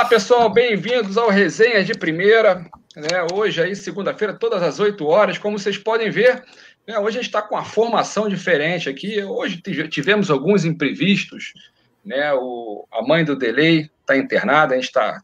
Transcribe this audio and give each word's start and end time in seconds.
Olá, 0.00 0.08
pessoal, 0.08 0.48
bem-vindos 0.48 1.18
ao 1.18 1.28
Resenha 1.28 1.84
de 1.84 1.92
Primeira. 1.92 2.64
Né? 2.96 3.26
Hoje, 3.34 3.62
aí, 3.62 3.76
segunda-feira, 3.76 4.32
todas 4.32 4.62
as 4.62 4.80
8 4.80 5.06
horas. 5.06 5.36
Como 5.36 5.58
vocês 5.58 5.76
podem 5.76 6.10
ver, 6.10 6.42
né? 6.88 6.98
hoje 6.98 7.18
a 7.18 7.20
gente 7.20 7.26
está 7.28 7.42
com 7.42 7.54
uma 7.54 7.66
formação 7.66 8.26
diferente 8.26 8.88
aqui. 8.88 9.22
Hoje 9.22 9.60
tivemos 9.90 10.30
alguns 10.30 10.64
imprevistos. 10.64 11.52
Né? 12.02 12.32
O, 12.32 12.88
a 12.90 13.02
mãe 13.02 13.26
do 13.26 13.36
Delay 13.36 13.90
está 14.00 14.16
internada, 14.16 14.72
a 14.72 14.76
gente 14.78 14.86
está 14.86 15.20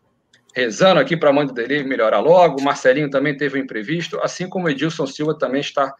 rezando 0.54 1.00
aqui 1.00 1.16
para 1.16 1.30
a 1.30 1.32
mãe 1.32 1.46
do 1.46 1.54
Delay 1.54 1.82
melhorar 1.82 2.20
logo. 2.20 2.60
O 2.60 2.62
Marcelinho 2.62 3.08
também 3.08 3.34
teve 3.34 3.58
um 3.58 3.62
imprevisto, 3.62 4.20
assim 4.20 4.46
como 4.46 4.66
o 4.66 4.68
Edilson 4.68 5.06
Silva 5.06 5.38
também 5.38 5.62
está 5.62 5.90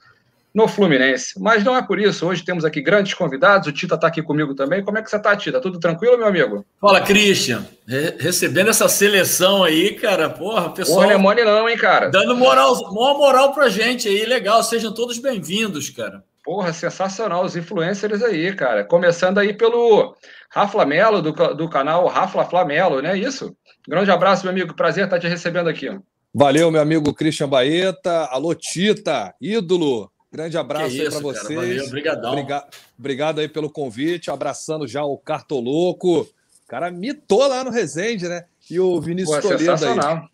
no 0.56 0.66
Fluminense. 0.66 1.38
Mas 1.38 1.62
não 1.62 1.76
é 1.76 1.82
por 1.82 2.00
isso. 2.00 2.26
Hoje 2.26 2.42
temos 2.42 2.64
aqui 2.64 2.80
grandes 2.80 3.12
convidados. 3.12 3.68
O 3.68 3.72
Tita 3.72 3.94
está 3.94 4.06
aqui 4.06 4.22
comigo 4.22 4.54
também. 4.54 4.82
Como 4.82 4.96
é 4.96 5.02
que 5.02 5.10
você 5.10 5.18
está, 5.18 5.36
Tita? 5.36 5.60
Tudo 5.60 5.78
tranquilo, 5.78 6.16
meu 6.16 6.26
amigo? 6.26 6.64
Fala, 6.80 7.02
Christian. 7.02 7.66
Re 7.86 8.16
recebendo 8.18 8.70
essa 8.70 8.88
seleção 8.88 9.62
aí, 9.62 9.92
cara. 9.96 10.30
Porra, 10.30 10.70
pessoal. 10.70 11.02
Não 11.02 11.10
é 11.10 11.16
mole 11.18 11.44
não, 11.44 11.68
hein, 11.68 11.76
cara? 11.76 12.08
Dando 12.08 12.34
moral, 12.34 12.74
maior 12.90 13.18
moral 13.18 13.52
pra 13.52 13.68
gente 13.68 14.08
aí. 14.08 14.24
Legal. 14.24 14.62
Sejam 14.62 14.94
todos 14.94 15.18
bem-vindos, 15.18 15.90
cara. 15.90 16.24
Porra, 16.42 16.72
sensacional. 16.72 17.44
Os 17.44 17.54
influencers 17.54 18.22
aí, 18.22 18.50
cara. 18.54 18.82
Começando 18.82 19.36
aí 19.36 19.52
pelo 19.52 20.16
Rafa 20.50 20.86
Melo, 20.86 21.20
do, 21.20 21.32
do 21.32 21.68
canal 21.68 22.06
Rafa 22.06 22.46
Flamelo, 22.46 23.02
né? 23.02 23.18
Isso. 23.18 23.54
Grande 23.86 24.10
abraço, 24.10 24.44
meu 24.44 24.52
amigo. 24.52 24.74
Prazer 24.74 25.04
estar 25.04 25.20
te 25.20 25.28
recebendo 25.28 25.68
aqui. 25.68 25.90
Valeu, 26.34 26.70
meu 26.70 26.80
amigo 26.80 27.12
Christian 27.12 27.46
Baeta. 27.46 28.24
Alô, 28.30 28.54
Tita, 28.54 29.34
ídolo. 29.38 30.10
Grande 30.36 30.58
abraço 30.58 30.88
isso, 30.88 31.02
aí 31.02 31.10
para 31.10 31.20
vocês. 31.20 31.54
Valeu, 31.54 31.84
obrigadão. 31.86 32.32
Obrigado, 32.32 32.66
obrigado 32.98 33.38
aí 33.38 33.48
pelo 33.48 33.70
convite. 33.70 34.30
Abraçando 34.30 34.86
já 34.86 35.02
o 35.02 35.16
Cartoloco. 35.16 36.20
O 36.20 36.68
cara 36.68 36.90
mitou 36.90 37.48
lá 37.48 37.64
no 37.64 37.70
Resende, 37.70 38.28
né? 38.28 38.44
E 38.70 38.78
o 38.78 39.00
Vinícius 39.00 39.38
Pô, 39.38 39.48
Toledo 39.48 39.70
aí. 39.86 40.28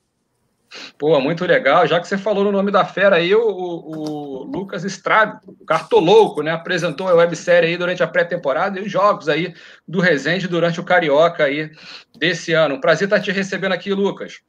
Pô, 0.98 1.20
muito 1.20 1.44
legal. 1.44 1.86
Já 1.86 2.00
que 2.00 2.08
você 2.08 2.18
falou 2.18 2.42
no 2.42 2.50
nome 2.50 2.72
da 2.72 2.84
fera 2.84 3.16
aí, 3.16 3.32
o, 3.32 3.46
o, 3.46 4.00
o 4.00 4.42
Lucas 4.42 4.84
Estrade, 4.84 5.38
o 5.46 5.64
Cartolouco, 5.64 6.42
né? 6.42 6.50
Apresentou 6.50 7.06
a 7.06 7.14
websérie 7.14 7.68
aí 7.68 7.76
durante 7.76 8.02
a 8.02 8.08
pré-temporada 8.08 8.80
e 8.80 8.82
os 8.82 8.90
jogos 8.90 9.28
aí 9.28 9.54
do 9.86 10.00
Resende 10.00 10.48
durante 10.48 10.80
o 10.80 10.84
Carioca 10.84 11.44
aí 11.44 11.70
desse 12.18 12.52
ano. 12.52 12.80
Prazer 12.80 13.06
estar 13.06 13.20
te 13.20 13.30
recebendo 13.30 13.72
aqui, 13.72 13.94
Lucas. 13.94 14.40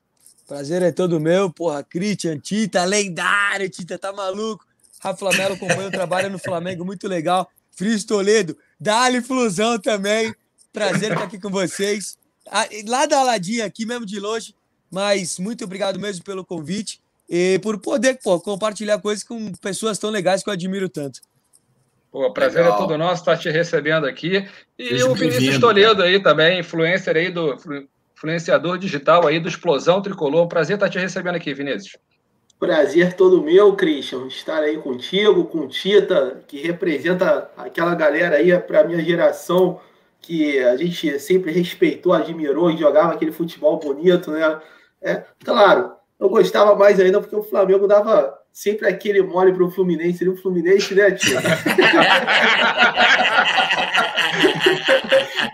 Prazer 0.47 0.81
é 0.81 0.91
todo 0.91 1.19
meu, 1.19 1.53
porra. 1.53 1.83
Christian, 1.83 2.39
Tita, 2.39 2.83
lendário, 2.85 3.69
Tita, 3.69 3.99
tá 3.99 4.11
maluco? 4.11 4.72
Rafa 5.03 5.17
Flamelo 5.17 5.55
acompanha 5.55 5.89
o 5.89 5.91
trabalho 5.91 6.29
no 6.29 6.39
Flamengo, 6.39 6.85
muito 6.85 7.09
legal. 7.09 7.51
Fris 7.71 8.05
Toledo, 8.05 8.57
Dali 8.79 9.21
Flusão 9.21 9.77
também. 9.77 10.33
Prazer 10.71 11.11
estar 11.11 11.25
aqui 11.25 11.37
com 11.37 11.49
vocês. 11.49 12.17
Ah, 12.49 12.67
lá 12.87 13.05
da 13.05 13.19
Aladinha, 13.19 13.65
aqui 13.65 13.85
mesmo 13.85 14.05
de 14.05 14.17
longe, 14.19 14.55
mas 14.89 15.37
muito 15.37 15.65
obrigado 15.65 15.99
mesmo 15.99 16.23
pelo 16.23 16.45
convite 16.45 17.01
e 17.29 17.59
por 17.59 17.79
poder 17.79 18.19
pô, 18.23 18.39
compartilhar 18.39 18.99
coisas 18.99 19.23
com 19.23 19.51
pessoas 19.53 19.97
tão 19.97 20.09
legais 20.09 20.41
que 20.41 20.49
eu 20.49 20.53
admiro 20.53 20.87
tanto. 20.87 21.19
Pô, 22.09 22.31
prazer 22.31 22.61
é 22.61 22.63
Legal. 22.63 22.77
é 22.77 22.81
todo 22.81 22.97
nosso 22.97 23.23
estar 23.23 23.37
te 23.37 23.49
recebendo 23.49 24.05
aqui. 24.05 24.47
E 24.77 24.89
Seja 24.89 25.09
o 25.09 25.15
Vinícius 25.15 25.59
Toledo 25.59 26.01
aí 26.01 26.21
também, 26.21 26.59
influencer 26.59 27.17
aí 27.17 27.29
do 27.29 27.57
influenciador 28.15 28.77
digital 28.77 29.27
aí 29.27 29.39
do 29.39 29.49
Explosão 29.49 30.01
Tricolor. 30.01 30.47
Prazer 30.47 30.75
estar 30.75 30.89
te 30.89 30.99
recebendo 30.99 31.35
aqui, 31.35 31.53
Vinícius. 31.53 31.97
Prazer 32.63 33.11
todo 33.11 33.41
meu, 33.41 33.75
Christian, 33.75 34.25
estar 34.27 34.63
aí 34.63 34.77
contigo, 34.77 35.43
com 35.43 35.67
Tita, 35.67 36.41
que 36.47 36.61
representa 36.61 37.51
aquela 37.57 37.93
galera 37.93 38.37
aí 38.37 38.57
para 38.57 38.79
a 38.79 38.83
minha 38.85 39.03
geração 39.03 39.81
que 40.21 40.63
a 40.63 40.77
gente 40.77 41.19
sempre 41.19 41.51
respeitou, 41.51 42.13
admirou 42.13 42.71
e 42.71 42.77
jogava 42.77 43.11
aquele 43.11 43.33
futebol 43.33 43.77
bonito, 43.79 44.31
né? 44.31 44.61
É, 45.01 45.25
claro, 45.43 45.91
eu 46.17 46.29
gostava 46.29 46.73
mais 46.73 47.01
ainda 47.01 47.19
porque 47.19 47.35
o 47.35 47.43
Flamengo 47.43 47.85
dava 47.85 48.33
sempre 48.53 48.87
aquele 48.87 49.21
mole 49.23 49.51
para 49.51 49.63
o 49.63 49.71
Fluminense, 49.71 50.19
seria 50.19 50.31
o 50.31 50.37
Fluminense, 50.37 50.93
né, 50.93 51.09
Tita? 51.11 51.41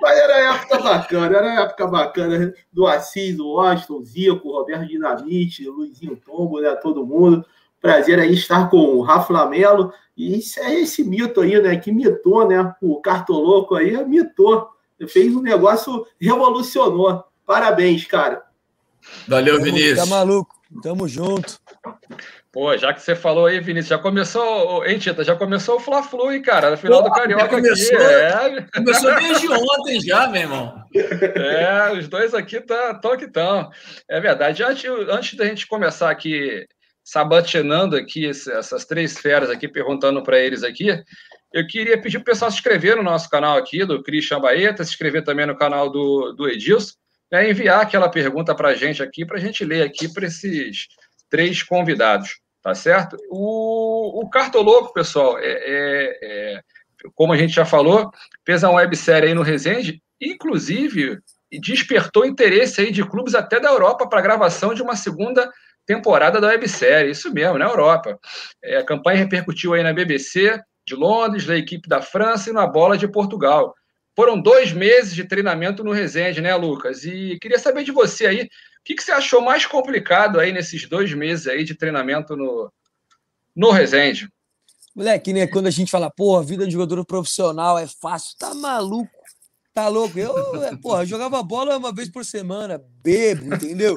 Mas 0.01 0.17
era 0.17 0.55
época 0.55 0.79
bacana, 0.79 1.37
era 1.37 1.63
época 1.63 1.87
bacana 1.87 2.53
do 2.71 2.85
Assis, 2.85 3.39
o 3.39 3.53
Washington, 3.53 4.03
Zico, 4.03 4.51
Roberto 4.51 4.85
Dinamite, 4.87 5.67
Luizinho 5.67 6.17
Tombo, 6.17 6.59
né? 6.59 6.75
Todo 6.75 7.05
mundo. 7.05 7.45
Prazer 7.81 8.19
aí 8.19 8.33
estar 8.33 8.69
com 8.69 8.77
o 8.77 9.01
Rafa 9.01 9.31
Lamelo. 9.31 9.93
E 10.16 10.37
isso 10.37 10.59
é 10.59 10.75
esse 10.75 11.03
mito 11.03 11.41
aí, 11.41 11.61
né? 11.61 11.77
Que 11.77 11.91
mitou, 11.91 12.47
né? 12.47 12.73
O 12.81 13.01
Cartoloco 13.01 13.75
aí 13.75 14.05
mitou. 14.05 14.69
Fez 15.07 15.33
um 15.35 15.41
negócio, 15.41 16.05
revolucionou. 16.19 17.23
Parabéns, 17.45 18.05
cara. 18.05 18.43
Valeu, 19.27 19.61
Vinícius. 19.61 19.97
Tá 19.97 20.05
maluco. 20.05 20.53
Tamo 20.83 21.07
junto. 21.07 21.59
Pô, 22.51 22.75
já 22.75 22.91
que 22.91 23.01
você 23.01 23.15
falou 23.15 23.45
aí, 23.45 23.59
Vinícius, 23.59 23.89
já 23.89 23.97
começou, 23.99 24.83
hein, 24.83 24.97
Tita? 24.97 25.23
Já 25.23 25.35
começou 25.35 25.75
o 25.75 25.79
Fla-Flu, 25.79 26.31
hein, 26.31 26.41
cara? 26.41 26.71
No 26.71 26.77
final 26.77 27.03
Pô, 27.03 27.09
do 27.09 27.13
Carioca 27.15 27.47
começou, 27.47 27.95
aqui. 27.95 28.05
É... 28.05 28.65
Começou 28.73 29.15
desde 29.15 29.47
ontem 29.51 30.01
já, 30.01 30.27
meu 30.27 30.41
irmão. 30.41 30.83
É, 30.95 31.93
os 31.93 32.07
dois 32.07 32.33
aqui 32.33 32.57
estão 32.57 32.99
tá, 32.99 33.17
que 33.17 33.25
estão. 33.25 33.69
É 34.09 34.19
verdade. 34.19 34.63
Antes, 34.63 34.89
antes 35.09 35.37
da 35.37 35.45
gente 35.45 35.67
começar 35.67 36.09
aqui, 36.09 36.65
sabatinando 37.03 37.95
aqui 37.95 38.27
essas 38.27 38.83
três 38.83 39.19
feras 39.19 39.51
aqui, 39.51 39.67
perguntando 39.67 40.23
para 40.23 40.39
eles 40.39 40.63
aqui, 40.63 41.03
eu 41.53 41.67
queria 41.67 42.01
pedir 42.01 42.17
para 42.17 42.31
o 42.31 42.33
pessoal 42.33 42.49
se 42.49 42.57
inscrever 42.57 42.95
no 42.95 43.03
nosso 43.03 43.29
canal 43.29 43.59
aqui, 43.59 43.85
do 43.85 44.01
Christian 44.01 44.39
Baeta, 44.39 44.83
se 44.83 44.89
inscrever 44.89 45.23
também 45.23 45.45
no 45.45 45.55
canal 45.55 45.87
do, 45.91 46.33
do 46.33 46.47
Edilson, 46.47 46.93
né, 47.31 47.47
enviar 47.47 47.81
aquela 47.81 48.09
pergunta 48.09 48.55
para 48.55 48.69
a 48.69 48.75
gente 48.75 49.03
aqui, 49.03 49.23
para 49.23 49.37
a 49.37 49.39
gente 49.39 49.63
ler 49.63 49.83
aqui 49.83 50.11
para 50.11 50.25
esses 50.25 50.87
três 51.29 51.63
convidados, 51.63 52.40
tá 52.62 52.73
certo? 52.73 53.17
O, 53.29 54.22
o 54.22 54.29
Cartoloco, 54.29 54.94
pessoal, 54.94 55.38
é, 55.40 55.44
é, 55.44 56.19
é, 56.22 56.62
como 57.16 57.34
a 57.34 57.38
gente 57.38 57.53
já 57.53 57.66
falou, 57.66 58.12
fez 58.45 58.63
uma 58.63 58.73
websérie 58.73 59.29
aí 59.29 59.34
no 59.34 59.41
Resende, 59.41 60.01
inclusive 60.22 61.19
despertou 61.51 62.25
interesse 62.25 62.81
aí 62.81 62.91
de 62.91 63.03
clubes 63.03 63.34
até 63.34 63.59
da 63.59 63.69
Europa 63.69 64.07
para 64.07 64.22
gravação 64.22 64.73
de 64.73 64.81
uma 64.81 64.95
segunda 64.95 65.50
temporada 65.85 66.40
da 66.40 66.50
websérie, 66.50 67.12
isso 67.12 67.34
mesmo, 67.34 67.57
na 67.57 67.66
Europa. 67.66 68.19
É, 68.63 68.78
a 68.78 68.85
campanha 68.85 69.17
repercutiu 69.17 69.73
aí 69.73 69.81
na 69.81 69.94
BBC 69.94 70.61
de 70.85 70.96
Londres, 70.96 71.47
na 71.47 71.56
equipe 71.56 71.90
da 71.90 72.01
França 72.01 72.50
e 72.50 72.53
na 72.53 72.67
Bola 72.67 72.97
de 72.97 73.07
Portugal. 73.07 73.73
Foram 74.16 74.40
dois 74.40 74.72
meses 74.72 75.16
de 75.16 75.23
treinamento 75.23 75.84
no 75.84 75.91
Resende, 75.91 76.41
né, 76.41 76.53
Lucas? 76.56 77.06
E 77.06 77.40
queria 77.40 77.57
saber 77.57 77.84
de 77.84 77.91
você 77.91 78.28
aí, 78.28 78.50
o 78.79 78.84
que, 78.84 78.95
que 78.95 79.03
você 79.03 79.12
achou 79.12 79.41
mais 79.41 79.66
complicado 79.66 80.40
aí 80.40 80.51
nesses 80.51 80.88
dois 80.88 81.13
meses 81.13 81.47
aí 81.47 81.63
de 81.63 81.75
treinamento 81.75 82.35
no, 82.35 82.72
no 83.56 83.72
Resende? 83.72 84.29
Moleque, 84.95 85.31
né? 85.31 85.47
Quando 85.47 85.67
a 85.67 85.72
gente 85.72 85.91
fala, 85.91 86.09
porra, 86.09 86.44
vida 86.44 86.66
de 86.66 86.73
jogador 86.73 87.06
profissional 87.06 87.78
é 87.78 87.88
fácil, 87.88 88.35
tá 88.38 88.53
maluco? 88.53 89.09
Tá 89.73 89.88
louco? 89.88 90.17
Eu, 90.17 90.63
é, 90.63 90.75
porra, 90.75 91.06
jogava 91.06 91.41
bola 91.44 91.78
uma 91.78 91.94
vez 91.94 92.09
por 92.09 92.25
semana, 92.25 92.81
bebo, 93.01 93.53
entendeu? 93.53 93.95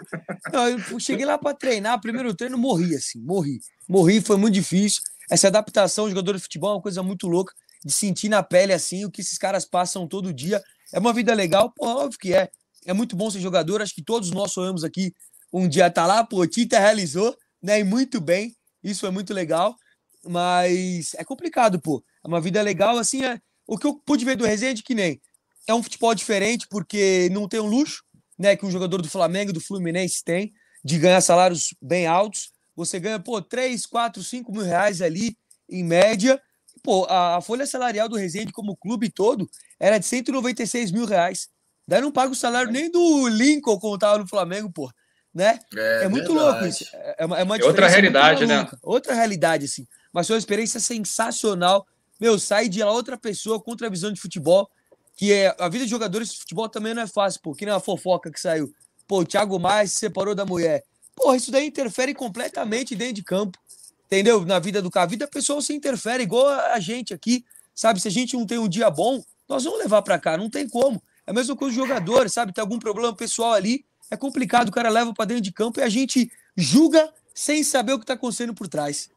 Não, 0.53 0.69
eu 0.69 1.01
cheguei 1.01 1.25
lá 1.25 1.39
para 1.39 1.57
treinar, 1.57 2.01
primeiro 2.01 2.35
treino, 2.35 2.59
morri, 2.59 2.95
assim, 2.95 3.21
morri. 3.21 3.59
Morri, 3.89 4.21
foi 4.21 4.37
muito 4.37 4.55
difícil. 4.55 5.03
Essa 5.31 5.49
adaptação, 5.49 6.09
jogador 6.09 6.37
de 6.37 6.43
futebol, 6.43 6.71
é 6.71 6.75
uma 6.75 6.83
coisa 6.83 7.03
muito 7.03 7.27
louca, 7.27 7.55
de 7.85 7.93
sentir 7.93 8.29
na 8.29 8.43
pele, 8.43 8.73
assim, 8.73 9.05
o 9.05 9.11
que 9.11 9.23
esses 9.23 9.39
caras 9.39 9.65
passam 9.65 10.07
todo 10.07 10.33
dia. 10.33 10.63
É 10.93 10.99
uma 10.99 11.13
vida 11.13 11.35
legal? 11.35 11.73
Pô, 11.75 11.87
óbvio 11.87 12.19
que 12.19 12.35
é 12.35 12.51
é 12.87 12.93
muito 12.93 13.17
bom 13.17 13.31
ser 13.31 13.41
jogador. 13.41 13.83
Acho 13.83 13.95
que 13.95 14.03
todos 14.03 14.31
nós 14.31 14.53
sonhamos 14.53 14.85
aqui 14.85 15.15
um 15.53 15.69
dia 15.69 15.87
estar 15.87 16.03
tá 16.03 16.07
lá. 16.07 16.25
Pô, 16.25 16.47
Tita 16.47 16.79
realizou, 16.79 17.37
né? 17.63 17.81
E 17.81 17.85
muito 17.85 18.21
bem. 18.21 18.55
Isso 18.83 19.07
é 19.07 19.11
muito 19.11 19.33
legal. 19.33 19.77
Mas 20.25 21.15
é 21.15 21.25
complicado, 21.25 21.81
pô. 21.81 22.03
É 22.25 22.29
uma 22.29 22.41
vida 22.41 22.61
legal, 22.63 22.99
assim. 22.99 23.25
É... 23.25 23.41
O 23.67 23.79
que 23.79 23.87
eu 23.87 23.95
pude 23.95 24.25
ver 24.25 24.37
do 24.37 24.45
Resende, 24.45 24.83
que 24.83 24.95
nem. 24.95 25.21
É 25.67 25.75
um 25.75 25.83
futebol 25.83 26.15
diferente, 26.15 26.67
porque 26.69 27.29
não 27.31 27.49
tem 27.49 27.61
um 27.61 27.67
luxo, 27.67 28.03
né? 28.39 28.57
Que 28.57 28.67
um 28.67 28.71
jogador 28.71 29.01
do 29.01 29.09
Flamengo, 29.09 29.53
do 29.53 29.61
Fluminense 29.61 30.25
tem, 30.25 30.53
de 30.85 30.99
ganhar 30.99 31.21
salários 31.21 31.75
bem 31.81 32.07
altos. 32.07 32.51
Você 32.75 32.99
ganha, 32.99 33.21
pô, 33.21 33.41
3, 33.41 33.87
4, 33.87 34.23
5 34.23 34.51
mil 34.51 34.63
reais 34.63 35.01
ali, 35.01 35.37
em 35.69 35.85
média. 35.85 36.41
Pô, 36.83 37.05
a, 37.05 37.37
a 37.37 37.41
folha 37.41 37.67
salarial 37.67 38.09
do 38.09 38.17
Resende, 38.17 38.53
como 38.53 38.77
clube 38.77 39.09
todo, 39.09 39.49
era 39.79 39.99
de 39.99 40.07
196 40.07 40.91
mil 40.91 41.05
reais. 41.05 41.49
Daí 41.93 42.01
não 42.01 42.11
paga 42.11 42.33
o 42.33 42.35
salário 42.35 42.73
nem 42.73 42.91
do 42.91 43.29
Lincoln 43.29 43.79
como 43.79 43.99
tava 43.99 44.17
no 44.17 44.27
Flamengo, 44.27 44.73
pô. 44.73 44.91
Né? 45.35 45.59
É, 45.77 46.05
é 46.05 46.09
muito 46.09 46.33
verdade. 46.33 46.51
louco 46.51 46.67
isso. 46.67 46.87
É, 46.91 47.17
é 47.19 47.27
uma, 47.27 47.39
é 47.39 47.43
uma 47.43 47.57
é 47.59 47.65
outra 47.65 47.87
realidade, 47.87 48.47
né? 48.47 48.67
Outra 48.83 49.13
realidade, 49.13 49.67
assim. 49.67 49.87
Mas 50.11 50.27
foi 50.27 50.37
uma 50.37 50.39
experiência 50.39 50.81
sensacional. 50.81 51.87
Meu, 52.19 52.39
sai 52.39 52.71
de 52.71 52.83
lá 52.83 52.91
outra 52.91 53.19
pessoa 53.19 53.61
com 53.61 53.73
outra 53.73 53.91
visão 53.91 54.11
de 54.11 54.19
futebol. 54.19 54.71
Que 55.15 55.35
é 55.35 55.55
a 55.59 55.69
vida 55.69 55.85
de 55.85 55.91
jogadores 55.91 56.33
de 56.33 56.39
futebol 56.39 56.67
também 56.67 56.95
não 56.95 57.03
é 57.03 57.07
fácil, 57.07 57.43
pô. 57.43 57.55
Que 57.55 57.67
nem 57.67 57.75
a 57.75 57.79
fofoca 57.79 58.31
que 58.31 58.41
saiu. 58.41 58.73
Pô, 59.07 59.19
o 59.19 59.27
Thiago 59.27 59.59
Maia 59.59 59.87
se 59.87 59.97
separou 59.97 60.35
da 60.35 60.47
mulher. 60.47 60.83
Porra, 61.15 61.37
isso 61.37 61.53
daí 61.53 61.67
interfere 61.67 62.15
completamente 62.15 62.97
dentro 62.97 63.17
de 63.17 63.23
campo. 63.23 63.59
Entendeu? 64.07 64.47
Na 64.47 64.59
vida 64.59 64.81
do 64.81 64.91
cara. 64.91 65.05
A 65.05 65.11
vida 65.11 65.29
pessoal 65.29 65.61
se 65.61 65.75
interfere, 65.75 66.23
igual 66.23 66.49
a 66.49 66.81
gente 66.81 67.13
aqui. 67.13 67.45
Sabe? 67.75 68.01
Se 68.01 68.09
a 68.09 68.11
gente 68.11 68.35
não 68.35 68.47
tem 68.47 68.57
um 68.57 68.67
dia 68.69 68.89
bom, 68.89 69.23
nós 69.47 69.65
vamos 69.65 69.79
levar 69.79 70.01
para 70.01 70.19
cá. 70.19 70.39
Não 70.39 70.49
tem 70.49 70.67
como. 70.67 71.03
É 71.27 71.31
a 71.31 71.35
mesma 71.35 71.57
coisa 71.57 71.75
do 71.75 71.87
jogador, 71.87 72.29
sabe? 72.29 72.53
Tem 72.53 72.63
algum 72.63 72.79
problema 72.79 73.15
pessoal 73.15 73.53
ali, 73.53 73.85
é 74.11 74.17
complicado, 74.17 74.69
o 74.69 74.73
cara 74.73 74.91
leva 74.91 75.13
para 75.15 75.25
dentro 75.25 75.43
de 75.43 75.53
campo 75.53 75.81
e 75.81 75.83
a 75.83 75.89
gente 75.89 76.31
julga 76.57 77.11
sem 77.35 77.63
saber 77.63 77.93
o 77.93 77.99
que 77.99 78.05
está 78.05 78.15
acontecendo 78.15 78.55
por 78.55 78.69
trás. 78.69 79.11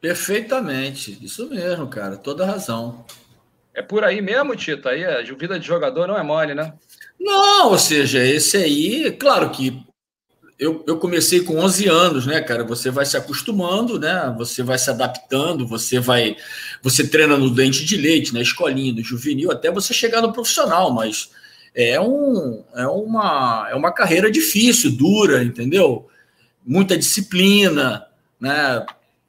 Perfeitamente, 0.00 1.18
isso 1.22 1.48
mesmo, 1.48 1.88
cara, 1.88 2.16
toda 2.16 2.46
razão. 2.46 3.04
É 3.74 3.82
por 3.82 4.04
aí 4.04 4.20
mesmo, 4.20 4.56
Tito? 4.56 4.88
Aí 4.88 5.04
a 5.04 5.22
vida 5.22 5.58
de 5.58 5.66
jogador 5.66 6.06
não 6.06 6.16
é 6.16 6.22
mole, 6.22 6.54
né? 6.54 6.72
Não, 7.18 7.70
ou 7.70 7.78
seja, 7.78 8.24
esse 8.24 8.56
aí, 8.56 9.12
claro 9.12 9.50
que 9.50 9.84
eu, 10.60 10.84
eu 10.86 10.98
comecei 10.98 11.40
com 11.40 11.58
11 11.58 11.88
anos, 11.88 12.26
né, 12.26 12.38
cara? 12.42 12.62
Você 12.64 12.90
vai 12.90 13.06
se 13.06 13.16
acostumando, 13.16 13.98
né? 13.98 14.32
Você 14.36 14.62
vai 14.62 14.78
se 14.78 14.90
adaptando, 14.90 15.66
você 15.66 15.98
vai. 15.98 16.36
Você 16.82 17.08
treina 17.08 17.38
no 17.38 17.48
dente 17.48 17.82
de 17.82 17.96
leite, 17.96 18.34
na 18.34 18.42
escolinha, 18.42 18.92
no 18.92 19.02
juvenil, 19.02 19.50
até 19.50 19.70
você 19.70 19.94
chegar 19.94 20.20
no 20.20 20.34
profissional, 20.34 20.92
mas 20.92 21.30
é, 21.74 21.98
um, 21.98 22.62
é, 22.74 22.86
uma, 22.86 23.68
é 23.70 23.74
uma 23.74 23.90
carreira 23.90 24.30
difícil, 24.30 24.90
dura, 24.92 25.42
entendeu? 25.42 26.06
Muita 26.64 26.98
disciplina, 26.98 28.06
né? 28.38 28.84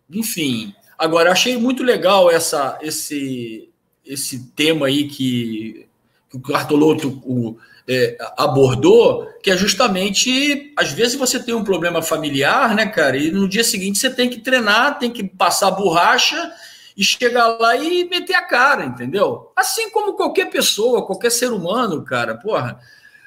Enfim. 0.10 0.76
Agora, 1.00 1.32
achei 1.32 1.56
muito 1.56 1.82
legal 1.82 2.30
essa, 2.30 2.78
esse, 2.82 3.70
esse 4.06 4.52
tema 4.54 4.88
aí 4.88 5.08
que, 5.08 5.88
que 6.32 6.38
o 6.38 6.42
Cartoloto 6.42 7.22
o, 7.26 7.58
é, 7.88 8.18
abordou, 8.38 9.28
que 9.44 9.52
é 9.52 9.58
justamente, 9.58 10.74
às 10.78 10.92
vezes 10.92 11.16
você 11.16 11.44
tem 11.44 11.54
um 11.54 11.64
problema 11.64 12.02
familiar, 12.02 12.74
né, 12.74 12.86
cara, 12.86 13.18
e 13.18 13.32
no 13.32 13.50
dia 13.50 13.66
seguinte 13.66 14.00
você 14.00 14.10
tem 14.10 14.30
que 14.30 14.40
treinar, 14.40 14.98
tem 14.98 15.12
que 15.12 15.24
passar 15.24 15.72
borracha 15.72 16.52
e 16.96 17.04
chegar 17.04 17.48
lá 17.60 17.76
e 17.76 18.08
meter 18.10 18.36
a 18.36 18.44
cara, 18.44 18.86
entendeu? 18.86 19.52
Assim 19.56 19.90
como 19.90 20.14
qualquer 20.14 20.50
pessoa, 20.50 21.06
qualquer 21.06 21.32
ser 21.32 21.52
humano, 21.52 22.04
cara, 22.04 22.36
porra. 22.36 22.80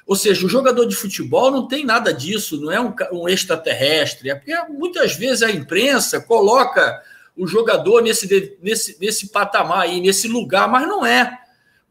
Ou 0.06 0.16
seja, 0.16 0.44
o 0.46 0.50
jogador 0.50 0.86
de 0.86 0.94
futebol 0.94 1.50
não 1.50 1.66
tem 1.66 1.84
nada 1.84 2.12
disso, 2.12 2.60
não 2.60 2.70
é 2.70 2.80
um, 2.80 2.94
um 3.12 3.28
extraterrestre, 3.28 4.30
é 4.30 4.34
porque 4.34 4.54
muitas 4.70 5.14
vezes 5.14 5.42
a 5.42 5.50
imprensa 5.50 6.20
coloca 6.20 7.02
o 7.36 7.46
jogador 7.46 8.00
nesse, 8.02 8.56
nesse, 8.62 8.96
nesse 9.00 9.28
patamar 9.28 9.80
aí, 9.80 10.00
nesse 10.00 10.28
lugar, 10.28 10.68
mas 10.68 10.86
não 10.86 11.04
é. 11.04 11.43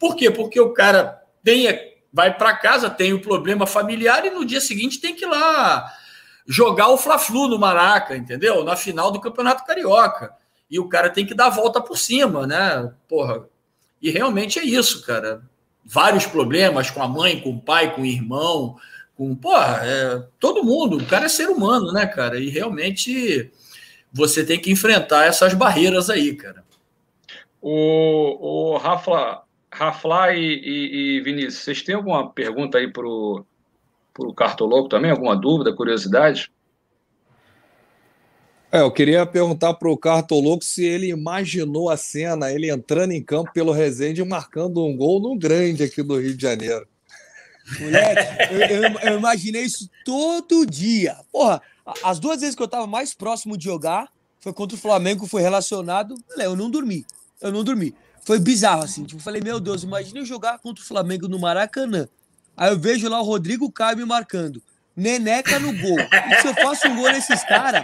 Por 0.03 0.17
quê? 0.17 0.29
Porque 0.29 0.59
o 0.59 0.73
cara 0.73 1.23
tem 1.41 1.65
vai 2.11 2.37
para 2.37 2.57
casa, 2.57 2.89
tem 2.89 3.13
o 3.13 3.21
problema 3.21 3.65
familiar 3.65 4.25
e 4.25 4.29
no 4.29 4.43
dia 4.43 4.59
seguinte 4.59 4.99
tem 4.99 5.15
que 5.15 5.23
ir 5.23 5.29
lá 5.29 5.89
jogar 6.45 6.89
o 6.89 6.97
Fla-Flu 6.97 7.47
no 7.47 7.57
Maraca, 7.57 8.13
entendeu? 8.13 8.65
Na 8.65 8.75
final 8.75 9.11
do 9.11 9.21
Campeonato 9.21 9.63
Carioca. 9.63 10.33
E 10.69 10.77
o 10.77 10.89
cara 10.89 11.09
tem 11.09 11.25
que 11.25 11.33
dar 11.33 11.45
a 11.45 11.51
volta 11.51 11.79
por 11.79 11.97
cima, 11.97 12.45
né? 12.45 12.91
Porra. 13.07 13.45
E 14.01 14.11
realmente 14.11 14.59
é 14.59 14.65
isso, 14.65 15.05
cara. 15.05 15.41
Vários 15.85 16.25
problemas 16.25 16.91
com 16.91 17.01
a 17.01 17.07
mãe, 17.07 17.39
com 17.39 17.51
o 17.51 17.61
pai, 17.61 17.95
com 17.95 18.01
o 18.01 18.05
irmão, 18.05 18.75
com, 19.15 19.33
porra, 19.33 19.83
é, 19.85 20.21
todo 20.37 20.65
mundo. 20.65 20.97
O 20.97 21.05
cara 21.05 21.27
é 21.27 21.29
ser 21.29 21.47
humano, 21.47 21.93
né, 21.93 22.05
cara? 22.05 22.37
E 22.37 22.49
realmente 22.49 23.49
você 24.11 24.45
tem 24.45 24.59
que 24.59 24.69
enfrentar 24.69 25.23
essas 25.27 25.53
barreiras 25.53 26.09
aí, 26.09 26.35
cara. 26.35 26.61
O, 27.61 28.73
o 28.73 28.77
Rafa, 28.77 29.43
Rafla 29.73 30.33
e, 30.33 30.39
e, 30.39 31.17
e, 31.17 31.21
Vinícius, 31.21 31.63
vocês 31.63 31.81
têm 31.81 31.95
alguma 31.95 32.29
pergunta 32.29 32.77
aí 32.77 32.91
para 32.91 33.07
o 33.07 33.45
Cartoloco 34.37 34.87
também? 34.87 35.09
Alguma 35.09 35.35
dúvida, 35.35 35.73
curiosidade? 35.73 36.51
É, 38.71 38.81
eu 38.81 38.91
queria 38.91 39.25
perguntar 39.25 39.73
para 39.73 39.89
o 39.89 39.97
Cartoloco 39.97 40.63
se 40.63 40.85
ele 40.85 41.09
imaginou 41.09 41.89
a 41.89 41.97
cena, 41.97 42.51
ele 42.51 42.69
entrando 42.69 43.13
em 43.13 43.23
campo 43.23 43.51
pelo 43.51 43.71
Resende 43.71 44.21
e 44.21 44.25
marcando 44.25 44.85
um 44.85 44.95
gol 44.95 45.19
no 45.19 45.35
grande 45.35 45.83
aqui 45.83 46.03
do 46.03 46.19
Rio 46.19 46.35
de 46.37 46.41
Janeiro. 46.41 46.87
Moleque, 47.79 48.53
eu, 48.53 48.59
eu, 48.59 48.99
eu, 48.99 49.17
imaginei 49.17 49.63
isso 49.63 49.89
todo 50.05 50.65
dia. 50.65 51.15
Porra, 51.31 51.61
as 52.03 52.19
duas 52.19 52.41
vezes 52.41 52.55
que 52.55 52.61
eu 52.61 52.65
estava 52.65 52.85
mais 52.85 53.13
próximo 53.13 53.57
de 53.57 53.63
jogar 53.63 54.07
foi 54.39 54.53
contra 54.53 54.75
o 54.75 54.79
Flamengo, 54.79 55.25
foi 55.25 55.41
relacionado. 55.41 56.15
Eu 56.37 56.55
não 56.55 56.69
dormi. 56.69 57.05
Eu 57.41 57.51
não 57.51 57.63
dormi 57.63 57.95
foi 58.25 58.39
bizarro, 58.39 58.83
assim. 58.83 59.03
Tipo, 59.03 59.21
falei, 59.21 59.41
meu 59.41 59.59
Deus, 59.59 59.83
imagine 59.83 60.19
eu 60.19 60.25
jogar 60.25 60.59
contra 60.59 60.83
o 60.83 60.87
Flamengo 60.87 61.27
no 61.27 61.39
Maracanã. 61.39 62.07
Aí 62.55 62.71
eu 62.71 62.79
vejo 62.79 63.09
lá 63.09 63.19
o 63.19 63.23
Rodrigo 63.23 63.71
Caio 63.71 63.97
me 63.97 64.05
marcando. 64.05 64.61
Neneca 64.95 65.59
no 65.59 65.73
gol. 65.73 65.99
E 65.99 66.41
se 66.41 66.47
eu 66.47 66.53
faço 66.53 66.87
um 66.87 66.95
gol 66.95 67.11
nesses 67.11 67.43
caras, 67.43 67.83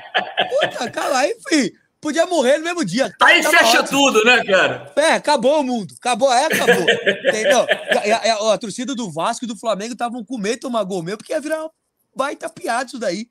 puta, 0.61 0.91
cara, 0.91 1.17
aí, 1.17 1.35
filho, 1.47 1.73
podia 1.99 2.25
morrer 2.25 2.57
no 2.57 2.63
mesmo 2.63 2.85
dia. 2.85 3.13
Aí 3.21 3.43
fecha 3.43 3.81
ótimo. 3.81 3.87
tudo, 3.87 4.23
né, 4.23 4.43
cara? 4.43 4.93
É, 4.95 5.13
acabou 5.13 5.59
o 5.59 5.63
mundo. 5.63 5.93
Acabou, 5.99 6.31
é, 6.31 6.45
acabou. 6.45 6.85
Entendeu? 7.27 7.61
A, 7.61 8.15
a, 8.15 8.49
a, 8.51 8.53
a, 8.53 8.57
torcida 8.57 8.93
do 8.93 9.11
Vasco 9.11 9.45
e 9.45 9.47
do 9.47 9.57
Flamengo 9.57 9.93
estavam 9.93 10.23
com 10.23 10.37
medo 10.37 10.55
de 10.55 10.61
tomar 10.61 10.83
gol 10.83 11.01
meu, 11.01 11.17
porque 11.17 11.33
ia 11.33 11.41
virar 11.41 11.61
uma 11.63 11.71
baita 12.15 12.47
piada 12.47 12.85
isso 12.85 12.99
daí. 12.99 13.27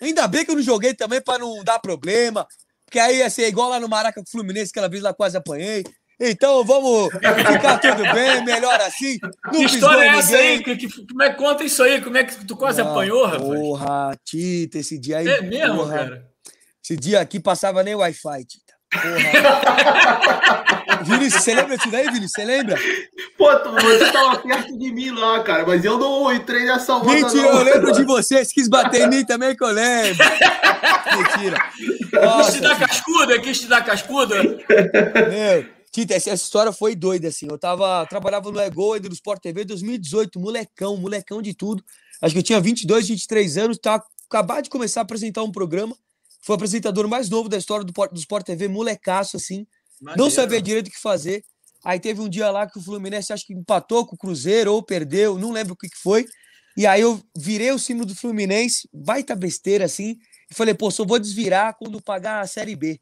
Ainda 0.00 0.28
bem 0.28 0.44
que 0.44 0.50
eu 0.50 0.56
não 0.56 0.62
joguei 0.62 0.92
também 0.92 1.20
para 1.20 1.38
não 1.38 1.64
dar 1.64 1.78
problema. 1.78 2.46
Porque 2.84 2.98
aí 2.98 3.18
ia 3.18 3.30
ser 3.30 3.48
igual 3.48 3.70
lá 3.70 3.80
no 3.80 3.88
Maraca 3.88 4.20
com 4.20 4.26
o 4.26 4.30
Fluminense, 4.30 4.70
aquela 4.70 4.88
vez 4.88 5.02
lá 5.02 5.14
quase 5.14 5.36
apanhei. 5.36 5.82
Então 6.20 6.64
vamos 6.64 7.12
ficar 7.12 7.78
tudo 7.78 8.02
bem, 8.12 8.44
melhor 8.44 8.80
assim. 8.80 9.18
Não 9.46 9.52
que 9.52 9.64
história 9.64 10.04
é 10.04 10.18
essa 10.18 10.36
aí? 10.36 10.62
Que, 10.62 10.76
que, 10.76 11.06
como 11.06 11.22
é 11.22 11.30
que 11.30 11.36
conta 11.36 11.64
isso 11.64 11.82
aí? 11.82 12.00
Como 12.00 12.16
é 12.16 12.24
que 12.24 12.44
tu 12.44 12.56
quase 12.56 12.80
ah, 12.80 12.84
apanhou, 12.84 13.24
rapaz? 13.24 13.42
Porra, 13.42 14.18
Tita, 14.24 14.78
esse 14.78 14.98
dia 14.98 15.18
aí. 15.18 15.28
É 15.28 15.42
mesmo, 15.42 15.78
porra, 15.78 15.98
cara? 15.98 16.26
Esse 16.82 16.96
dia 16.96 17.20
aqui 17.20 17.40
passava 17.40 17.82
nem 17.82 17.94
Wi-Fi, 17.94 18.44
Tita. 18.44 18.74
Porra. 18.92 20.64
Vinícius, 21.04 21.42
você 21.42 21.54
lembra 21.54 21.76
disso 21.76 21.90
daí, 21.90 22.04
Vinícius? 22.04 22.32
Você 22.32 22.44
lembra? 22.44 22.78
Pô, 23.36 23.50
você 23.80 24.12
tava 24.12 24.38
perto 24.38 24.78
de 24.78 24.92
mim 24.92 25.10
lá, 25.10 25.42
cara, 25.42 25.66
mas 25.66 25.84
eu 25.84 25.98
não 25.98 26.32
entrei 26.32 26.64
nessa 26.64 26.94
onda. 26.94 27.12
Mentira, 27.12 27.42
não. 27.42 27.58
eu 27.58 27.64
lembro 27.64 27.92
de 27.92 28.04
você. 28.04 28.44
Se 28.44 28.54
quis 28.54 28.68
bater 28.68 29.02
em 29.02 29.08
mim 29.08 29.24
também, 29.24 29.54
que 29.56 29.64
eu 29.64 29.68
lembro. 29.68 30.24
Mentira. 31.16 31.58
Nossa, 32.12 32.44
quis 32.44 32.54
te 32.54 32.60
dar 32.60 32.78
cascuda? 32.78 33.40
Quis 33.40 33.60
te 33.60 33.66
dar 33.66 33.84
cascuda? 33.84 34.42
Meu. 34.42 35.74
Tita, 35.94 36.12
essa, 36.12 36.34
história 36.34 36.72
foi 36.72 36.96
doida, 36.96 37.28
assim. 37.28 37.46
Eu 37.48 37.56
tava, 37.56 38.04
trabalhava 38.06 38.50
no 38.50 38.58
Ego, 38.58 38.94
ainda 38.94 39.08
no 39.08 39.14
Sport 39.14 39.40
TV, 39.40 39.64
2018, 39.64 40.40
molecão, 40.40 40.96
molecão 40.96 41.40
de 41.40 41.54
tudo. 41.54 41.84
Acho 42.20 42.34
que 42.34 42.40
eu 42.40 42.42
tinha 42.42 42.60
22, 42.60 43.06
23 43.06 43.58
anos, 43.58 43.78
tava 43.78 44.04
acabar 44.28 44.60
de 44.60 44.68
começar 44.68 45.02
a 45.02 45.04
apresentar 45.04 45.44
um 45.44 45.52
programa. 45.52 45.96
Foi 46.42 46.54
o 46.54 46.56
apresentador 46.56 47.06
mais 47.06 47.30
novo 47.30 47.48
da 47.48 47.56
história 47.56 47.84
do, 47.84 47.92
do 47.92 48.18
Sport 48.18 48.44
TV, 48.44 48.66
molecaço, 48.66 49.36
assim. 49.36 49.64
Maneiro. 50.00 50.20
Não 50.20 50.30
sabia 50.30 50.60
direito 50.60 50.88
o 50.88 50.90
que 50.90 51.00
fazer. 51.00 51.44
Aí 51.84 52.00
teve 52.00 52.20
um 52.20 52.28
dia 52.28 52.50
lá 52.50 52.68
que 52.68 52.76
o 52.76 52.82
Fluminense 52.82 53.32
acho 53.32 53.46
que 53.46 53.54
empatou 53.54 54.04
com 54.04 54.16
o 54.16 54.18
Cruzeiro 54.18 54.72
ou 54.72 54.82
perdeu, 54.82 55.38
não 55.38 55.52
lembro 55.52 55.74
o 55.74 55.76
que, 55.76 55.88
que 55.88 55.98
foi. 55.98 56.26
E 56.76 56.88
aí 56.88 57.02
eu 57.02 57.22
virei 57.38 57.70
o 57.70 57.78
sino 57.78 58.04
do 58.04 58.16
Fluminense, 58.16 58.88
baita 58.92 59.36
besteira 59.36 59.84
assim, 59.84 60.18
e 60.50 60.54
falei, 60.54 60.74
pô, 60.74 60.90
só 60.90 61.04
vou 61.04 61.20
desvirar 61.20 61.76
quando 61.78 62.02
pagar 62.02 62.40
a 62.40 62.48
Série 62.48 62.74
B. 62.74 63.00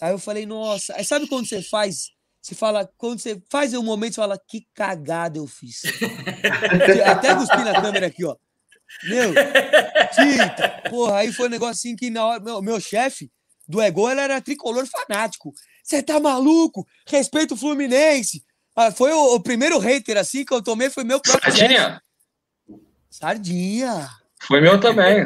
Aí 0.00 0.12
eu 0.12 0.18
falei, 0.18 0.46
nossa, 0.46 0.94
aí 0.96 1.04
sabe 1.04 1.28
quando 1.28 1.46
você 1.46 1.60
faz 1.60 2.10
você 2.42 2.56
fala, 2.56 2.90
quando 2.98 3.20
você 3.20 3.40
faz 3.48 3.72
um 3.72 3.84
momento, 3.84 4.14
você 4.14 4.20
fala, 4.20 4.36
que 4.36 4.66
cagada 4.74 5.38
eu 5.38 5.46
fiz. 5.46 5.82
Até 7.06 7.36
cuspi 7.36 7.58
na 7.58 7.80
câmera 7.80 8.08
aqui, 8.08 8.24
ó. 8.24 8.36
Meu, 9.04 9.32
tita, 10.12 10.90
porra, 10.90 11.18
aí 11.18 11.32
foi 11.32 11.46
um 11.46 11.50
negócio 11.50 11.72
assim 11.72 11.96
que 11.96 12.10
na 12.10 12.26
hora, 12.26 12.40
meu, 12.40 12.60
meu 12.60 12.80
chefe 12.80 13.30
do 13.66 13.80
Ego, 13.80 14.10
ele 14.10 14.20
era 14.20 14.40
tricolor 14.40 14.86
fanático. 14.86 15.54
Você 15.82 16.02
tá 16.02 16.18
maluco? 16.18 16.86
Respeito 17.06 17.54
o 17.54 17.56
Fluminense. 17.56 18.44
Ah, 18.74 18.90
foi 18.90 19.12
o, 19.12 19.34
o, 19.34 19.40
primeiro 19.40 19.78
hater 19.78 20.16
assim 20.16 20.44
que 20.44 20.52
eu 20.52 20.62
tomei, 20.62 20.90
foi 20.90 21.04
meu 21.04 21.20
próprio. 21.20 21.52
Sardinha? 21.52 22.02
Sardinha. 23.08 24.10
Foi 24.42 24.60
meu 24.60 24.80
também. 24.80 25.24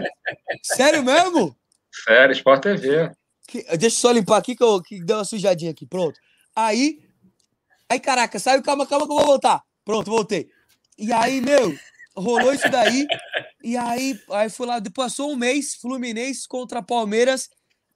Sério 0.63 1.03
mesmo? 1.03 1.57
Sério, 2.05 2.33
Sport 2.35 2.63
TV. 2.63 3.11
Que, 3.49 3.63
deixa 3.77 3.87
eu 3.87 3.91
só 3.91 4.11
limpar 4.13 4.37
aqui 4.37 4.55
que, 4.55 4.63
eu, 4.63 4.83
que 4.83 5.03
deu 5.03 5.17
uma 5.17 5.25
sujadinha 5.25 5.71
aqui, 5.71 5.87
pronto. 5.87 6.19
Aí 6.55 7.06
Aí, 7.90 8.00
caraca, 8.00 8.38
saiu, 8.38 8.62
calma, 8.62 8.87
calma 8.87 9.07
que 9.07 9.12
eu 9.12 9.16
vou 9.16 9.26
voltar. 9.26 9.62
Pronto, 9.85 10.11
voltei. 10.11 10.49
E 10.99 11.12
aí, 11.12 11.40
meu, 11.40 11.76
rolou 12.16 12.52
isso 12.52 12.69
daí. 12.69 13.07
E 13.62 13.76
aí, 13.76 14.19
aí 14.31 14.50
foi 14.50 14.66
lá, 14.66 14.81
passou 14.95 15.33
um 15.33 15.37
mês, 15.37 15.75
Fluminense 15.75 16.49
contra 16.49 16.83
Palmeiras. 16.83 17.49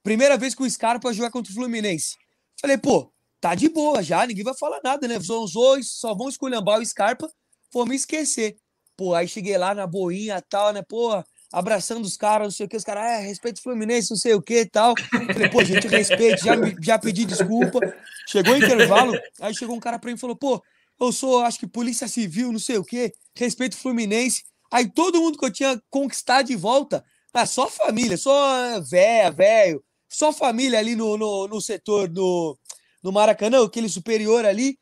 Primeira 0.03 0.37
vez 0.37 0.55
com 0.55 0.63
o 0.63 0.69
Scarpa 0.69 1.13
jogar 1.13 1.31
contra 1.31 1.51
o 1.51 1.55
Fluminense. 1.55 2.15
Falei, 2.59 2.77
pô, 2.77 3.11
tá 3.39 3.55
de 3.55 3.67
boa 3.69 4.01
já, 4.03 4.25
ninguém 4.25 4.43
vai 4.43 4.55
falar 4.57 4.79
nada, 4.83 5.07
né? 5.07 5.19
São 5.19 5.43
os 5.43 5.53
dois, 5.53 5.91
só 5.91 6.13
vão 6.13 6.29
esculhambar 6.29 6.79
o 6.79 6.85
Scarpa, 6.85 7.29
vou 7.71 7.85
me 7.85 7.95
esquecer. 7.95 8.55
Pô, 8.95 9.15
aí 9.15 9.27
cheguei 9.27 9.57
lá 9.57 9.73
na 9.73 9.87
boinha 9.87 10.37
e 10.37 10.41
tal, 10.41 10.71
né? 10.71 10.81
Pô, 10.81 11.23
abraçando 11.51 12.05
os 12.05 12.15
caras, 12.15 12.45
não 12.45 12.51
sei 12.51 12.65
o 12.65 12.69
que, 12.69 12.77
os 12.77 12.83
caras, 12.83 13.03
é, 13.03 13.25
respeito 13.25 13.57
o 13.57 13.61
Fluminense, 13.61 14.11
não 14.11 14.17
sei 14.17 14.33
o 14.33 14.41
que 14.41 14.61
e 14.61 14.65
tal. 14.65 14.93
Falei, 15.33 15.49
pô, 15.49 15.63
gente, 15.63 15.87
respeito, 15.87 16.43
já, 16.43 16.53
já 16.81 16.99
pedi 16.99 17.25
desculpa. 17.25 17.79
Chegou 18.27 18.53
o 18.53 18.57
intervalo, 18.57 19.13
aí 19.41 19.53
chegou 19.53 19.75
um 19.75 19.79
cara 19.79 19.99
pra 19.99 20.09
mim 20.09 20.15
e 20.15 20.19
falou, 20.19 20.35
pô, 20.35 20.63
eu 20.99 21.11
sou, 21.11 21.41
acho 21.41 21.59
que 21.59 21.67
polícia 21.67 22.07
civil, 22.07 22.51
não 22.51 22.59
sei 22.59 22.77
o 22.77 22.83
que, 22.83 23.11
respeito 23.35 23.73
o 23.73 23.77
Fluminense. 23.77 24.43
Aí 24.71 24.89
todo 24.89 25.19
mundo 25.19 25.37
que 25.37 25.45
eu 25.45 25.51
tinha 25.51 25.81
conquistado 25.89 26.47
de 26.47 26.55
volta, 26.55 27.03
ah, 27.33 27.45
só 27.45 27.67
família, 27.67 28.17
só 28.17 28.79
véia, 28.81 29.31
velho, 29.31 29.83
só 30.07 30.31
família 30.31 30.79
ali 30.79 30.95
no, 30.95 31.17
no, 31.17 31.47
no 31.47 31.61
setor 31.61 32.07
do 32.07 32.57
no 33.01 33.11
Maracanã, 33.11 33.65
aquele 33.65 33.89
superior 33.89 34.45
ali. 34.45 34.77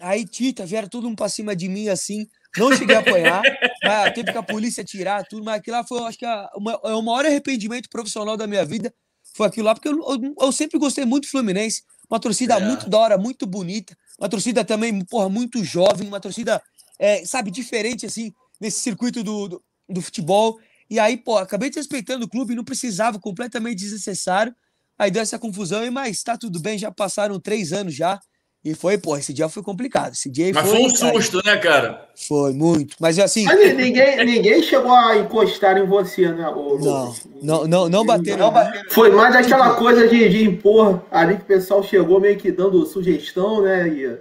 Aí, 0.00 0.24
Tita, 0.24 0.64
vieram 0.64 0.88
todo 0.88 1.04
mundo 1.04 1.16
pra 1.16 1.28
cima 1.28 1.54
de 1.54 1.68
mim 1.68 1.88
assim. 1.88 2.26
Não 2.58 2.76
cheguei 2.76 2.96
a 2.96 3.00
apanhar, 3.00 3.42
mas 3.82 4.14
teve 4.14 4.32
que 4.32 4.38
a 4.38 4.42
polícia 4.42 4.84
tirar 4.84 5.24
tudo, 5.24 5.44
mas 5.44 5.56
aquilo 5.56 5.76
lá 5.76 5.84
foi, 5.84 6.02
acho 6.02 6.18
que, 6.18 6.26
a, 6.26 6.50
uma, 6.56 6.72
é 6.84 6.94
o 6.94 7.02
maior 7.02 7.24
arrependimento 7.24 7.88
profissional 7.88 8.36
da 8.36 8.46
minha 8.46 8.64
vida. 8.64 8.92
Foi 9.34 9.46
aquilo 9.46 9.66
lá, 9.66 9.74
porque 9.74 9.88
eu, 9.88 9.98
eu, 9.98 10.34
eu 10.40 10.52
sempre 10.52 10.78
gostei 10.78 11.04
muito 11.04 11.24
do 11.24 11.30
Fluminense. 11.30 11.82
Uma 12.10 12.18
torcida 12.18 12.54
é. 12.54 12.60
muito 12.60 12.88
da 12.88 12.98
hora, 12.98 13.18
muito 13.18 13.46
bonita. 13.46 13.96
Uma 14.18 14.28
torcida 14.28 14.64
também, 14.64 15.04
porra, 15.04 15.28
muito 15.28 15.62
jovem. 15.62 16.08
Uma 16.08 16.20
torcida, 16.20 16.60
é, 16.98 17.24
sabe, 17.24 17.50
diferente, 17.50 18.06
assim, 18.06 18.32
nesse 18.60 18.80
circuito 18.80 19.22
do, 19.22 19.48
do, 19.48 19.64
do 19.88 20.02
futebol. 20.02 20.58
E 20.90 20.98
aí, 20.98 21.16
pô, 21.16 21.36
acabei 21.36 21.68
desrespeitando 21.68 22.24
o 22.24 22.28
clube, 22.28 22.54
não 22.54 22.64
precisava, 22.64 23.18
completamente 23.18 23.78
desnecessário. 23.78 24.54
Aí 24.98 25.10
deu 25.10 25.22
essa 25.22 25.38
confusão, 25.38 25.88
mas 25.92 26.22
tá 26.22 26.36
tudo 26.36 26.58
bem, 26.58 26.78
já 26.78 26.90
passaram 26.90 27.38
três 27.38 27.72
anos 27.72 27.94
já. 27.94 28.18
E 28.64 28.74
foi, 28.74 28.98
pô, 28.98 29.16
esse 29.16 29.32
dia 29.32 29.48
foi 29.48 29.62
complicado. 29.62 30.12
Esse 30.12 30.28
dia 30.28 30.50
Mas 30.52 30.68
foi, 30.68 30.78
foi 30.78 30.86
um 30.86 31.14
susto, 31.14 31.40
né, 31.44 31.56
cara? 31.56 32.08
Foi, 32.26 32.52
muito. 32.52 32.96
Mas 33.00 33.18
assim. 33.18 33.44
Mas 33.44 33.74
ninguém, 33.76 34.24
ninguém 34.24 34.62
chegou 34.62 34.92
a 34.92 35.16
encostar 35.16 35.78
em 35.78 35.86
você, 35.86 36.28
né? 36.32 36.48
O, 36.48 36.78
não, 36.78 37.14
não, 37.40 37.66
não, 37.68 37.88
não 37.88 38.04
bateram. 38.04 38.50
Não 38.50 38.72
Foi 38.90 39.10
mais 39.10 39.34
aquela 39.36 39.74
coisa 39.74 40.08
de, 40.08 40.28
de 40.28 40.44
impor 40.44 41.00
ali 41.10 41.36
que 41.36 41.42
o 41.42 41.46
pessoal 41.46 41.84
chegou 41.84 42.20
meio 42.20 42.36
que 42.36 42.50
dando 42.50 42.84
sugestão, 42.84 43.62
né? 43.62 43.88
E, 43.88 44.18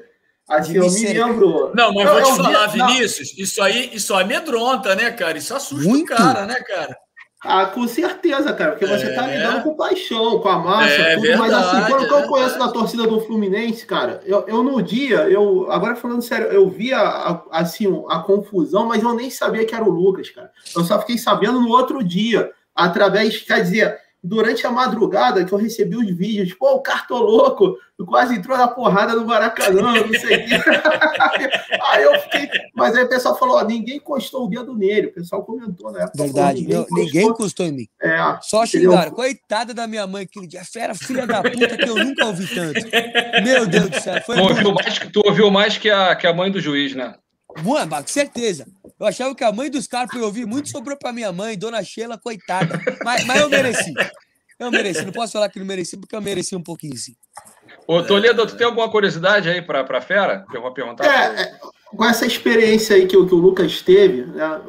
assim, 0.47 0.75
eu 0.75 0.91
me 0.91 1.07
lembro. 1.07 1.71
Não, 1.73 1.91
mas 1.91 2.09
vou 2.09 2.21
te 2.21 2.37
falar, 2.37 2.67
Vinícius, 2.67 3.35
isso 3.37 3.61
aí, 3.61 3.89
isso 3.91 4.13
aí 4.13 4.23
amedronta, 4.23 4.95
né, 4.95 5.09
cara? 5.09 5.37
Isso 5.39 5.55
assusta 5.55 5.89
muito. 5.89 6.13
o 6.13 6.15
cara, 6.15 6.45
né, 6.45 6.55
cara? 6.55 6.95
Ah, 7.43 7.67
com 7.67 7.87
certeza, 7.87 8.51
cara, 8.53 8.71
porque 8.71 8.85
você 8.87 9.05
tá 9.05 9.11
é. 9.11 9.15
tá 9.15 9.27
lidando 9.27 9.63
com 9.63 9.75
paixão, 9.75 10.39
com 10.39 10.49
a 10.49 10.57
massa, 10.57 10.89
é, 10.89 11.15
tudo, 11.15 11.27
verdade, 11.27 11.51
mas 11.51 11.53
assim, 11.53 11.91
quando 11.91 12.05
é 12.05 12.23
eu 12.23 12.27
conheço 12.27 12.57
da 12.57 12.67
torcida 12.69 13.05
do 13.05 13.19
Fluminense, 13.19 13.85
cara, 13.85 14.21
eu, 14.25 14.43
eu 14.47 14.63
no 14.63 14.81
dia, 14.81 15.29
eu, 15.29 15.71
agora 15.71 15.95
falando 15.95 16.23
sério, 16.23 16.47
eu 16.47 16.67
via 16.67 16.97
a, 16.97 17.43
assim, 17.51 18.03
a 18.09 18.19
confusão, 18.19 18.87
mas 18.87 19.03
eu 19.03 19.13
nem 19.13 19.29
sabia 19.29 19.65
que 19.65 19.75
era 19.75 19.83
o 19.83 19.89
Lucas, 19.89 20.31
cara. 20.31 20.51
Eu 20.75 20.83
só 20.83 20.99
fiquei 20.99 21.17
sabendo 21.17 21.61
no 21.61 21.69
outro 21.69 22.03
dia, 22.03 22.49
através, 22.73 23.37
quer 23.37 23.61
dizer, 23.61 23.99
durante 24.23 24.65
a 24.65 24.71
madrugada 24.71 25.45
que 25.45 25.53
eu 25.53 25.57
recebi 25.57 25.95
os 25.95 26.09
vídeos, 26.15 26.53
pô, 26.53 26.71
o 26.73 26.81
cartoloco 26.81 27.77
quase 28.05 28.35
entrou 28.35 28.57
na 28.57 28.67
porrada 28.67 29.15
no 29.15 29.25
Maracanã, 29.25 29.93
não 29.93 30.19
sei 30.19 30.37
o 30.37 30.45
quê. 30.45 30.55
aí 31.81 32.03
eu 32.03 32.19
fiquei. 32.21 32.49
Mas 32.75 32.95
aí 32.95 33.03
o 33.03 33.09
pessoal 33.09 33.37
falou: 33.37 33.57
ó, 33.57 33.63
ninguém 33.63 33.97
encostou 33.97 34.45
o 34.45 34.49
dedo 34.49 34.75
nele. 34.75 35.07
O 35.07 35.13
pessoal 35.13 35.43
comentou 35.43 35.91
na 35.91 36.03
época. 36.03 36.23
Verdade, 36.23 36.63
falou, 36.63 36.63
ninguém, 36.63 36.79
encostou. 36.79 36.97
ninguém 36.97 37.27
encostou 37.27 37.65
em 37.65 37.71
mim. 37.71 37.87
É, 38.01 38.37
Só 38.41 38.65
xingaram. 38.65 39.11
Coitada 39.11 39.73
da 39.73 39.87
minha 39.87 40.05
mãe, 40.05 40.23
aquele 40.23 40.47
dia. 40.47 40.63
Fera, 40.63 40.93
filha 40.93 41.25
da 41.25 41.41
puta, 41.41 41.77
que 41.77 41.89
eu 41.89 41.95
nunca 41.95 42.25
ouvi 42.25 42.47
tanto. 42.47 42.79
Meu 43.43 43.65
Deus 43.65 43.89
do 43.89 43.99
céu. 43.99 44.21
Foi 44.25 44.35
tu, 44.35 44.43
ouviu 44.43 44.73
mais, 44.73 44.99
tu 44.99 45.21
ouviu 45.25 45.51
mais 45.51 45.77
que 45.77 45.89
a, 45.89 46.15
que 46.15 46.27
a 46.27 46.33
mãe 46.33 46.51
do 46.51 46.59
juiz, 46.59 46.93
né? 46.95 47.15
Mano, 47.63 47.95
com 47.95 48.07
certeza. 48.07 48.65
Eu 48.99 49.05
achava 49.05 49.35
que 49.35 49.43
a 49.43 49.51
mãe 49.51 49.69
dos 49.69 49.87
caras, 49.87 50.13
eu 50.13 50.23
ouvir 50.23 50.45
muito, 50.45 50.69
sobrou 50.69 50.97
pra 50.97 51.13
minha 51.13 51.31
mãe, 51.31 51.57
dona 51.57 51.83
Sheila, 51.83 52.17
coitada. 52.17 52.79
Mas, 53.03 53.25
mas 53.25 53.41
eu 53.41 53.49
mereci. 53.49 53.93
Eu 54.59 54.71
mereci. 54.71 55.05
Não 55.05 55.11
posso 55.11 55.33
falar 55.33 55.49
que 55.49 55.59
não 55.59 55.65
mereci, 55.65 55.97
porque 55.97 56.15
eu 56.15 56.21
mereci 56.21 56.55
um 56.55 56.63
pouquinho, 56.63 56.97
sim. 56.97 57.15
Ô, 57.85 58.01
Toledo, 58.01 58.45
tu 58.47 58.57
tem 58.57 58.65
alguma 58.65 58.89
curiosidade 58.89 59.49
aí 59.49 59.61
pra, 59.61 59.83
pra 59.83 60.01
Fera? 60.01 60.45
Que 60.49 60.57
eu 60.57 60.61
vou 60.61 60.73
perguntar. 60.73 61.05
É, 61.05 61.41
é, 61.41 61.59
com 61.85 62.03
essa 62.03 62.25
experiência 62.25 62.95
aí 62.95 63.03
que, 63.03 63.15
que 63.15 63.35
o 63.35 63.37
Lucas 63.37 63.81
teve, 63.81 64.25
né, 64.25 64.61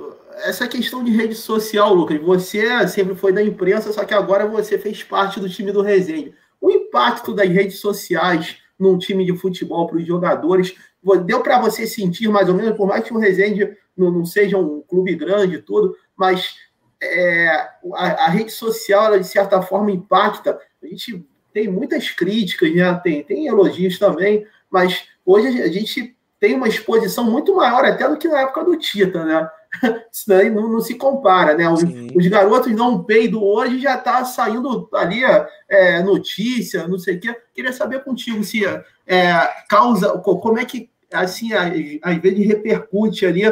essa 0.45 0.69
questão 0.69 1.03
de 1.03 1.11
rede 1.11 1.35
social, 1.35 1.93
Lucas, 1.95 2.21
você 2.21 2.87
sempre 2.89 3.15
foi 3.15 3.33
da 3.33 3.43
imprensa, 3.43 3.93
só 3.93 4.05
que 4.05 4.15
agora 4.15 4.47
você 4.47 4.79
fez 4.79 5.03
parte 5.03 5.41
do 5.41 5.49
time 5.49 5.73
do 5.73 5.83
Resende. 5.83 6.35
O 6.61 6.71
impacto 6.71 7.35
das 7.35 7.49
redes 7.49 7.81
sociais 7.81 8.59
num 8.79 8.99
time 8.99 9.25
de 9.25 9.37
futebol 9.37 9.87
para 9.89 9.97
os 9.97 10.07
jogadores, 10.07 10.75
deu 11.25 11.43
para 11.43 11.61
você 11.61 11.87
sentir 11.87 12.29
mais 12.29 12.49
ou 12.49 12.55
menos, 12.55 12.77
por 12.77 12.87
mais 12.87 13.05
que 13.05 13.13
o 13.13 13.19
Resende 13.19 13.77
não, 13.97 14.11
não 14.11 14.25
seja 14.25 14.59
um 14.59 14.83
clube 14.83 15.15
grande 15.15 15.57
e 15.57 15.63
tudo, 15.63 15.97
mas 16.17 16.57
é, 17.01 17.49
a, 17.95 18.27
a, 18.27 18.29
rede 18.29 18.51
social, 18.51 19.07
ela, 19.07 19.21
de 19.21 19.27
certa 19.27 19.63
forma, 19.63 19.91
impacta. 19.91 20.59
A 20.83 20.87
gente 20.87 21.25
tem 21.53 21.69
muitas 21.69 22.11
críticas, 22.11 22.75
né? 22.75 22.93
tem, 23.03 23.23
tem 23.23 23.47
elogios 23.47 23.99
também, 23.99 24.47
mas 24.71 25.05
hoje 25.25 25.63
a 25.63 25.69
gente 25.69 26.17
tem 26.41 26.55
uma 26.55 26.69
exposição 26.69 27.25
muito 27.25 27.55
maior 27.57 27.85
até 27.85 28.09
do 28.09 28.17
que 28.17 28.29
na 28.29 28.41
época 28.41 28.65
do 28.65 28.77
Tita, 28.77 29.25
né? 29.25 29.49
Isso 30.13 30.25
daí 30.27 30.51
não, 30.51 30.69
não 30.69 30.81
se 30.81 30.95
compara, 30.95 31.55
né? 31.55 31.69
Os, 31.69 31.83
os, 31.83 32.27
garotos 32.27 32.75
dão 32.75 32.95
um 32.95 33.05
peido 33.05 33.43
hoje 33.43 33.81
já 33.81 33.97
tá 33.97 34.25
saindo 34.25 34.89
ali 34.95 35.23
é, 35.69 36.03
notícia, 36.03 36.89
não 36.89 36.99
sei 36.99 37.17
o 37.17 37.21
quê. 37.21 37.37
Queria 37.55 37.73
saber 37.73 38.03
contigo 38.03 38.43
se 38.43 38.63
é, 39.07 39.49
causa, 39.69 40.19
como 40.19 40.59
é 40.59 40.65
que 40.65 40.91
assim, 41.13 41.51
às 42.03 42.17
vezes 42.19 42.47
repercute 42.47 43.25
ali 43.25 43.43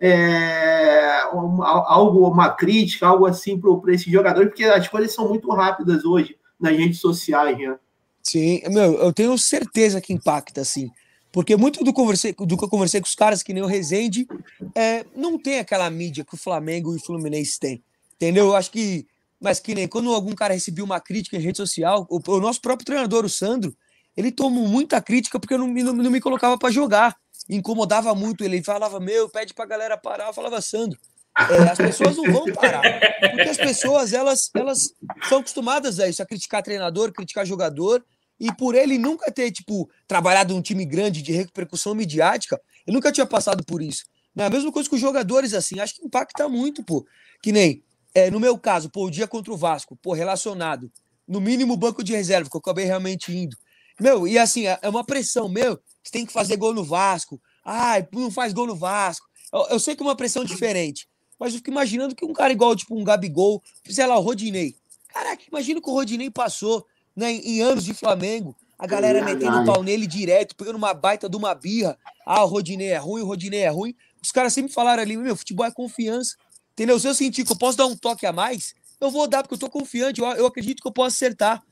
é, 0.00 1.20
algo, 1.32 2.28
uma 2.28 2.50
crítica, 2.50 3.06
algo 3.06 3.26
assim 3.26 3.60
para 3.60 3.92
esse 3.92 4.10
jogador, 4.10 4.46
porque 4.46 4.64
as 4.64 4.88
coisas 4.88 5.12
são 5.12 5.28
muito 5.28 5.50
rápidas 5.50 6.04
hoje 6.04 6.36
nas 6.58 6.76
redes 6.76 7.00
sociais, 7.00 7.56
né? 7.58 7.76
Sim, 8.22 8.62
meu, 8.70 8.94
eu 8.94 9.12
tenho 9.12 9.36
certeza 9.36 10.00
que 10.00 10.12
impacta, 10.12 10.62
assim. 10.62 10.90
Porque 11.34 11.56
muito 11.56 11.82
do, 11.82 11.92
conversei, 11.92 12.32
do 12.32 12.56
que 12.56 12.64
eu 12.64 12.68
conversei 12.68 13.00
com 13.00 13.08
os 13.08 13.14
caras, 13.14 13.42
que 13.42 13.52
nem 13.52 13.60
o 13.60 13.66
Rezende, 13.66 14.24
é, 14.72 15.04
não 15.16 15.36
tem 15.36 15.58
aquela 15.58 15.90
mídia 15.90 16.24
que 16.24 16.36
o 16.36 16.38
Flamengo 16.38 16.94
e 16.94 16.96
o 16.96 17.04
Fluminense 17.04 17.58
têm. 17.58 17.82
Entendeu? 18.14 18.46
Eu 18.46 18.56
acho 18.56 18.70
que. 18.70 19.04
Mas 19.40 19.58
que 19.58 19.74
nem 19.74 19.88
quando 19.88 20.14
algum 20.14 20.32
cara 20.32 20.54
recebeu 20.54 20.84
uma 20.84 21.00
crítica 21.00 21.36
em 21.36 21.40
rede 21.40 21.58
social, 21.58 22.06
o, 22.08 22.20
o 22.24 22.40
nosso 22.40 22.60
próprio 22.60 22.86
treinador, 22.86 23.24
o 23.24 23.28
Sandro, 23.28 23.76
ele 24.16 24.30
tomou 24.30 24.68
muita 24.68 25.02
crítica 25.02 25.40
porque 25.40 25.54
eu 25.54 25.58
não, 25.58 25.66
não, 25.66 25.92
não 25.92 26.10
me 26.10 26.20
colocava 26.20 26.56
para 26.56 26.70
jogar 26.70 27.16
incomodava 27.48 28.14
muito. 28.14 28.44
Ele 28.44 28.62
falava, 28.62 29.00
meu, 29.00 29.28
pede 29.28 29.54
pra 29.54 29.66
galera 29.66 29.96
parar. 29.96 30.28
Eu 30.28 30.32
falava, 30.32 30.60
Sandro, 30.60 30.98
é, 31.36 31.70
as 31.70 31.78
pessoas 31.78 32.16
não 32.16 32.32
vão 32.32 32.44
parar. 32.52 32.82
Porque 33.20 33.48
as 33.48 33.56
pessoas, 33.56 34.12
elas, 34.12 34.50
elas 34.54 34.94
são 35.28 35.38
acostumadas 35.38 36.00
a 36.00 36.08
isso, 36.08 36.22
a 36.22 36.26
criticar 36.26 36.62
treinador, 36.62 37.12
criticar 37.12 37.46
jogador. 37.46 38.04
E 38.38 38.52
por 38.52 38.74
ele 38.74 38.98
nunca 38.98 39.30
ter, 39.30 39.50
tipo, 39.50 39.88
trabalhado 40.06 40.54
num 40.54 40.62
time 40.62 40.84
grande 40.84 41.22
de 41.22 41.32
repercussão 41.32 41.94
midiática, 41.94 42.60
ele 42.86 42.94
nunca 42.94 43.12
tinha 43.12 43.26
passado 43.26 43.64
por 43.64 43.80
isso. 43.82 44.04
É 44.36 44.44
a 44.44 44.50
mesma 44.50 44.72
coisa 44.72 44.88
com 44.88 44.96
os 44.96 45.00
jogadores, 45.00 45.54
assim, 45.54 45.78
acho 45.78 45.94
que 45.94 46.04
impacta 46.04 46.48
muito, 46.48 46.82
pô. 46.82 47.06
Que 47.40 47.52
nem, 47.52 47.82
é, 48.14 48.30
no 48.30 48.40
meu 48.40 48.58
caso, 48.58 48.90
pô, 48.90 49.06
o 49.06 49.10
dia 49.10 49.28
contra 49.28 49.52
o 49.52 49.56
Vasco, 49.56 49.96
pô, 49.96 50.12
relacionado. 50.12 50.90
No 51.26 51.40
mínimo 51.40 51.76
banco 51.76 52.02
de 52.02 52.12
reserva, 52.12 52.50
que 52.50 52.56
eu 52.56 52.60
acabei 52.60 52.84
realmente 52.84 53.34
indo. 53.34 53.56
Meu, 54.00 54.26
e 54.26 54.38
assim, 54.38 54.66
é, 54.66 54.78
é 54.82 54.88
uma 54.88 55.04
pressão, 55.04 55.48
meu, 55.48 55.78
você 56.02 56.12
tem 56.12 56.26
que 56.26 56.32
fazer 56.32 56.56
gol 56.56 56.74
no 56.74 56.84
Vasco. 56.84 57.40
Ai, 57.64 58.06
não 58.12 58.30
faz 58.30 58.52
gol 58.52 58.66
no 58.66 58.74
Vasco. 58.74 59.26
Eu, 59.52 59.66
eu, 59.70 59.78
sei 59.78 59.94
que 59.94 60.02
é 60.02 60.06
uma 60.06 60.16
pressão 60.16 60.44
diferente, 60.44 61.08
mas 61.38 61.52
eu 61.52 61.58
fico 61.58 61.70
imaginando 61.70 62.14
que 62.14 62.24
um 62.24 62.32
cara 62.32 62.52
igual, 62.52 62.74
tipo, 62.74 62.98
um 62.98 63.04
Gabigol, 63.04 63.62
sei 63.88 64.06
lá, 64.06 64.18
o 64.18 64.20
Rodinei. 64.20 64.74
Caraca, 65.08 65.44
imagina 65.48 65.80
que 65.80 65.88
o 65.88 65.92
Rodinei 65.92 66.28
passou 66.28 66.84
né, 67.16 67.32
em 67.32 67.60
anos 67.60 67.84
de 67.84 67.94
Flamengo. 67.94 68.54
A 68.78 68.86
galera 68.86 69.20
é 69.20 69.22
metendo 69.22 69.64
pau 69.64 69.82
nele 69.82 70.06
direto, 70.06 70.56
pegando 70.56 70.76
uma 70.76 70.92
baita 70.92 71.28
de 71.28 71.36
uma 71.36 71.54
birra. 71.54 71.96
Ah, 72.26 72.44
o 72.44 72.48
Rodinei 72.48 72.88
é 72.88 72.98
ruim, 72.98 73.22
o 73.22 73.26
Rodinei 73.26 73.60
é 73.60 73.68
ruim. 73.68 73.94
Os 74.22 74.32
caras 74.32 74.52
sempre 74.52 74.72
falaram 74.72 75.02
ali, 75.02 75.16
meu, 75.16 75.36
futebol 75.36 75.64
é 75.64 75.70
confiança. 75.70 76.36
Entendeu? 76.72 76.98
Se 76.98 77.06
eu 77.06 77.14
sentir 77.14 77.44
que 77.44 77.52
eu 77.52 77.56
posso 77.56 77.78
dar 77.78 77.86
um 77.86 77.96
toque 77.96 78.26
a 78.26 78.32
mais, 78.32 78.74
eu 79.00 79.10
vou 79.10 79.28
dar, 79.28 79.42
porque 79.42 79.54
eu 79.54 79.58
tô 79.58 79.70
confiante, 79.70 80.20
eu, 80.20 80.26
eu 80.32 80.46
acredito 80.46 80.82
que 80.82 80.88
eu 80.88 80.92
posso 80.92 81.14
acertar. 81.14 81.62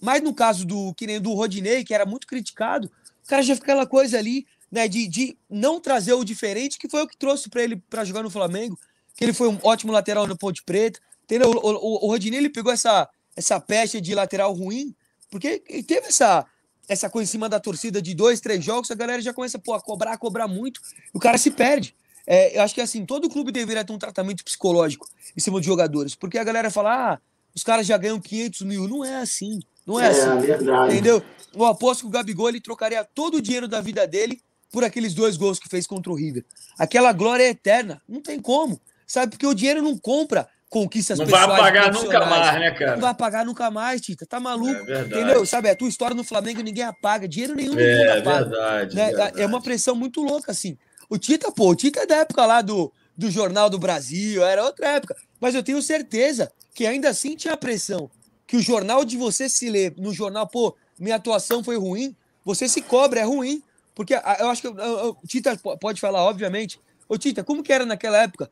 Mas 0.00 0.22
no 0.22 0.34
caso 0.34 0.66
do 0.66 0.92
que 0.94 1.06
nem 1.06 1.20
do 1.20 1.32
Rodinei, 1.32 1.84
que 1.84 1.94
era 1.94 2.04
muito 2.04 2.26
criticado, 2.26 2.90
o 3.24 3.28
cara 3.28 3.42
já 3.42 3.54
fica 3.54 3.72
aquela 3.72 3.86
coisa 3.86 4.18
ali, 4.18 4.46
né, 4.70 4.88
de, 4.88 5.06
de 5.08 5.36
não 5.48 5.80
trazer 5.80 6.12
o 6.12 6.24
diferente, 6.24 6.78
que 6.78 6.88
foi 6.88 7.02
o 7.02 7.08
que 7.08 7.16
trouxe 7.16 7.48
para 7.48 7.62
ele 7.62 7.76
para 7.88 8.04
jogar 8.04 8.22
no 8.22 8.30
Flamengo, 8.30 8.78
que 9.16 9.24
ele 9.24 9.32
foi 9.32 9.48
um 9.48 9.58
ótimo 9.62 9.92
lateral 9.92 10.26
no 10.26 10.36
Ponte 10.36 10.62
Preta. 10.62 11.00
Entendeu? 11.24 11.50
O, 11.50 11.56
o, 11.56 12.04
o 12.04 12.08
Rodinei 12.08 12.40
ele 12.40 12.50
pegou 12.50 12.72
essa, 12.72 13.08
essa 13.36 13.60
pecha 13.60 14.00
de 14.00 14.14
lateral 14.14 14.52
ruim, 14.52 14.94
porque 15.30 15.58
teve 15.86 16.08
essa, 16.08 16.46
essa 16.88 17.08
coisa 17.08 17.28
em 17.28 17.32
cima 17.32 17.48
da 17.48 17.58
torcida 17.58 18.02
de 18.02 18.14
dois, 18.14 18.40
três 18.40 18.64
jogos, 18.64 18.90
a 18.90 18.94
galera 18.94 19.22
já 19.22 19.32
começa 19.32 19.58
pô, 19.58 19.74
a 19.74 19.80
cobrar, 19.80 20.12
a 20.12 20.18
cobrar 20.18 20.48
muito, 20.48 20.80
o 21.12 21.18
cara 21.18 21.38
se 21.38 21.50
perde. 21.50 21.94
É, 22.26 22.56
eu 22.56 22.62
acho 22.62 22.74
que 22.74 22.80
assim, 22.80 23.04
todo 23.04 23.28
clube 23.28 23.50
deveria 23.50 23.84
ter 23.84 23.92
um 23.92 23.98
tratamento 23.98 24.44
psicológico 24.44 25.08
em 25.36 25.40
cima 25.40 25.60
de 25.60 25.66
jogadores, 25.66 26.14
porque 26.14 26.38
a 26.38 26.44
galera 26.44 26.70
fala, 26.70 27.12
ah, 27.14 27.18
os 27.54 27.62
caras 27.62 27.86
já 27.86 27.96
ganham 27.96 28.20
500 28.20 28.62
mil. 28.62 28.88
Não 28.88 29.04
é 29.04 29.16
assim. 29.16 29.60
Não 29.86 30.00
é, 30.00 30.06
é 30.06 30.08
assim. 30.08 30.46
Verdade. 30.46 30.92
Entendeu? 30.92 31.22
Eu 31.54 31.64
aposto 31.66 32.02
que 32.02 32.06
o 32.06 32.10
Gabigol 32.10 32.48
ele 32.48 32.60
trocaria 32.60 33.04
todo 33.04 33.36
o 33.36 33.42
dinheiro 33.42 33.68
da 33.68 33.80
vida 33.80 34.06
dele 34.06 34.40
por 34.70 34.84
aqueles 34.84 35.12
dois 35.12 35.36
gols 35.36 35.58
que 35.58 35.68
fez 35.68 35.86
contra 35.86 36.10
o 36.10 36.14
River. 36.14 36.44
Aquela 36.78 37.12
glória 37.12 37.44
é 37.44 37.50
eterna. 37.50 38.00
Não 38.08 38.22
tem 38.22 38.40
como. 38.40 38.80
Sabe? 39.06 39.32
Porque 39.32 39.46
o 39.46 39.54
dinheiro 39.54 39.82
não 39.82 39.98
compra 39.98 40.48
conquistas 40.72 41.18
não 41.18 41.26
pessoais. 41.26 41.46
Não 41.46 41.54
vai 41.54 41.60
apagar 41.60 41.92
nunca 41.92 42.26
mais, 42.26 42.54
né, 42.58 42.70
cara? 42.70 42.92
Não 42.92 43.00
vai 43.02 43.10
apagar 43.10 43.44
nunca 43.44 43.70
mais, 43.70 44.00
Tita. 44.00 44.24
Tá 44.24 44.40
maluco? 44.40 44.90
É 44.90 45.02
entendeu? 45.02 45.44
Sabe? 45.44 45.68
A 45.68 45.76
tua 45.76 45.86
história 45.86 46.16
no 46.16 46.24
Flamengo 46.24 46.62
ninguém 46.62 46.82
apaga. 46.82 47.28
Dinheiro 47.28 47.54
nenhum 47.54 47.78
é, 47.78 48.18
apaga. 48.18 48.48
Verdade, 48.48 48.96
né? 48.96 49.06
verdade. 49.06 49.42
É 49.42 49.46
uma 49.46 49.60
pressão 49.60 49.94
muito 49.94 50.22
louca, 50.22 50.50
assim. 50.50 50.78
O 51.10 51.18
Tita, 51.18 51.52
pô, 51.52 51.68
o 51.68 51.76
Tita 51.76 52.00
é 52.00 52.06
da 52.06 52.16
época 52.16 52.46
lá 52.46 52.62
do, 52.62 52.90
do 53.14 53.30
Jornal 53.30 53.68
do 53.68 53.78
Brasil, 53.78 54.42
era 54.42 54.64
outra 54.64 54.88
época. 54.92 55.14
Mas 55.38 55.54
eu 55.54 55.62
tenho 55.62 55.82
certeza 55.82 56.50
que 56.74 56.86
ainda 56.86 57.10
assim 57.10 57.36
tinha 57.36 57.54
pressão. 57.54 58.10
Que 58.46 58.56
o 58.56 58.62
jornal 58.62 59.04
de 59.04 59.18
você 59.18 59.48
se 59.48 59.68
ler 59.68 59.92
no 59.98 60.12
jornal, 60.12 60.46
pô, 60.46 60.74
minha 60.98 61.16
atuação 61.16 61.62
foi 61.62 61.76
ruim, 61.76 62.16
você 62.44 62.66
se 62.66 62.80
cobra, 62.80 63.20
é 63.20 63.24
ruim. 63.24 63.62
Porque 63.94 64.14
eu 64.14 64.48
acho 64.48 64.62
que 64.62 64.68
o 64.68 65.16
Tita 65.26 65.54
pode 65.78 66.00
falar, 66.00 66.22
obviamente. 66.24 66.80
Ô, 67.06 67.18
Tita, 67.18 67.44
como 67.44 67.62
que 67.62 67.72
era 67.72 67.84
naquela 67.84 68.22
época? 68.22 68.50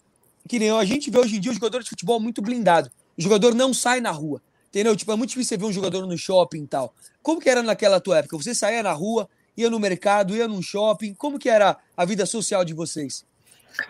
Que 0.50 0.58
nem 0.58 0.68
a 0.72 0.84
gente 0.84 1.12
vê 1.12 1.18
hoje 1.20 1.36
em 1.36 1.40
dia 1.40 1.52
o 1.52 1.54
jogador 1.54 1.80
de 1.80 1.88
futebol 1.88 2.18
muito 2.18 2.42
blindado. 2.42 2.90
O 3.16 3.22
jogador 3.22 3.54
não 3.54 3.72
sai 3.72 4.00
na 4.00 4.10
rua. 4.10 4.42
Entendeu? 4.68 4.96
Tipo, 4.96 5.12
é 5.12 5.14
muito 5.14 5.30
difícil 5.30 5.50
você 5.50 5.56
ver 5.56 5.66
um 5.66 5.72
jogador 5.72 6.04
no 6.08 6.18
shopping 6.18 6.64
e 6.64 6.66
tal. 6.66 6.92
Como 7.22 7.40
que 7.40 7.48
era 7.48 7.62
naquela 7.62 8.00
tua 8.00 8.18
época? 8.18 8.36
Você 8.36 8.52
saía 8.52 8.82
na 8.82 8.90
rua, 8.90 9.28
ia 9.56 9.70
no 9.70 9.78
mercado, 9.78 10.34
ia 10.34 10.48
num 10.48 10.60
shopping. 10.60 11.14
Como 11.14 11.38
que 11.38 11.48
era 11.48 11.76
a 11.96 12.04
vida 12.04 12.26
social 12.26 12.64
de 12.64 12.74
vocês? 12.74 13.24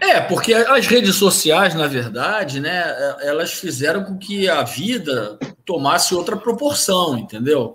É, 0.03 0.21
porque 0.21 0.53
as 0.53 0.87
redes 0.87 1.17
sociais, 1.17 1.75
na 1.75 1.87
verdade, 1.87 2.61
né, 2.61 2.85
é, 2.85 3.29
elas 3.29 3.55
fizeram 3.55 4.05
com 4.05 4.19
que 4.19 4.47
a 4.47 4.63
vida 4.63 5.39
tomasse 5.65 6.15
outra 6.15 6.37
proporção, 6.37 7.17
entendeu? 7.17 7.75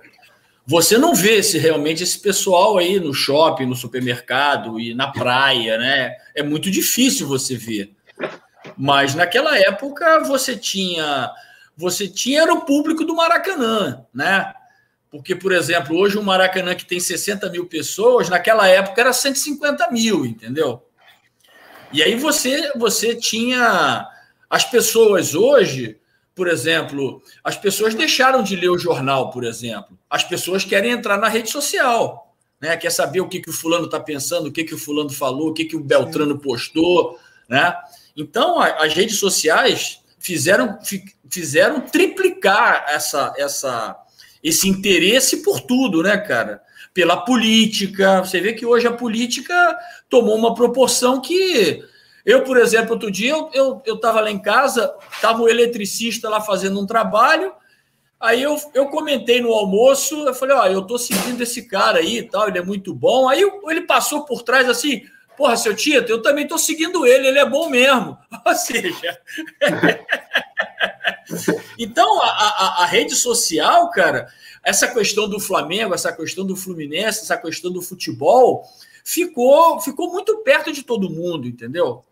Você 0.68 0.96
não 0.96 1.16
vê 1.16 1.42
se 1.42 1.58
realmente 1.58 2.04
esse 2.04 2.20
pessoal 2.20 2.78
aí 2.78 3.00
no 3.00 3.16
shopping, 3.16 3.66
no 3.66 3.76
supermercado 3.76 4.80
e 4.80 4.94
na 4.94 5.08
praia, 5.08 5.76
né? 5.80 6.12
É 6.36 6.44
muito 6.44 6.70
difícil 6.70 7.28
você 7.28 7.58
ver. 7.58 7.95
Mas 8.78 9.16
naquela 9.16 9.58
época 9.58 10.20
você 10.24 10.56
tinha 10.56 11.32
você 11.78 12.08
tinha 12.08 12.46
o 12.54 12.62
público 12.62 13.04
do 13.04 13.16
Maracanã, 13.16 14.06
né? 14.14 14.54
Porque, 15.12 15.36
por 15.36 15.52
exemplo, 15.52 15.98
hoje 15.98 16.18
um 16.18 16.24
Maracanã 16.24 16.74
que 16.76 16.86
tem 16.86 17.00
60 17.00 17.50
mil 17.50 17.68
pessoas, 17.68 18.30
naquela 18.30 18.68
época 18.68 19.02
era 19.02 19.14
150 19.14 19.92
mil, 19.92 20.26
entendeu? 20.26 20.86
E 21.92 22.02
aí 22.02 22.16
você, 22.16 22.72
você 22.78 23.16
tinha 23.16 24.08
as 24.50 24.66
pessoas 24.66 25.36
hoje, 25.36 25.98
por 26.34 26.48
exemplo, 26.48 27.22
as 27.44 27.58
pessoas 27.58 27.96
deixaram 27.96 28.44
de 28.44 28.56
ler 28.56 28.70
o 28.70 28.78
jornal, 28.78 29.32
por 29.32 29.44
exemplo. 29.44 29.98
As 30.10 30.24
pessoas 30.24 30.66
querem 30.66 30.92
entrar 30.92 31.18
na 31.18 31.30
rede 31.30 31.50
social, 31.50 32.36
né? 32.60 32.76
Quer 32.76 32.92
saber 32.92 33.22
o 33.22 33.28
que, 33.28 33.40
que 33.40 33.50
o 33.50 33.54
fulano 33.54 33.86
está 33.86 34.00
pensando, 34.00 34.48
o 34.48 34.52
que, 34.52 34.64
que 34.64 34.74
o 34.74 34.78
fulano 34.78 35.10
falou, 35.10 35.50
o 35.50 35.54
que, 35.54 35.66
que 35.66 35.76
o 35.76 35.84
Beltrano 35.84 36.38
postou, 36.40 37.18
né? 37.48 37.74
Então, 38.16 38.60
as 38.60 38.94
redes 38.94 39.18
sociais 39.20 40.02
fizeram, 40.20 40.80
fizeram 41.30 41.82
triplicar 41.82 42.86
essa, 42.90 43.34
essa, 43.38 43.96
esse 44.44 44.68
interesse 44.68 45.44
por 45.44 45.62
tudo, 45.62 46.02
né, 46.02 46.18
cara? 46.18 46.62
pela 46.96 47.18
política. 47.18 48.24
Você 48.24 48.40
vê 48.40 48.54
que 48.54 48.66
hoje 48.66 48.88
a 48.88 48.94
política 48.94 49.78
tomou 50.10 50.36
uma 50.36 50.56
proporção 50.56 51.22
que. 51.22 51.84
Eu, 52.26 52.44
por 52.44 52.58
exemplo, 52.58 52.94
outro 52.94 53.12
dia 53.12 53.34
eu 53.54 53.84
estava 53.86 54.20
eu, 54.20 54.24
lá 54.24 54.32
em 54.32 54.40
casa, 54.40 54.96
estava 55.12 55.42
o 55.42 55.46
um 55.46 55.50
eletricista 55.50 56.28
lá 56.28 56.42
fazendo 56.42 56.80
um 56.80 56.88
trabalho. 56.88 57.54
Aí 58.20 58.42
eu, 58.42 58.58
eu 58.74 58.88
comentei 58.88 59.42
no 59.42 59.54
almoço, 59.54 60.16
eu 60.26 60.34
falei, 60.34 60.56
ó, 60.56 60.66
eu 60.66 60.82
tô 60.82 60.98
seguindo 60.98 61.40
esse 61.42 61.68
cara 61.68 62.00
aí 62.00 62.20
e 62.20 62.24
tal, 62.24 62.48
ele 62.48 62.58
é 62.58 62.64
muito 62.64 62.96
bom. 62.96 63.30
Aí 63.30 63.44
ele 63.68 63.82
passou 63.82 64.26
por 64.26 64.42
trás 64.42 64.68
assim, 64.68 65.04
porra, 65.38 65.58
seu 65.58 65.76
Tito, 65.76 66.12
eu 66.12 66.22
também 66.22 66.48
tô 66.48 66.58
seguindo 66.58 67.06
ele, 67.06 67.28
ele 67.28 67.40
é 67.40 67.50
bom 67.50 67.70
mesmo. 67.70 68.18
Ou 68.46 68.56
seja. 68.56 69.20
então, 71.78 72.22
a, 72.22 72.28
a, 72.28 72.84
a 72.84 72.86
rede 72.86 73.16
social, 73.16 73.90
cara, 73.92 74.28
essa 74.64 74.88
questão 74.88 75.30
do 75.30 75.40
Flamengo, 75.40 75.94
essa 75.94 76.12
questão 76.12 76.46
do 76.46 76.56
Fluminense, 76.56 77.22
essa 77.22 77.38
questão 77.38 77.72
do 77.72 77.82
futebol, 77.82 78.64
ficou, 79.04 79.80
ficou 79.80 80.12
muito 80.12 80.38
perto 80.40 80.72
de 80.72 80.84
todo 80.84 81.10
mundo, 81.10 81.48
entendeu? 81.48 82.04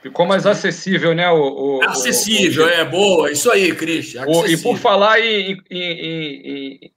Ficou 0.00 0.26
mais 0.26 0.46
acessível, 0.46 1.14
né? 1.14 1.30
O, 1.30 1.78
o 1.78 1.84
acessível, 1.84 2.66
o, 2.66 2.68
é 2.68 2.84
boa. 2.84 3.30
Isso 3.30 3.50
aí, 3.50 3.74
Christian. 3.74 4.24
E 4.48 4.56
por 4.56 4.76
falar 4.76 5.20
em, 5.20 5.62
em, 5.70 5.80
em, 5.80 6.92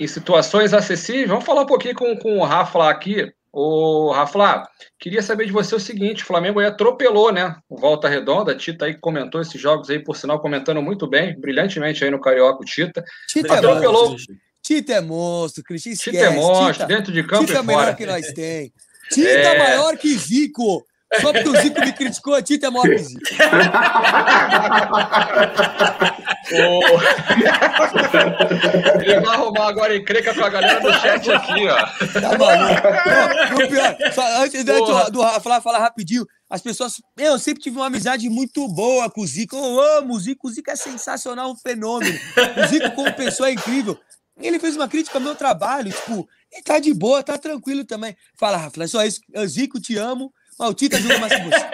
em, 0.00 0.06
situações 0.08 0.74
acessíveis, 0.74 1.28
vamos 1.28 1.44
falar 1.44 1.62
um 1.62 1.66
pouquinho 1.66 1.94
com, 1.94 2.16
com 2.16 2.38
o 2.38 2.44
Rafa 2.44 2.88
aqui. 2.88 3.32
O 3.60 4.12
Rafa, 4.12 4.68
queria 5.00 5.20
saber 5.20 5.46
de 5.46 5.52
você 5.52 5.74
o 5.74 5.80
seguinte: 5.80 6.22
o 6.22 6.26
Flamengo 6.26 6.60
aí 6.60 6.66
atropelou, 6.66 7.32
né? 7.32 7.56
O 7.68 7.76
Volta 7.76 8.08
Redonda, 8.08 8.52
a 8.52 8.56
Tita 8.56 8.84
aí 8.84 8.94
comentou 8.94 9.40
esses 9.40 9.60
jogos 9.60 9.90
aí, 9.90 9.98
por 9.98 10.16
sinal, 10.16 10.38
comentando 10.38 10.80
muito 10.80 11.08
bem, 11.08 11.36
brilhantemente 11.36 12.04
aí 12.04 12.10
no 12.10 12.20
Carioca, 12.20 12.62
o 12.62 12.64
Tita. 12.64 13.04
Tita 13.26 13.54
é 13.54 13.58
atropelou. 13.58 14.06
É 14.06 14.10
monstro, 14.10 14.36
Tita 14.62 14.92
é 14.92 15.00
monstro, 15.00 15.64
Cristian. 15.64 15.92
Tita 15.96 16.18
é 16.18 16.30
monstro, 16.30 16.72
Tita, 16.72 16.86
dentro 16.86 17.12
de 17.12 17.24
campo 17.24 17.46
Tita 17.46 17.58
é 17.58 17.64
fora. 17.64 17.78
melhor 17.78 17.96
que 17.96 18.06
nós 18.06 18.32
tem. 18.32 18.72
Tita 19.10 19.28
é 19.28 19.58
maior 19.58 19.96
que 19.96 20.16
Zico. 20.16 20.86
Só 21.20 21.32
porque 21.32 21.48
o 21.48 21.56
Zico 21.56 21.80
me 21.80 21.92
criticou, 21.92 22.34
a 22.34 22.42
Tita 22.42 22.66
é 22.66 22.70
maior 22.70 22.84
que 22.84 22.98
Zico. 22.98 23.20
Ele 29.00 29.20
vai 29.20 29.34
arrumar 29.34 29.68
agora 29.68 29.96
encrenca 29.96 30.34
com 30.34 30.44
a 30.44 30.48
galera 30.50 30.80
do 30.80 30.92
chat 30.92 31.30
aqui, 31.30 31.66
ó. 31.66 31.76
Tá 32.20 32.38
maluco. 32.38 33.58
Não, 33.58 33.68
pior, 33.68 33.96
só, 34.12 34.42
antes 34.42 34.64
do, 34.64 35.10
do 35.10 35.40
falar, 35.40 35.60
falar 35.62 35.78
rapidinho, 35.78 36.26
as 36.50 36.60
pessoas. 36.60 37.00
Eu 37.16 37.38
sempre 37.38 37.62
tive 37.62 37.76
uma 37.76 37.86
amizade 37.86 38.28
muito 38.28 38.68
boa 38.68 39.10
com 39.10 39.22
o 39.22 39.26
Zico. 39.26 39.56
Eu 39.56 39.80
amo 39.98 40.14
o 40.14 40.20
Zico. 40.20 40.48
O 40.48 40.50
Zico 40.50 40.70
é 40.70 40.76
sensacional, 40.76 41.50
um 41.50 41.56
fenômeno. 41.56 42.18
O 42.56 42.66
Zico, 42.66 42.90
como 42.92 43.12
pessoa, 43.14 43.48
é 43.48 43.52
incrível. 43.52 43.98
Ele 44.40 44.58
fez 44.58 44.76
uma 44.76 44.86
crítica 44.86 45.18
ao 45.18 45.22
meu 45.22 45.34
trabalho, 45.34 45.90
tipo, 45.90 46.28
e 46.52 46.62
tá 46.62 46.78
de 46.78 46.94
boa, 46.94 47.22
tá 47.24 47.36
tranquilo 47.36 47.84
também. 47.84 48.16
Fala, 48.38 48.56
Rafa, 48.56 48.84
é 48.84 48.86
só 48.86 49.04
isso. 49.04 49.20
Zico, 49.46 49.80
te 49.80 49.96
amo. 49.96 50.32
Mas 50.58 50.70
o 50.70 50.74
Tita 50.74 50.98
joga 50.98 51.18
mais 51.18 51.32
que 51.36 51.42
você. 51.42 51.66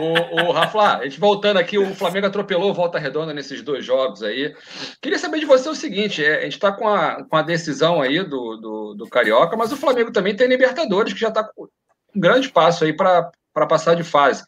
o, 0.00 0.48
o 0.48 0.52
Rafa, 0.52 0.98
a 0.98 1.04
gente 1.04 1.20
voltando 1.20 1.58
aqui, 1.58 1.78
o 1.78 1.94
Flamengo 1.94 2.26
atropelou 2.26 2.72
Volta 2.72 2.98
Redonda 2.98 3.34
nesses 3.34 3.62
dois 3.62 3.84
jogos 3.84 4.22
aí. 4.22 4.54
Queria 5.00 5.18
saber 5.18 5.40
de 5.40 5.46
você 5.46 5.68
o 5.68 5.74
seguinte: 5.74 6.24
é, 6.24 6.38
a 6.38 6.42
gente 6.42 6.54
está 6.54 6.72
com 6.72 6.88
a, 6.88 7.24
com 7.24 7.36
a 7.36 7.42
decisão 7.42 8.00
aí 8.00 8.22
do, 8.22 8.56
do, 8.56 8.94
do, 8.94 9.08
Carioca, 9.08 9.56
mas 9.56 9.72
o 9.72 9.76
Flamengo 9.76 10.10
também 10.10 10.34
tem 10.34 10.48
Libertadores, 10.48 11.12
que 11.12 11.20
já 11.20 11.28
está 11.28 11.44
com 11.44 11.68
um 12.14 12.20
grande 12.20 12.48
passo 12.48 12.84
aí 12.84 12.92
para 12.92 13.30
passar 13.68 13.94
de 13.94 14.02
fase. 14.02 14.42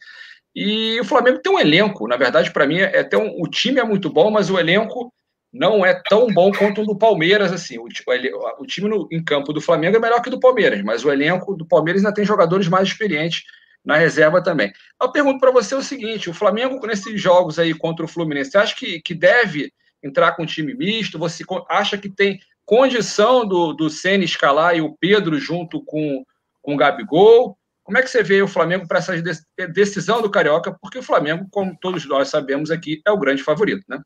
E 0.54 1.00
o 1.00 1.04
Flamengo 1.04 1.40
tem 1.40 1.52
um 1.52 1.58
elenco, 1.58 2.06
na 2.06 2.16
verdade, 2.16 2.52
para 2.52 2.66
mim, 2.66 2.78
é 2.78 3.00
até 3.00 3.18
um, 3.18 3.42
o 3.42 3.48
time 3.48 3.80
é 3.80 3.84
muito 3.84 4.08
bom, 4.08 4.30
mas 4.30 4.50
o 4.50 4.58
elenco 4.58 5.12
não 5.54 5.86
é 5.86 5.94
tão 6.08 6.26
bom 6.26 6.50
quanto 6.50 6.82
o 6.82 6.84
do 6.84 6.98
Palmeiras, 6.98 7.52
assim. 7.52 7.78
O, 7.78 7.84
o, 7.84 8.62
o 8.62 8.66
time 8.66 8.88
no, 8.88 9.08
em 9.12 9.22
campo 9.22 9.52
do 9.52 9.60
Flamengo 9.60 9.96
é 9.96 10.00
melhor 10.00 10.20
que 10.20 10.28
o 10.28 10.32
do 10.32 10.40
Palmeiras, 10.40 10.82
mas 10.82 11.04
o 11.04 11.12
elenco 11.12 11.54
do 11.54 11.64
Palmeiras 11.64 12.04
ainda 12.04 12.12
tem 12.12 12.24
jogadores 12.24 12.66
mais 12.66 12.88
experientes 12.88 13.44
na 13.84 13.96
reserva 13.96 14.42
também. 14.42 14.72
Eu 15.00 15.12
pergunto 15.12 15.38
para 15.38 15.52
você 15.52 15.76
o 15.76 15.82
seguinte: 15.82 16.28
o 16.28 16.34
Flamengo, 16.34 16.84
nesses 16.84 17.20
jogos 17.22 17.60
aí 17.60 17.72
contra 17.72 18.04
o 18.04 18.08
Fluminense, 18.08 18.50
você 18.50 18.58
acha 18.58 18.74
que, 18.74 19.00
que 19.00 19.14
deve 19.14 19.72
entrar 20.02 20.32
com 20.32 20.42
um 20.42 20.46
time 20.46 20.74
misto? 20.74 21.20
Você 21.20 21.44
acha 21.68 21.96
que 21.96 22.10
tem 22.10 22.40
condição 22.66 23.46
do, 23.46 23.72
do 23.72 23.88
Senna 23.88 24.24
escalar 24.24 24.76
e 24.76 24.80
o 24.80 24.96
Pedro 24.98 25.38
junto 25.38 25.80
com, 25.84 26.24
com 26.60 26.74
o 26.74 26.76
Gabigol? 26.76 27.56
Como 27.84 27.96
é 27.96 28.02
que 28.02 28.10
você 28.10 28.24
vê 28.24 28.42
o 28.42 28.48
Flamengo 28.48 28.88
para 28.88 28.98
essa 28.98 29.12
decisão 29.72 30.20
do 30.20 30.30
Carioca? 30.30 30.76
Porque 30.80 30.98
o 30.98 31.02
Flamengo, 31.02 31.46
como 31.50 31.76
todos 31.80 32.04
nós 32.06 32.28
sabemos 32.28 32.70
aqui, 32.70 33.00
é 33.06 33.12
o 33.12 33.18
grande 33.18 33.42
favorito, 33.42 33.84
né? 33.86 34.00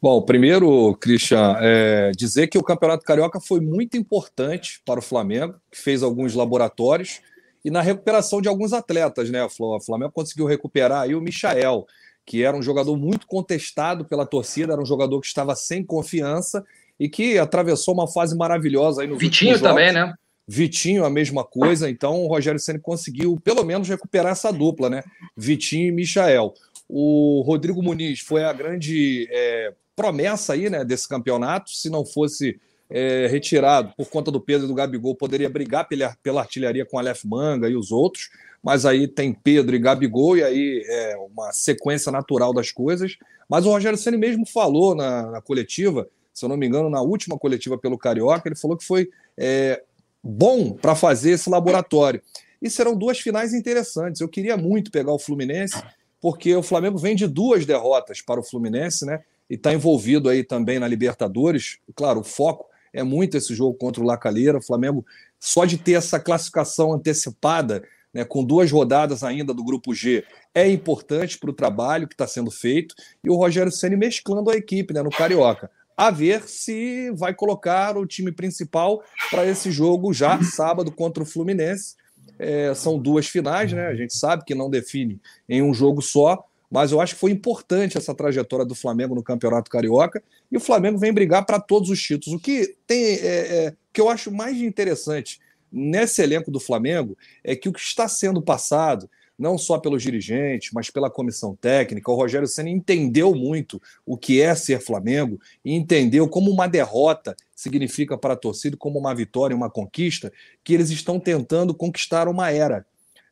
Bom, 0.00 0.22
primeiro, 0.22 0.94
Christian, 0.96 1.56
é 1.60 2.12
dizer 2.16 2.48
que 2.48 2.58
o 2.58 2.62
Campeonato 2.62 3.04
Carioca 3.04 3.40
foi 3.40 3.60
muito 3.60 3.96
importante 3.96 4.80
para 4.84 5.00
o 5.00 5.02
Flamengo, 5.02 5.54
que 5.70 5.78
fez 5.78 6.02
alguns 6.02 6.34
laboratórios 6.34 7.20
e 7.64 7.70
na 7.70 7.80
recuperação 7.80 8.40
de 8.40 8.48
alguns 8.48 8.72
atletas, 8.72 9.30
né? 9.30 9.44
O 9.44 9.80
Flamengo 9.80 10.12
conseguiu 10.12 10.46
recuperar 10.46 11.02
aí 11.02 11.14
o 11.14 11.20
Michael, 11.20 11.86
que 12.24 12.42
era 12.42 12.56
um 12.56 12.62
jogador 12.62 12.96
muito 12.96 13.26
contestado 13.26 14.04
pela 14.04 14.24
torcida, 14.24 14.72
era 14.72 14.82
um 14.82 14.86
jogador 14.86 15.20
que 15.20 15.26
estava 15.26 15.54
sem 15.54 15.84
confiança 15.84 16.64
e 16.98 17.08
que 17.08 17.38
atravessou 17.38 17.94
uma 17.94 18.06
fase 18.08 18.36
maravilhosa 18.36 19.02
aí 19.02 19.08
no 19.08 19.18
Vitinho 19.18 19.60
também, 19.60 19.92
né? 19.92 20.14
Vitinho, 20.46 21.04
a 21.04 21.10
mesma 21.10 21.44
coisa. 21.44 21.88
Então, 21.88 22.24
o 22.24 22.26
Rogério 22.26 22.58
Ceni 22.58 22.80
conseguiu, 22.80 23.38
pelo 23.44 23.64
menos, 23.64 23.88
recuperar 23.88 24.32
essa 24.32 24.52
dupla, 24.52 24.90
né? 24.90 25.02
Vitinho 25.36 25.88
e 25.88 25.92
Michael. 25.92 26.52
O 26.92 27.42
Rodrigo 27.42 27.82
Muniz 27.82 28.20
foi 28.20 28.42
a 28.42 28.52
grande 28.52 29.28
é, 29.30 29.72
promessa 29.94 30.54
aí, 30.54 30.68
né, 30.68 30.84
desse 30.84 31.08
campeonato. 31.08 31.70
Se 31.70 31.88
não 31.88 32.04
fosse 32.04 32.58
é, 32.90 33.28
retirado 33.28 33.94
por 33.96 34.08
conta 34.08 34.30
do 34.30 34.40
Pedro 34.40 34.66
e 34.66 34.68
do 34.68 34.74
Gabigol, 34.74 35.14
poderia 35.14 35.48
brigar 35.48 35.86
pela, 35.86 36.16
pela 36.22 36.40
artilharia 36.40 36.84
com 36.84 36.98
Aleph 36.98 37.24
Manga 37.24 37.68
e 37.68 37.76
os 37.76 37.92
outros, 37.92 38.28
mas 38.62 38.84
aí 38.84 39.06
tem 39.06 39.32
Pedro 39.32 39.76
e 39.76 39.78
Gabigol, 39.78 40.36
e 40.36 40.42
aí 40.42 40.84
é 40.86 41.16
uma 41.16 41.52
sequência 41.52 42.10
natural 42.10 42.52
das 42.52 42.72
coisas. 42.72 43.16
Mas 43.48 43.64
o 43.64 43.70
Rogério 43.70 43.96
Ceni 43.96 44.16
mesmo 44.16 44.44
falou 44.44 44.94
na, 44.94 45.30
na, 45.30 45.40
coletiva, 45.40 46.08
se 46.34 46.44
eu 46.44 46.48
não 46.48 46.56
me 46.56 46.66
engano, 46.66 46.90
na 46.90 47.00
última 47.00 47.38
coletiva 47.38 47.78
pelo 47.78 47.96
Carioca, 47.96 48.48
ele 48.48 48.56
falou 48.56 48.76
que 48.76 48.84
foi 48.84 49.08
é, 49.38 49.82
bom 50.22 50.72
para 50.72 50.94
fazer 50.94 51.32
esse 51.32 51.48
laboratório. 51.48 52.20
E 52.60 52.68
serão 52.68 52.94
duas 52.94 53.18
finais 53.18 53.54
interessantes. 53.54 54.20
Eu 54.20 54.28
queria 54.28 54.56
muito 54.56 54.90
pegar 54.90 55.12
o 55.12 55.18
Fluminense, 55.18 55.82
porque 56.20 56.54
o 56.54 56.62
Flamengo 56.62 56.98
vem 56.98 57.16
de 57.16 57.26
duas 57.26 57.64
derrotas 57.64 58.20
para 58.20 58.38
o 58.38 58.42
Fluminense, 58.42 59.06
né? 59.06 59.22
E 59.48 59.54
está 59.54 59.72
envolvido 59.72 60.28
aí 60.28 60.44
também 60.44 60.78
na 60.78 60.86
Libertadores. 60.86 61.78
Claro, 61.94 62.20
o 62.20 62.24
foco 62.24 62.66
é 62.92 63.02
muito 63.02 63.36
esse 63.36 63.54
jogo 63.54 63.74
contra 63.74 64.02
o 64.02 64.06
Lacalheira. 64.06 64.58
O 64.58 64.62
Flamengo, 64.62 65.04
só 65.38 65.64
de 65.64 65.78
ter 65.78 65.92
essa 65.92 66.20
classificação 66.20 66.92
antecipada, 66.92 67.82
né, 68.12 68.24
com 68.24 68.44
duas 68.44 68.70
rodadas 68.70 69.22
ainda 69.24 69.54
do 69.54 69.64
Grupo 69.64 69.94
G, 69.94 70.24
é 70.54 70.68
importante 70.68 71.38
para 71.38 71.50
o 71.50 71.54
trabalho 71.54 72.06
que 72.06 72.14
está 72.14 72.26
sendo 72.26 72.50
feito. 72.50 72.94
E 73.24 73.30
o 73.30 73.36
Rogério 73.36 73.72
Ceni 73.72 73.96
mesclando 73.96 74.50
a 74.50 74.56
equipe 74.56 74.92
né, 74.92 75.02
no 75.02 75.10
Carioca. 75.10 75.70
a 75.96 76.10
ver 76.10 76.48
se 76.48 77.10
vai 77.12 77.34
colocar 77.34 77.96
o 77.96 78.06
time 78.06 78.32
principal 78.32 79.02
para 79.30 79.46
esse 79.46 79.70
jogo 79.70 80.12
já 80.12 80.42
sábado 80.42 80.90
contra 80.90 81.22
o 81.22 81.26
Fluminense. 81.26 81.94
É, 82.42 82.74
são 82.74 82.98
duas 82.98 83.26
finais, 83.26 83.72
né? 83.72 83.86
A 83.86 83.94
gente 83.94 84.16
sabe 84.16 84.44
que 84.44 84.54
não 84.54 84.70
define 84.70 85.20
em 85.46 85.60
um 85.62 85.74
jogo 85.74 86.00
só, 86.00 86.42
mas 86.70 86.90
eu 86.90 87.00
acho 87.00 87.14
que 87.14 87.20
foi 87.20 87.30
importante 87.30 87.98
essa 87.98 88.14
trajetória 88.14 88.64
do 88.64 88.74
Flamengo 88.74 89.14
no 89.14 89.22
Campeonato 89.22 89.70
Carioca 89.70 90.22
e 90.50 90.56
o 90.56 90.60
Flamengo 90.60 90.98
vem 90.98 91.12
brigar 91.12 91.44
para 91.44 91.60
todos 91.60 91.90
os 91.90 92.00
títulos. 92.00 92.38
O 92.38 92.42
que 92.42 92.76
tem 92.86 93.04
é, 93.04 93.16
é, 93.16 93.74
que 93.92 94.00
eu 94.00 94.08
acho 94.08 94.30
mais 94.30 94.56
interessante 94.56 95.38
nesse 95.70 96.22
elenco 96.22 96.50
do 96.50 96.58
Flamengo 96.58 97.16
é 97.44 97.54
que 97.54 97.68
o 97.68 97.72
que 97.72 97.80
está 97.80 98.08
sendo 98.08 98.40
passado 98.40 99.08
não 99.40 99.56
só 99.56 99.78
pelos 99.78 100.02
dirigentes, 100.02 100.70
mas 100.70 100.90
pela 100.90 101.10
comissão 101.10 101.56
técnica. 101.56 102.10
O 102.10 102.14
Rogério 102.14 102.46
Senna 102.46 102.68
entendeu 102.68 103.34
muito 103.34 103.80
o 104.04 104.14
que 104.16 104.38
é 104.38 104.54
ser 104.54 104.80
Flamengo 104.80 105.40
e 105.64 105.74
entendeu 105.74 106.28
como 106.28 106.50
uma 106.50 106.66
derrota 106.68 107.34
significa 107.56 108.18
para 108.18 108.34
a 108.34 108.36
torcida, 108.36 108.76
como 108.76 108.98
uma 108.98 109.14
vitória, 109.14 109.56
uma 109.56 109.70
conquista, 109.70 110.30
que 110.62 110.74
eles 110.74 110.90
estão 110.90 111.18
tentando 111.18 111.74
conquistar 111.74 112.28
uma 112.28 112.50
era. 112.50 112.84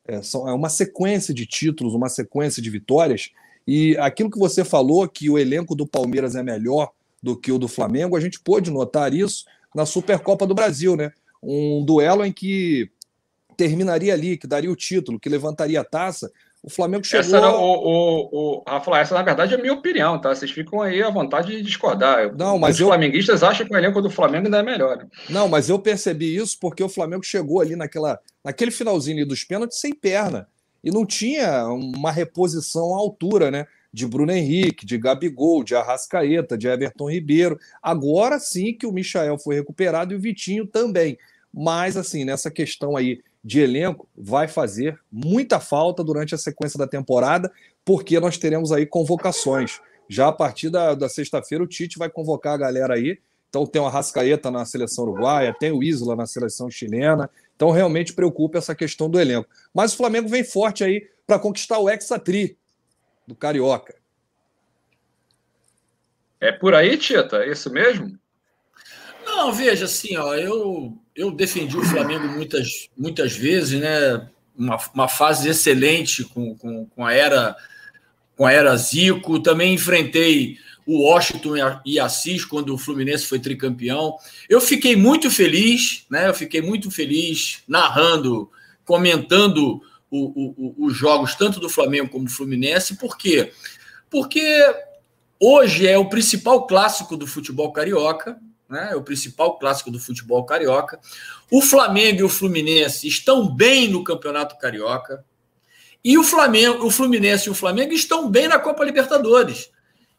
É, 0.06 0.14
é 0.16 0.52
uma 0.52 0.70
sequência 0.70 1.34
de 1.34 1.44
títulos, 1.44 1.92
uma 1.92 2.08
sequência 2.08 2.62
de 2.62 2.70
vitórias. 2.70 3.30
E 3.66 3.94
aquilo 3.98 4.30
que 4.30 4.38
você 4.38 4.64
falou, 4.64 5.06
que 5.06 5.28
o 5.28 5.38
elenco 5.38 5.74
do 5.74 5.86
Palmeiras 5.86 6.34
é 6.34 6.42
melhor 6.42 6.90
do 7.22 7.36
que 7.36 7.52
o 7.52 7.58
do 7.58 7.68
Flamengo, 7.68 8.16
a 8.16 8.20
gente 8.20 8.40
pôde 8.40 8.70
notar 8.70 9.12
isso 9.12 9.44
na 9.74 9.84
Supercopa 9.84 10.46
do 10.46 10.54
Brasil, 10.54 10.96
né? 10.96 11.12
Um 11.42 11.84
duelo 11.84 12.24
em 12.24 12.32
que 12.32 12.90
terminaria 13.58 14.14
ali, 14.14 14.38
que 14.38 14.46
daria 14.46 14.70
o 14.70 14.76
título, 14.76 15.18
que 15.18 15.28
levantaria 15.28 15.80
a 15.80 15.84
taça. 15.84 16.30
O 16.62 16.70
Flamengo 16.70 17.04
chegou. 17.04 17.26
Essa 17.26 17.36
era 17.38 17.50
o, 17.50 17.60
o, 17.60 18.28
o 18.32 18.64
Rafa, 18.66 18.98
essa 18.98 19.14
na 19.14 19.22
verdade 19.22 19.54
é 19.54 19.58
a 19.58 19.60
minha 19.60 19.72
opinião, 19.72 20.20
tá? 20.20 20.32
Vocês 20.34 20.50
ficam 20.50 20.80
aí 20.80 21.02
à 21.02 21.10
vontade 21.10 21.48
de 21.48 21.62
discordar. 21.62 22.34
Não, 22.36 22.56
mas 22.56 22.76
Os 22.76 22.80
eu... 22.80 22.86
flamenguistas 22.86 23.42
acham 23.42 23.66
que 23.66 23.74
o 23.74 23.76
elenco 23.76 24.00
do 24.00 24.10
Flamengo 24.10 24.46
ainda 24.46 24.58
é 24.58 24.62
melhor. 24.62 25.06
Não, 25.28 25.48
mas 25.48 25.68
eu 25.68 25.78
percebi 25.78 26.36
isso 26.36 26.56
porque 26.60 26.82
o 26.82 26.88
Flamengo 26.88 27.24
chegou 27.24 27.60
ali 27.60 27.74
naquela, 27.74 28.20
naquele 28.44 28.70
finalzinho 28.70 29.26
dos 29.26 29.42
pênaltis 29.42 29.80
sem 29.80 29.92
perna. 29.92 30.48
E 30.82 30.90
não 30.90 31.04
tinha 31.04 31.66
uma 31.66 32.12
reposição 32.12 32.94
à 32.94 32.98
altura, 32.98 33.50
né? 33.50 33.66
De 33.92 34.06
Bruno 34.06 34.30
Henrique, 34.30 34.86
de 34.86 34.96
Gabigol, 34.98 35.64
de 35.64 35.74
Arrascaeta, 35.74 36.56
de 36.56 36.68
Everton 36.68 37.10
Ribeiro. 37.10 37.58
Agora 37.82 38.38
sim 38.38 38.72
que 38.72 38.86
o 38.86 38.92
Michael 38.92 39.36
foi 39.38 39.56
recuperado 39.56 40.12
e 40.12 40.16
o 40.16 40.20
Vitinho 40.20 40.64
também. 40.64 41.18
Mas, 41.52 41.96
assim, 41.96 42.24
nessa 42.24 42.50
questão 42.50 42.96
aí 42.96 43.20
de 43.48 43.60
elenco 43.60 44.06
vai 44.14 44.46
fazer 44.46 45.00
muita 45.10 45.58
falta 45.58 46.04
durante 46.04 46.34
a 46.34 46.38
sequência 46.38 46.78
da 46.78 46.86
temporada, 46.86 47.50
porque 47.82 48.20
nós 48.20 48.36
teremos 48.36 48.70
aí 48.70 48.84
convocações. 48.84 49.80
Já 50.06 50.28
a 50.28 50.32
partir 50.32 50.68
da, 50.68 50.94
da 50.94 51.08
sexta-feira, 51.08 51.64
o 51.64 51.66
Tite 51.66 51.98
vai 51.98 52.10
convocar 52.10 52.52
a 52.52 52.58
galera 52.58 52.92
aí. 52.92 53.18
Então 53.48 53.64
tem 53.64 53.80
o 53.80 53.86
Arrascaeta 53.86 54.50
na 54.50 54.66
seleção 54.66 55.04
uruguaia, 55.04 55.56
tem 55.58 55.72
o 55.72 55.82
Isla 55.82 56.14
na 56.14 56.26
seleção 56.26 56.70
chilena. 56.70 57.30
Então 57.56 57.70
realmente 57.70 58.12
preocupa 58.12 58.58
essa 58.58 58.74
questão 58.74 59.08
do 59.08 59.18
elenco. 59.18 59.48
Mas 59.72 59.94
o 59.94 59.96
Flamengo 59.96 60.28
vem 60.28 60.44
forte 60.44 60.84
aí 60.84 61.08
para 61.26 61.38
conquistar 61.38 61.78
o 61.78 61.88
Hexatri 61.88 62.58
do 63.26 63.34
Carioca. 63.34 63.94
É 66.38 66.52
por 66.52 66.74
aí, 66.74 66.98
Tita? 66.98 67.38
É 67.38 67.50
isso 67.50 67.72
mesmo? 67.72 68.18
Não, 69.24 69.54
veja, 69.54 69.86
assim, 69.86 70.18
ó, 70.18 70.34
eu, 70.34 70.94
eu 71.18 71.32
defendi 71.32 71.76
o 71.76 71.84
Flamengo 71.84 72.28
muitas, 72.28 72.88
muitas 72.96 73.36
vezes, 73.36 73.80
né? 73.80 74.28
Uma, 74.56 74.78
uma 74.94 75.08
fase 75.08 75.48
excelente 75.48 76.22
com, 76.22 76.54
com, 76.56 76.86
com, 76.86 77.04
a 77.04 77.12
era 77.12 77.56
com 78.36 78.46
a 78.46 78.52
era 78.52 78.76
Zico. 78.76 79.42
Também 79.42 79.74
enfrentei 79.74 80.58
o 80.86 81.02
Washington 81.02 81.54
e 81.84 81.98
Assis 81.98 82.44
quando 82.44 82.72
o 82.72 82.78
Fluminense 82.78 83.26
foi 83.26 83.40
tricampeão. 83.40 84.16
Eu 84.48 84.60
fiquei 84.60 84.94
muito 84.94 85.28
feliz, 85.28 86.06
né? 86.08 86.28
Eu 86.28 86.34
fiquei 86.34 86.62
muito 86.62 86.88
feliz 86.88 87.64
narrando, 87.66 88.48
comentando 88.84 89.82
o, 90.08 90.52
o, 90.56 90.86
os 90.86 90.96
jogos 90.96 91.34
tanto 91.34 91.58
do 91.58 91.68
Flamengo 91.68 92.10
como 92.10 92.26
do 92.26 92.30
Fluminense. 92.30 92.96
Por 92.96 93.18
quê? 93.18 93.52
Porque 94.08 94.64
hoje 95.40 95.84
é 95.84 95.98
o 95.98 96.08
principal 96.08 96.64
clássico 96.64 97.16
do 97.16 97.26
futebol 97.26 97.72
carioca 97.72 98.38
né? 98.68 98.90
É 98.92 98.96
o 98.96 99.02
principal 99.02 99.58
clássico 99.58 99.90
do 99.90 99.98
futebol 99.98 100.44
carioca. 100.44 101.00
O 101.50 101.62
Flamengo 101.62 102.20
e 102.20 102.24
o 102.24 102.28
Fluminense 102.28 103.08
estão 103.08 103.48
bem 103.48 103.88
no 103.88 104.04
Campeonato 104.04 104.58
Carioca. 104.58 105.24
E 106.04 106.18
o 106.18 106.22
Flamengo, 106.22 106.86
o 106.86 106.90
Fluminense 106.90 107.48
e 107.48 107.50
o 107.50 107.54
Flamengo 107.54 107.92
estão 107.92 108.30
bem 108.30 108.46
na 108.46 108.58
Copa 108.58 108.84
Libertadores. 108.84 109.70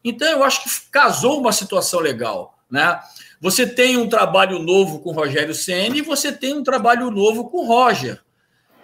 Então 0.03 0.27
eu 0.27 0.43
acho 0.43 0.63
que 0.63 0.69
casou 0.91 1.39
uma 1.39 1.51
situação 1.51 1.99
legal, 1.99 2.57
né? 2.69 2.99
Você 3.41 3.65
tem 3.65 3.97
um 3.97 4.09
trabalho 4.09 4.59
novo 4.59 4.99
com 4.99 5.11
o 5.11 5.13
Rogério 5.13 5.55
Ceni 5.55 5.99
e 5.99 6.01
você 6.01 6.31
tem 6.31 6.53
um 6.53 6.63
trabalho 6.63 7.09
novo 7.09 7.49
com 7.49 7.59
o 7.59 7.65
Roger. 7.65 8.21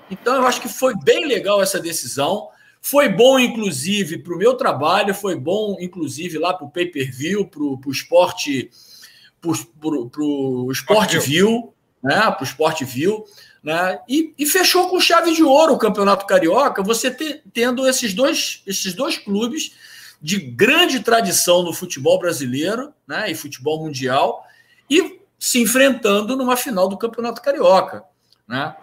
Então 0.09 0.35
eu 0.35 0.45
acho 0.45 0.61
que 0.61 0.69
foi 0.69 0.93
bem 1.03 1.25
legal 1.25 1.61
essa 1.61 1.79
decisão. 1.79 2.49
Foi 2.81 3.09
bom, 3.09 3.39
inclusive, 3.39 4.19
para 4.19 4.33
o 4.33 4.37
meu 4.37 4.53
trabalho, 4.53 5.13
foi 5.13 5.35
bom, 5.35 5.75
inclusive, 5.79 6.37
lá 6.37 6.53
para 6.53 6.67
o 6.67 6.69
pay-per-view, 6.69 7.47
para 7.47 7.61
o 7.61 7.91
esporte 7.91 8.69
para 9.53 10.23
o 10.23 10.71
Sport 10.71 11.15
View, 11.17 11.73
né? 12.03 12.19
Para 12.31 12.41
o 12.41 12.43
Sport 12.43 12.83
View, 12.83 13.25
né? 13.63 13.99
E, 14.07 14.33
e, 14.37 14.45
fechou 14.45 14.89
com 14.89 14.99
chave 14.99 15.33
de 15.33 15.43
ouro 15.43 15.73
o 15.73 15.77
Campeonato 15.77 16.27
Carioca, 16.27 16.83
você 16.83 17.09
te, 17.09 17.41
tendo 17.51 17.87
esses 17.87 18.13
dois, 18.13 18.61
esses 18.67 18.93
dois 18.93 19.17
clubes 19.17 19.73
de 20.21 20.39
grande 20.39 20.99
tradição 20.99 21.63
no 21.63 21.73
futebol 21.73 22.19
brasileiro 22.19 22.93
né? 23.07 23.29
e 23.29 23.35
futebol 23.35 23.83
mundial 23.83 24.43
e 24.89 25.19
se 25.39 25.61
enfrentando 25.61 26.35
numa 26.35 26.55
final 26.55 26.87
do 26.87 26.97
Campeonato 26.97 27.41
Carioca. 27.41 28.03
Né? 28.47 28.75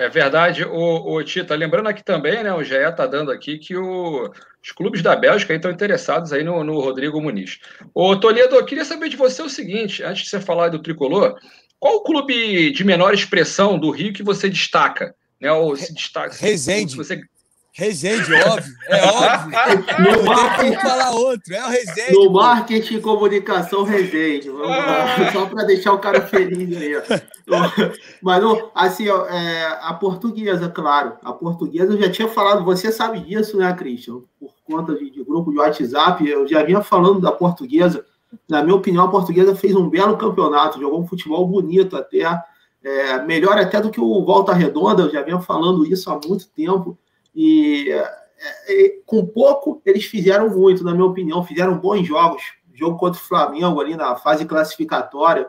É 0.00 0.08
verdade, 0.08 0.64
o, 0.64 1.12
o 1.12 1.22
Tita. 1.22 1.54
Lembrando 1.54 1.86
aqui 1.86 2.02
também, 2.02 2.42
né? 2.42 2.50
O 2.54 2.64
GE 2.64 2.74
está 2.74 3.06
dando 3.06 3.30
aqui 3.30 3.58
que 3.58 3.76
o, 3.76 4.30
os 4.64 4.72
clubes 4.72 5.02
da 5.02 5.14
Bélgica 5.14 5.52
estão 5.52 5.70
interessados 5.70 6.32
aí 6.32 6.42
no, 6.42 6.64
no 6.64 6.80
Rodrigo 6.80 7.20
Muniz. 7.20 7.58
Ô, 7.92 8.16
Toledo, 8.16 8.56
eu 8.56 8.64
queria 8.64 8.86
saber 8.86 9.10
de 9.10 9.16
você 9.18 9.42
o 9.42 9.48
seguinte, 9.50 10.02
antes 10.02 10.22
de 10.22 10.30
você 10.30 10.40
falar 10.40 10.68
do 10.68 10.78
tricolor, 10.78 11.38
qual 11.78 11.96
o 11.96 12.02
clube 12.02 12.72
de 12.72 12.82
menor 12.82 13.12
expressão 13.12 13.78
do 13.78 13.90
Rio 13.90 14.14
que 14.14 14.22
você 14.22 14.48
destaca? 14.48 15.14
Né, 15.38 15.52
ou 15.52 15.76
se 15.76 15.92
destaca? 15.92 16.34
Resende. 16.34 16.96
Você 16.96 17.20
Resende, 17.80 18.34
óbvio. 18.34 18.74
É 18.88 19.06
óbvio. 19.06 19.58
No 20.20 20.24
marketing, 20.24 20.74
falar 20.74 21.10
outro. 21.12 21.54
É 21.54 21.64
o 21.64 21.68
Resende. 21.70 22.12
No 22.12 22.30
marketing 22.30 22.94
e 22.96 23.00
comunicação, 23.00 23.84
Resende. 23.84 24.50
Vamos 24.50 24.68
lá. 24.68 25.32
Só 25.32 25.46
para 25.46 25.64
deixar 25.64 25.94
o 25.94 25.98
cara 25.98 26.20
feliz 26.20 26.76
aí. 26.76 26.92
Mas, 28.20 28.44
assim, 28.74 29.08
é, 29.08 29.78
a 29.80 29.94
portuguesa, 29.94 30.68
claro. 30.68 31.14
A 31.24 31.32
portuguesa, 31.32 31.94
eu 31.94 31.98
já 31.98 32.10
tinha 32.10 32.28
falado, 32.28 32.66
você 32.66 32.92
sabe 32.92 33.20
disso, 33.20 33.56
né, 33.56 33.72
Christian? 33.72 34.20
Por 34.38 34.52
conta 34.62 34.94
de, 34.94 35.10
de 35.10 35.24
grupo 35.24 35.50
de 35.50 35.56
WhatsApp, 35.56 36.28
eu 36.28 36.46
já 36.46 36.62
vinha 36.62 36.82
falando 36.82 37.18
da 37.18 37.32
portuguesa. 37.32 38.04
Na 38.46 38.62
minha 38.62 38.76
opinião, 38.76 39.04
a 39.04 39.10
portuguesa 39.10 39.56
fez 39.56 39.74
um 39.74 39.88
belo 39.88 40.18
campeonato, 40.18 40.78
jogou 40.78 41.00
um 41.00 41.06
futebol 41.06 41.46
bonito 41.48 41.96
até. 41.96 42.24
É, 42.84 43.22
melhor 43.22 43.56
até 43.56 43.80
do 43.80 43.90
que 43.90 44.00
o 44.00 44.22
Volta 44.22 44.52
Redonda, 44.52 45.04
eu 45.04 45.10
já 45.10 45.22
vinha 45.22 45.40
falando 45.40 45.86
isso 45.86 46.10
há 46.10 46.20
muito 46.26 46.46
tempo. 46.48 46.98
E 47.34 47.90
é, 47.90 48.84
é, 48.84 48.88
com 49.04 49.26
pouco 49.26 49.82
eles 49.84 50.04
fizeram 50.04 50.48
muito, 50.48 50.82
na 50.82 50.92
minha 50.92 51.06
opinião, 51.06 51.44
fizeram 51.44 51.78
bons 51.78 52.06
jogos. 52.06 52.42
Jogo 52.72 52.98
contra 52.98 53.20
o 53.20 53.24
Flamengo 53.24 53.80
ali 53.80 53.96
na 53.96 54.16
fase 54.16 54.44
classificatória. 54.46 55.48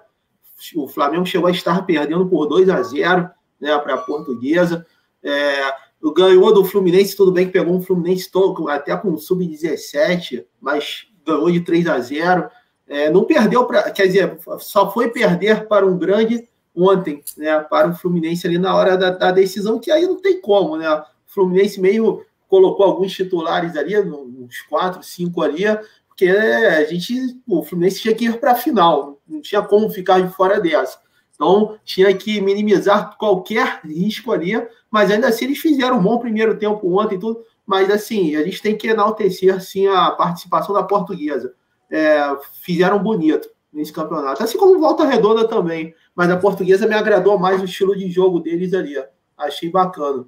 O 0.75 0.87
Flamengo 0.87 1.25
chegou 1.25 1.47
a 1.47 1.51
estar 1.51 1.85
perdendo 1.85 2.27
por 2.27 2.45
2 2.47 2.69
a 2.69 2.83
0 2.83 3.29
né, 3.59 3.77
para 3.79 3.95
a 3.95 3.97
portuguesa. 3.97 4.85
É, 5.23 5.73
ganhou 6.15 6.53
do 6.53 6.65
Fluminense, 6.65 7.15
tudo 7.15 7.31
bem 7.31 7.45
que 7.45 7.53
pegou 7.53 7.75
um 7.75 7.81
Fluminense 7.81 8.29
todo, 8.29 8.67
até 8.67 8.95
com 8.97 9.17
sub-17, 9.17 10.45
mas 10.59 11.07
ganhou 11.25 11.49
de 11.49 11.61
3 11.61 11.87
a 11.87 11.99
0. 11.99 12.49
É, 12.87 13.09
não 13.09 13.23
perdeu 13.23 13.65
para. 13.65 13.89
Quer 13.91 14.07
dizer, 14.07 14.37
só 14.59 14.91
foi 14.91 15.09
perder 15.09 15.67
para 15.67 15.85
um 15.85 15.97
grande 15.97 16.49
ontem, 16.75 17.23
né? 17.37 17.59
Para 17.59 17.89
o 17.89 17.95
Fluminense 17.95 18.45
ali 18.45 18.57
na 18.57 18.75
hora 18.75 18.97
da, 18.97 19.11
da 19.11 19.31
decisão, 19.31 19.79
que 19.79 19.91
aí 19.91 20.05
não 20.05 20.19
tem 20.19 20.41
como, 20.41 20.75
né? 20.75 21.03
Fluminense 21.31 21.79
meio 21.79 22.25
colocou 22.47 22.85
alguns 22.85 23.13
titulares 23.13 23.77
ali, 23.77 23.97
uns 23.97 24.61
quatro, 24.63 25.01
cinco 25.01 25.41
ali, 25.41 25.63
porque 26.07 26.27
a 26.27 26.83
gente, 26.83 27.41
o 27.47 27.63
Fluminense 27.63 28.01
tinha 28.01 28.13
que 28.13 28.25
ir 28.25 28.39
para 28.39 28.51
a 28.51 28.55
final, 28.55 29.19
não 29.25 29.41
tinha 29.41 29.61
como 29.61 29.89
ficar 29.89 30.19
de 30.21 30.33
fora 30.33 30.59
dessa. 30.59 30.99
Então, 31.33 31.79
tinha 31.85 32.13
que 32.13 32.41
minimizar 32.41 33.17
qualquer 33.17 33.79
risco 33.83 34.31
ali, 34.31 34.51
mas 34.91 35.09
ainda 35.09 35.29
assim 35.29 35.45
eles 35.45 35.59
fizeram 35.59 35.97
um 35.97 36.03
bom 36.03 36.19
primeiro 36.19 36.57
tempo 36.57 36.99
ontem 36.99 37.15
e 37.15 37.19
tudo, 37.19 37.43
mas 37.65 37.89
assim, 37.89 38.35
a 38.35 38.43
gente 38.43 38.61
tem 38.61 38.77
que 38.77 38.89
enaltecer 38.89 39.59
sim 39.61 39.87
a 39.87 40.11
participação 40.11 40.75
da 40.75 40.83
portuguesa. 40.83 41.55
É, 41.89 42.37
fizeram 42.61 43.01
bonito 43.01 43.49
nesse 43.71 43.91
campeonato, 43.93 44.43
assim 44.43 44.57
como 44.57 44.79
Volta 44.79 45.05
Redonda 45.05 45.47
também, 45.47 45.95
mas 46.13 46.29
a 46.29 46.37
portuguesa 46.37 46.85
me 46.85 46.93
agradou 46.93 47.39
mais 47.39 47.61
o 47.61 47.65
estilo 47.65 47.97
de 47.97 48.11
jogo 48.11 48.39
deles 48.39 48.73
ali, 48.73 48.95
achei 49.37 49.69
bacana. 49.69 50.25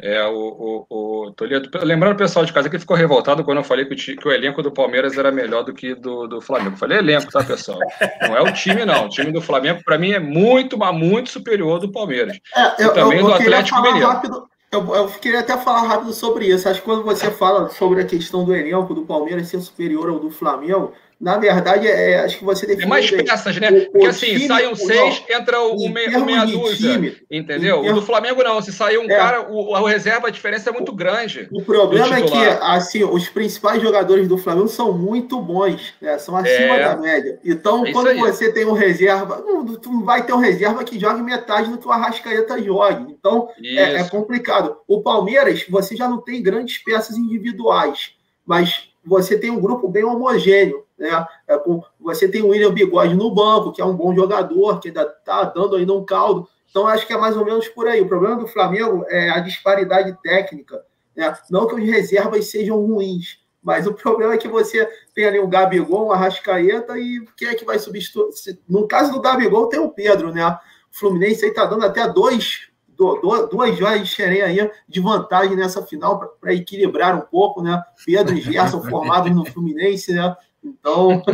É, 0.00 0.24
o, 0.26 0.86
o, 0.88 1.26
o 1.26 1.32
Toledo. 1.32 1.68
Lembrando 1.82 2.14
o 2.14 2.18
pessoal 2.18 2.44
de 2.44 2.52
casa 2.52 2.70
que 2.70 2.78
ficou 2.78 2.96
revoltado 2.96 3.42
quando 3.42 3.58
eu 3.58 3.64
falei 3.64 3.84
que 3.84 3.94
o, 3.94 3.96
que 3.96 4.28
o 4.28 4.32
elenco 4.32 4.62
do 4.62 4.70
Palmeiras 4.70 5.18
era 5.18 5.32
melhor 5.32 5.64
do 5.64 5.74
que 5.74 5.92
do, 5.94 6.28
do 6.28 6.40
Flamengo. 6.40 6.74
Eu 6.74 6.78
falei 6.78 6.98
elenco, 6.98 7.32
tá, 7.32 7.42
pessoal? 7.42 7.80
Não 8.22 8.36
é 8.36 8.40
o 8.40 8.52
time, 8.52 8.84
não. 8.84 9.06
O 9.06 9.08
time 9.08 9.32
do 9.32 9.40
Flamengo, 9.40 9.82
para 9.84 9.98
mim, 9.98 10.12
é 10.12 10.20
muito, 10.20 10.78
mas 10.78 10.94
muito 10.94 11.30
superior 11.30 11.80
do 11.80 11.90
Palmeiras. 11.90 12.38
É, 12.54 12.84
eu, 12.84 12.90
e 12.90 12.94
também 12.94 13.18
eu, 13.18 13.24
eu 13.24 13.26
do 13.26 13.34
Atlético 13.34 13.82
Mineiro. 13.82 14.48
Eu, 14.70 14.94
eu, 14.94 15.08
queria 15.08 15.40
até 15.40 15.56
falar 15.56 15.82
rápido 15.88 16.12
sobre 16.12 16.46
isso. 16.46 16.68
Acho 16.68 16.80
que 16.80 16.84
quando 16.84 17.02
você 17.02 17.30
fala 17.30 17.70
sobre 17.70 18.02
a 18.02 18.06
questão 18.06 18.44
do 18.44 18.54
elenco 18.54 18.94
do 18.94 19.06
Palmeiras 19.06 19.48
ser 19.48 19.60
superior 19.60 20.10
ao 20.10 20.18
do 20.18 20.30
Flamengo, 20.30 20.92
na 21.20 21.36
verdade, 21.36 21.88
é, 21.88 22.20
acho 22.20 22.38
que 22.38 22.44
você 22.44 22.64
define. 22.64 22.84
É 22.84 22.86
mais 22.86 23.10
peças, 23.10 23.56
né? 23.56 23.70
O, 23.70 23.90
Porque 23.90 24.06
assim, 24.06 24.26
time, 24.26 24.46
saem 24.46 24.74
seis, 24.76 25.24
não, 25.28 25.36
entra 25.36 25.60
o, 25.60 25.74
o 25.74 25.88
meia, 25.88 26.18
meia 26.20 26.44
dúzia. 26.44 26.92
Time, 26.92 27.16
entendeu? 27.28 27.80
O 27.80 27.92
do 27.92 28.02
Flamengo 28.02 28.42
não. 28.44 28.62
Se 28.62 28.72
sair 28.72 28.98
um 28.98 29.04
é, 29.04 29.16
cara, 29.16 29.50
o, 29.50 29.72
o 29.72 29.84
reserva, 29.84 30.28
a 30.28 30.30
diferença 30.30 30.70
é 30.70 30.72
muito 30.72 30.92
grande. 30.92 31.48
O 31.50 31.62
problema 31.62 32.18
é 32.18 32.22
que, 32.22 32.44
assim, 32.60 33.02
os 33.02 33.28
principais 33.28 33.82
jogadores 33.82 34.28
do 34.28 34.38
Flamengo 34.38 34.68
são 34.68 34.92
muito 34.92 35.40
bons, 35.40 35.92
né? 36.00 36.18
São 36.18 36.36
acima 36.36 36.76
é, 36.76 36.84
da 36.84 36.96
média. 36.96 37.40
Então, 37.44 37.84
é 37.84 37.92
quando 37.92 38.16
você 38.16 38.52
tem 38.52 38.64
um 38.64 38.72
reserva, 38.72 39.42
não, 39.44 39.64
tu 39.74 39.90
não 39.90 40.04
vai 40.04 40.24
ter 40.24 40.32
um 40.32 40.38
reserva 40.38 40.84
que 40.84 41.00
jogue 41.00 41.20
metade 41.20 41.68
do 41.68 41.78
que 41.78 41.88
o 41.88 41.90
Arrascaeta 41.90 42.62
jogue. 42.62 43.12
Então, 43.12 43.48
é, 43.60 43.94
é 43.96 44.04
complicado. 44.04 44.76
O 44.86 45.02
Palmeiras, 45.02 45.66
você 45.68 45.96
já 45.96 46.08
não 46.08 46.20
tem 46.20 46.40
grandes 46.40 46.78
peças 46.78 47.16
individuais, 47.16 48.12
mas 48.46 48.88
você 49.04 49.36
tem 49.36 49.50
um 49.50 49.60
grupo 49.60 49.88
bem 49.88 50.04
homogêneo. 50.04 50.86
Né? 50.98 51.26
É 51.46 51.56
com, 51.56 51.82
você 52.00 52.28
tem 52.28 52.42
o 52.42 52.48
William 52.48 52.72
Bigode 52.72 53.14
no 53.14 53.32
banco, 53.32 53.72
que 53.72 53.80
é 53.80 53.84
um 53.84 53.96
bom 53.96 54.14
jogador, 54.14 54.80
que 54.80 54.88
ainda 54.88 55.02
está 55.02 55.44
dando 55.44 55.76
ainda 55.76 55.92
um 55.92 56.04
caldo. 56.04 56.48
Então, 56.70 56.86
acho 56.86 57.06
que 57.06 57.12
é 57.12 57.16
mais 57.16 57.36
ou 57.36 57.44
menos 57.44 57.68
por 57.68 57.86
aí. 57.86 58.00
O 58.00 58.08
problema 58.08 58.36
do 58.36 58.46
Flamengo 58.46 59.04
é 59.08 59.30
a 59.30 59.40
disparidade 59.40 60.16
técnica. 60.22 60.84
Né? 61.16 61.36
Não 61.50 61.66
que 61.66 61.74
os 61.74 61.84
reservas 61.84 62.50
sejam 62.50 62.84
ruins, 62.84 63.38
mas 63.62 63.86
o 63.86 63.94
problema 63.94 64.34
é 64.34 64.38
que 64.38 64.48
você 64.48 64.88
tem 65.14 65.24
ali 65.24 65.38
o 65.38 65.48
Gabigol, 65.48 66.06
o 66.06 66.12
Arrascaeta, 66.12 66.98
e 66.98 67.24
quem 67.36 67.48
é 67.48 67.54
que 67.54 67.64
vai 67.64 67.78
substituir? 67.78 68.30
No 68.68 68.86
caso 68.86 69.12
do 69.12 69.20
Gabigol, 69.20 69.68
tem 69.68 69.80
o 69.80 69.90
Pedro, 69.90 70.32
né? 70.32 70.46
O 70.46 70.98
Fluminense 70.98 71.44
aí 71.44 71.50
está 71.50 71.64
dando 71.64 71.84
até 71.84 72.08
dois, 72.08 72.68
duas 72.96 73.76
joias 73.76 74.00
de 74.00 74.14
xerém 74.14 74.42
aí 74.42 74.70
de 74.88 75.00
vantagem 75.00 75.56
nessa 75.56 75.82
final 75.84 76.36
para 76.40 76.54
equilibrar 76.54 77.16
um 77.16 77.20
pouco, 77.20 77.62
né? 77.62 77.82
Pedro 78.04 78.36
e 78.36 78.40
Gerson 78.40 78.82
formados 78.82 79.34
no 79.34 79.44
Fluminense, 79.44 80.12
né? 80.12 80.36
Então. 80.62 81.22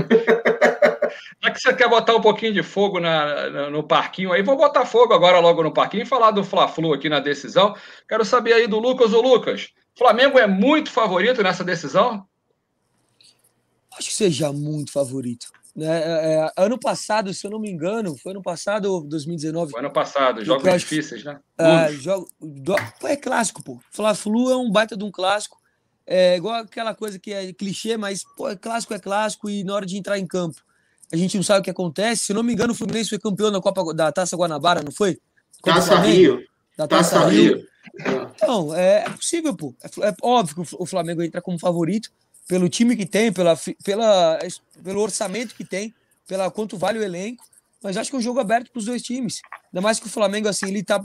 Já 1.43 1.51
que 1.51 1.61
você 1.61 1.75
quer 1.75 1.89
botar 1.89 2.17
um 2.17 2.21
pouquinho 2.21 2.53
de 2.53 2.63
fogo 2.63 2.99
na, 2.99 3.71
no 3.71 3.83
parquinho 3.83 4.33
aí, 4.33 4.43
vou 4.43 4.57
botar 4.57 4.87
fogo 4.87 5.13
agora 5.13 5.39
logo 5.39 5.63
no 5.63 5.73
parquinho 5.73 6.03
e 6.03 6.07
falar 6.07 6.31
do 6.31 6.43
Fla-Flu 6.43 6.95
aqui 6.95 7.09
na 7.09 7.21
decisão. 7.21 7.75
Quero 8.09 8.25
saber 8.25 8.55
aí 8.55 8.67
do 8.67 8.79
Lucas 8.79 9.13
ou 9.13 9.23
Lucas. 9.23 9.69
Flamengo 9.97 10.39
é 10.39 10.47
muito 10.47 10.91
favorito 10.91 11.43
nessa 11.43 11.63
decisão? 11.63 12.27
Acho 13.97 14.09
que 14.09 14.15
seja 14.15 14.53
muito 14.53 14.91
favorito. 14.91 15.47
Né? 15.77 15.87
É, 15.87 16.35
é 16.37 16.53
ano 16.57 16.79
passado, 16.79 17.33
se 17.35 17.47
eu 17.47 17.51
não 17.51 17.59
me 17.59 17.71
engano, 17.71 18.17
foi 18.17 18.33
ano 18.33 18.43
passado 18.43 18.87
ou 18.87 19.05
2019? 19.05 19.73
Foi 19.73 19.81
ano 19.81 19.93
passado, 19.93 20.45
jogos 20.45 20.73
difíceis, 20.81 21.25
né? 21.25 21.39
É, 21.59 21.93
jogo, 21.93 22.29
do, 22.41 22.75
é 23.05 23.17
clássico, 23.17 23.63
pô. 23.63 23.81
Fla-Flu 23.91 24.51
é 24.51 24.57
um 24.57 24.71
baita 24.71 24.97
de 24.97 25.05
um 25.05 25.11
clássico. 25.11 25.59
É 26.07 26.37
igual 26.37 26.57
aquela 26.57 26.95
coisa 26.95 27.19
que 27.19 27.33
é 27.33 27.53
clichê, 27.53 27.97
mas 27.97 28.23
pô, 28.37 28.49
é 28.49 28.57
clássico 28.57 28.93
é 28.93 28.99
clássico 28.99 29.49
e 29.49 29.65
na 29.65 29.75
hora 29.75 29.87
de 29.87 29.97
entrar 29.97 30.19
em 30.19 30.27
campo 30.27 30.63
a 31.13 31.17
gente 31.17 31.37
não 31.37 31.45
sabe 31.45 31.61
o 31.61 31.63
que 31.63 31.71
acontece. 31.71 32.27
Se 32.27 32.35
não 32.35 32.43
me 32.43 32.53
engano, 32.53 32.73
o 32.73 32.77
Fluminense 32.77 33.11
foi 33.11 33.19
campeão 33.19 33.51
da 33.51 33.61
Copa 33.61 33.95
da 33.95 34.11
Taça 34.11 34.37
Guanabara, 34.37 34.83
não 34.83 34.93
foi? 34.93 35.19
Taça 35.63 35.97
Rio. 36.01 36.43
Da 36.77 36.89
Taça, 36.89 37.17
Taça 37.17 37.29
Rio. 37.29 37.57
Rio. 37.57 37.69
Então, 38.35 38.75
é, 38.75 39.05
é 39.05 39.11
possível, 39.11 39.55
pô. 39.55 39.75
É, 39.83 40.09
é, 40.09 40.15
óbvio 40.23 40.65
que 40.65 40.77
o 40.77 40.87
Flamengo 40.87 41.23
entra 41.23 41.41
como 41.41 41.59
favorito 41.59 42.11
pelo 42.49 42.69
time 42.69 42.97
que 42.97 43.07
tem, 43.07 43.33
pela, 43.33 43.57
pela, 43.85 44.39
pelo 44.83 45.01
orçamento 45.01 45.55
que 45.55 45.65
tem, 45.65 45.95
pela 46.27 46.51
quanto 46.51 46.77
vale 46.77 46.99
o 46.99 47.03
elenco. 47.03 47.45
Mas 47.83 47.97
acho 47.97 48.11
que 48.11 48.17
é 48.17 48.19
um 48.19 48.23
jogo 48.23 48.41
aberto 48.41 48.71
para 48.71 48.79
os 48.79 48.87
dois 48.87 49.03
times. 49.03 49.41
Ainda 49.73 49.81
mais 49.81 50.01
que 50.01 50.07
o 50.07 50.11
Flamengo, 50.11 50.49
assim, 50.49 50.67
ele 50.67 50.83
tá 50.83 51.05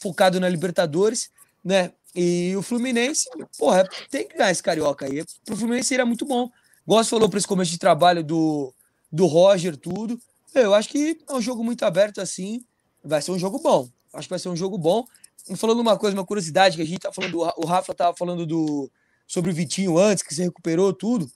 focado 0.00 0.40
na 0.40 0.48
Libertadores, 0.48 1.30
né? 1.62 1.92
E 2.14 2.54
o 2.56 2.62
Fluminense, 2.62 3.28
porra, 3.56 3.88
tem 4.10 4.26
que 4.26 4.36
ganhar 4.36 4.50
esse 4.50 4.62
carioca 4.62 5.06
aí. 5.06 5.24
Pro 5.44 5.56
Fluminense 5.56 5.88
seria 5.88 6.06
muito 6.06 6.24
bom. 6.24 6.50
Gosto 6.86 7.10
falou 7.10 7.28
para 7.28 7.38
esse 7.38 7.46
começo 7.46 7.70
de 7.70 7.78
trabalho 7.78 8.24
do, 8.24 8.74
do 9.12 9.26
Roger, 9.26 9.76
tudo. 9.76 10.20
Eu 10.54 10.74
acho 10.74 10.88
que 10.88 11.18
é 11.28 11.34
um 11.34 11.40
jogo 11.40 11.62
muito 11.62 11.84
aberto 11.84 12.20
assim. 12.20 12.64
Vai 13.04 13.22
ser 13.22 13.30
um 13.30 13.38
jogo 13.38 13.60
bom. 13.60 13.88
Acho 14.12 14.26
que 14.26 14.30
vai 14.30 14.38
ser 14.38 14.48
um 14.48 14.56
jogo 14.56 14.76
bom. 14.76 15.06
E 15.48 15.56
falando 15.56 15.80
uma 15.80 15.96
coisa, 15.96 16.16
uma 16.16 16.26
curiosidade, 16.26 16.76
que 16.76 16.82
a 16.82 16.86
gente 16.86 17.00
tá 17.00 17.12
falando, 17.12 17.38
o 17.38 17.64
Rafa 17.64 17.94
tava 17.94 18.16
falando 18.16 18.44
do, 18.44 18.90
sobre 19.26 19.50
o 19.50 19.54
Vitinho 19.54 19.96
antes, 19.96 20.22
que 20.22 20.34
se 20.34 20.42
recuperou 20.42 20.92
tudo. 20.92 21.30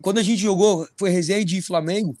Quando 0.00 0.18
a 0.18 0.22
gente 0.22 0.40
jogou, 0.40 0.88
foi 0.96 1.10
Resende 1.10 1.58
e 1.58 1.62
Flamengo, 1.62 2.16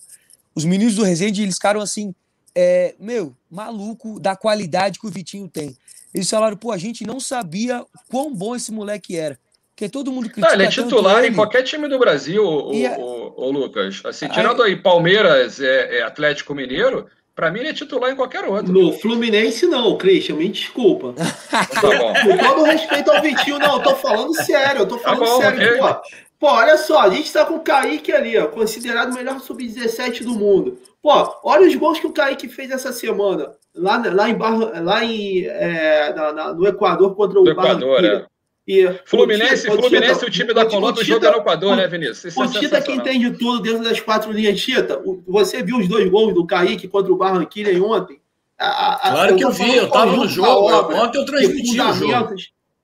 os 0.54 0.64
meninos 0.64 0.96
do 0.96 1.04
Resende, 1.04 1.42
eles 1.42 1.54
ficaram 1.54 1.80
assim, 1.80 2.12
é, 2.60 2.96
meu, 2.98 3.32
maluco 3.48 4.18
da 4.18 4.34
qualidade 4.34 4.98
que 4.98 5.06
o 5.06 5.10
Vitinho 5.10 5.46
tem. 5.46 5.76
Eles 6.12 6.28
falaram, 6.28 6.56
pô, 6.56 6.72
a 6.72 6.76
gente 6.76 7.06
não 7.06 7.20
sabia 7.20 7.86
quão 8.10 8.34
bom 8.34 8.56
esse 8.56 8.72
moleque 8.72 9.16
era. 9.16 9.38
Porque 9.70 9.88
todo 9.88 10.10
mundo 10.10 10.24
critica. 10.24 10.48
Não, 10.48 10.54
ele 10.54 10.64
é 10.64 10.68
titular 10.68 11.18
ele. 11.18 11.28
em 11.28 11.34
qualquer 11.34 11.62
time 11.62 11.86
do 11.86 12.00
Brasil, 12.00 12.42
o, 12.42 12.72
a... 12.84 12.98
o, 12.98 13.34
o, 13.46 13.50
Lucas. 13.52 14.02
Assim, 14.04 14.26
tirando 14.26 14.60
aí, 14.64 14.72
aí 14.72 14.82
Palmeiras, 14.82 15.60
é, 15.60 15.98
é 15.98 16.02
Atlético 16.02 16.52
Mineiro, 16.52 17.06
para 17.32 17.48
mim 17.52 17.60
ele 17.60 17.68
é 17.68 17.72
titular 17.72 18.10
em 18.10 18.16
qualquer 18.16 18.44
outro. 18.44 18.72
No 18.72 18.92
Fluminense, 18.94 19.64
não, 19.68 19.96
Christian, 19.96 20.34
me 20.34 20.48
desculpa. 20.48 21.14
tá 21.48 21.96
bom. 21.96 22.12
Com 22.12 22.36
todo 22.38 22.64
respeito 22.64 23.08
ao 23.12 23.22
Vitinho, 23.22 23.60
não, 23.60 23.76
eu 23.76 23.82
tô 23.84 23.94
falando 23.94 24.34
sério, 24.34 24.80
eu 24.80 24.88
tô 24.88 24.96
tá 24.96 25.14
falando 25.14 25.20
tá 25.20 25.26
bom, 25.26 25.40
sério. 25.42 25.68
Okay. 25.68 25.78
Pô, 25.78 25.94
pô, 26.40 26.46
olha 26.48 26.76
só, 26.76 27.02
a 27.02 27.10
gente 27.10 27.32
tá 27.32 27.44
com 27.44 27.54
o 27.54 27.60
Kaique 27.60 28.10
ali, 28.10 28.36
ó, 28.36 28.48
considerado 28.48 29.12
o 29.12 29.14
melhor 29.14 29.38
sub-17 29.38 30.24
do 30.24 30.34
mundo. 30.34 30.76
Pô, 31.02 31.40
olha 31.44 31.66
os 31.66 31.74
gols 31.76 32.00
que 32.00 32.06
o 32.06 32.12
Kaique 32.12 32.48
fez 32.48 32.70
essa 32.70 32.92
semana 32.92 33.52
lá, 33.78 34.02
lá 34.12 34.28
em, 34.28 34.34
Barra, 34.34 34.80
lá 34.80 35.04
em 35.04 35.44
é, 35.44 36.12
na, 36.14 36.32
na, 36.32 36.54
no 36.54 36.66
Equador 36.66 37.14
contra 37.14 37.40
o 37.40 37.44
do 37.44 37.50
Equador, 37.50 38.04
é. 38.04 38.26
E, 38.66 38.86
Fluminense, 39.06 39.66
o 39.66 39.76
Fluminense, 39.76 40.22
o 40.26 40.30
time 40.30 40.52
da 40.52 40.66
Colômbia 40.66 41.02
joga 41.02 41.30
no 41.30 41.38
Equador, 41.38 41.74
né, 41.74 41.88
Vinícius? 41.88 42.26
Isso 42.26 42.38
o 42.38 42.44
é 42.44 42.48
Tita 42.48 42.82
que 42.82 42.92
entende 42.92 43.30
tudo 43.30 43.62
dentro 43.62 43.82
das 43.82 43.98
quatro 43.98 44.30
linhas, 44.30 44.60
Tita. 44.60 45.00
Você 45.26 45.62
viu 45.62 45.78
os 45.78 45.88
dois 45.88 46.06
gols 46.10 46.34
do 46.34 46.46
Kaique 46.46 46.86
contra 46.86 47.10
o 47.10 47.16
Barranquilla 47.16 47.82
ontem? 47.82 48.20
A, 48.58 49.08
a, 49.08 49.10
claro 49.12 49.36
que 49.36 49.44
eu 49.44 49.50
vi, 49.50 49.74
eu 49.74 49.86
estava 49.86 50.14
no 50.14 50.28
jogo. 50.28 50.92
Ontem 50.94 51.18
eu 51.18 51.24
transmiti 51.24 51.80
o 51.80 51.92
jogo. 51.94 52.34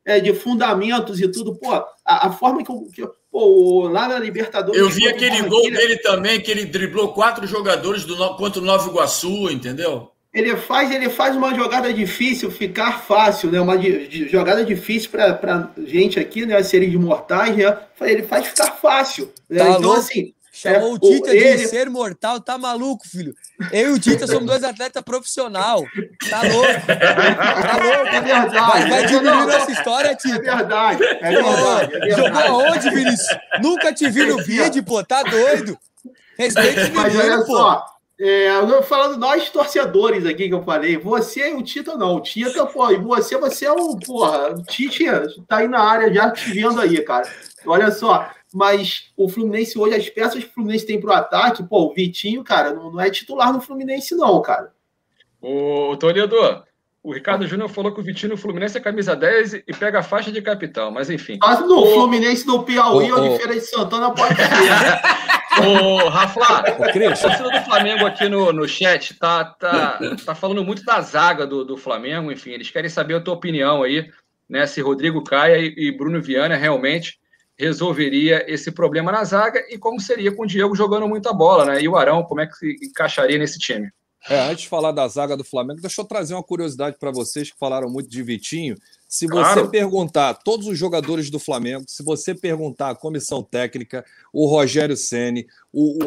É, 0.06 0.20
de 0.20 0.32
fundamentos 0.32 1.20
e 1.20 1.28
tudo. 1.28 1.54
Pô, 1.54 1.84
a, 2.04 2.28
a 2.28 2.32
forma 2.32 2.62
que, 2.62 2.70
eu, 2.70 2.88
que 2.92 3.08
pô, 3.30 3.88
lá 3.88 4.08
na 4.08 4.18
Libertadores. 4.18 4.80
Eu 4.80 4.88
vi 4.88 5.08
aquele 5.08 5.42
gol 5.42 5.62
dele 5.70 5.98
também, 5.98 6.40
que 6.40 6.50
ele 6.50 6.64
driblou 6.64 7.12
quatro 7.12 7.46
jogadores 7.46 8.04
do, 8.04 8.16
contra 8.36 8.60
o 8.60 8.64
Nova 8.64 8.88
Iguaçu, 8.88 9.50
entendeu? 9.50 10.10
ele 10.34 10.56
faz, 10.56 10.90
ele 10.90 11.08
faz 11.08 11.36
uma 11.36 11.54
jogada 11.54 11.92
difícil 11.92 12.50
ficar 12.50 13.00
fácil, 13.02 13.52
né? 13.52 13.60
Uma 13.60 13.78
de, 13.78 14.08
de, 14.08 14.28
jogada 14.28 14.64
difícil 14.64 15.10
para 15.10 15.70
gente 15.86 16.18
aqui, 16.18 16.44
né? 16.44 16.60
Seres 16.64 16.90
de 16.90 16.98
mortais, 16.98 17.56
né? 17.56 17.78
Ele 18.00 18.24
faz 18.24 18.48
ficar 18.48 18.72
fácil. 18.72 19.32
Né? 19.48 19.60
Tá 19.60 19.68
então, 19.70 19.82
louco. 19.82 20.00
assim. 20.00 20.34
Chamou 20.64 20.92
é, 20.92 20.94
o 20.94 20.98
Tita 20.98 21.30
de 21.30 21.36
ele... 21.36 21.68
ser 21.68 21.90
mortal, 21.90 22.40
tá 22.40 22.56
maluco, 22.56 23.06
filho. 23.06 23.34
Eu 23.70 23.90
e 23.90 23.92
o 23.92 23.98
Tita 23.98 24.26
somos 24.26 24.46
dois 24.46 24.64
atletas 24.64 25.02
profissional. 25.02 25.84
Tá 26.30 26.40
louco. 26.42 26.86
Tá 26.86 27.76
louco. 27.76 28.06
É 28.06 28.20
verdade. 28.22 28.54
Vai, 28.54 28.88
vai 28.88 29.06
diminuir 29.06 29.46
nossa 29.46 29.70
história, 29.70 30.14
Tita. 30.14 30.36
É 30.36 30.56
verdade. 30.56 31.04
É 31.04 31.30
verdade, 31.30 31.96
é 31.96 31.98
verdade. 31.98 32.10
Jogou 32.10 32.62
aonde, 32.62 32.90
Vinícius? 32.90 33.38
Nunca 33.62 33.92
te 33.92 34.08
vi 34.08 34.24
no 34.24 34.38
vídeo, 34.42 34.82
pô. 34.82 35.04
Tá 35.04 35.22
doido. 35.22 35.78
Respeite 36.38 36.90
o 36.90 37.02
menino, 37.02 37.44
pô. 37.44 37.56
Só, 37.58 37.86
é, 38.18 38.48
falando 38.84 39.18
nós 39.18 39.50
torcedores 39.50 40.24
aqui 40.24 40.48
que 40.48 40.54
eu 40.54 40.62
falei, 40.62 40.96
você 40.96 41.50
e 41.50 41.54
o 41.54 41.62
Tita 41.62 41.96
não. 41.96 42.16
O 42.16 42.20
Tita, 42.20 42.64
pô, 42.64 42.90
e 42.90 42.96
você, 42.96 43.36
você 43.36 43.66
é 43.66 43.72
um, 43.72 43.98
porra, 43.98 44.52
o 44.52 44.62
Tite 44.62 45.04
tá 45.46 45.58
aí 45.58 45.68
na 45.68 45.80
área 45.80 46.12
já 46.12 46.30
te 46.30 46.52
vendo 46.52 46.80
aí, 46.80 47.02
cara. 47.02 47.28
Olha 47.66 47.90
só, 47.90 48.30
mas 48.54 49.10
o 49.16 49.28
Fluminense 49.28 49.76
hoje, 49.76 49.96
as 49.96 50.08
peças 50.08 50.44
que 50.44 50.48
o 50.48 50.52
Fluminense 50.52 50.86
tem 50.86 51.00
pro 51.00 51.12
ataque, 51.12 51.64
pô, 51.64 51.86
o 51.86 51.92
Vitinho, 51.92 52.44
cara, 52.44 52.72
não, 52.72 52.92
não 52.92 53.00
é 53.00 53.10
titular 53.10 53.52
no 53.52 53.60
Fluminense, 53.60 54.14
não, 54.14 54.40
cara. 54.40 54.72
Ô, 55.42 55.96
Toledo, 55.96 56.36
o 57.02 57.12
Ricardo 57.12 57.48
Júnior 57.48 57.68
falou 57.68 57.92
que 57.92 58.00
o 58.00 58.04
Vitinho 58.04 58.30
no 58.30 58.38
Fluminense 58.38 58.78
é 58.78 58.80
camisa 58.80 59.16
10 59.16 59.54
e 59.54 59.72
pega 59.76 59.98
a 59.98 60.02
faixa 60.04 60.30
de 60.30 60.40
capitão, 60.40 60.92
mas 60.92 61.10
enfim. 61.10 61.36
Mas 61.42 61.58
no 61.66 61.80
o... 61.80 61.94
Fluminense 61.94 62.46
do 62.46 62.62
Piauí 62.62 63.10
ou 63.10 63.28
de 63.28 63.36
Feira 63.38 63.54
de 63.54 63.60
Santana 63.62 64.12
pode 64.12 64.36
ser. 64.36 64.44
Ô, 65.66 66.08
Rafa, 66.08 66.40
o 66.72 66.76
torcida 66.76 67.50
do 67.50 67.64
Flamengo 67.64 68.06
aqui 68.06 68.28
no, 68.28 68.52
no 68.52 68.68
chat 68.68 69.14
tá, 69.14 69.44
tá, 69.44 69.98
tá 70.24 70.34
falando 70.34 70.64
muito 70.64 70.84
da 70.84 71.00
zaga 71.00 71.44
do, 71.44 71.64
do 71.64 71.76
Flamengo, 71.76 72.30
enfim, 72.30 72.50
eles 72.50 72.70
querem 72.70 72.90
saber 72.90 73.14
a 73.14 73.20
tua 73.20 73.34
opinião 73.34 73.82
aí, 73.82 74.10
né? 74.48 74.66
Se 74.66 74.80
Rodrigo 74.80 75.22
Caia 75.22 75.58
e, 75.58 75.74
e 75.76 75.96
Bruno 75.96 76.20
Viana 76.20 76.56
realmente 76.56 77.18
resolveria 77.58 78.44
esse 78.52 78.72
problema 78.72 79.12
na 79.12 79.24
zaga 79.24 79.64
e 79.70 79.78
como 79.78 80.00
seria 80.00 80.32
com 80.32 80.42
o 80.42 80.46
Diego 80.46 80.74
jogando 80.74 81.08
muita 81.08 81.32
bola, 81.32 81.64
né? 81.64 81.82
E 81.82 81.88
o 81.88 81.96
Arão, 81.96 82.24
como 82.24 82.40
é 82.40 82.46
que 82.46 82.56
se 82.56 82.76
encaixaria 82.82 83.38
nesse 83.38 83.58
time? 83.58 83.90
É, 84.28 84.40
antes 84.40 84.62
de 84.62 84.68
falar 84.70 84.90
da 84.90 85.06
zaga 85.06 85.36
do 85.36 85.44
Flamengo, 85.44 85.82
deixa 85.82 86.00
eu 86.00 86.04
trazer 86.04 86.32
uma 86.32 86.42
curiosidade 86.42 86.96
para 86.98 87.10
vocês 87.10 87.50
que 87.50 87.58
falaram 87.58 87.90
muito 87.90 88.08
de 88.08 88.22
Vitinho. 88.22 88.74
Se 89.06 89.26
você 89.26 89.52
claro. 89.54 89.70
perguntar 89.70 90.34
todos 90.34 90.66
os 90.66 90.78
jogadores 90.78 91.28
do 91.28 91.38
Flamengo, 91.38 91.84
se 91.86 92.02
você 92.02 92.34
perguntar 92.34 92.90
a 92.90 92.94
comissão 92.94 93.42
técnica, 93.42 94.02
o 94.32 94.46
Rogério 94.46 94.96
Ceni, 94.96 95.46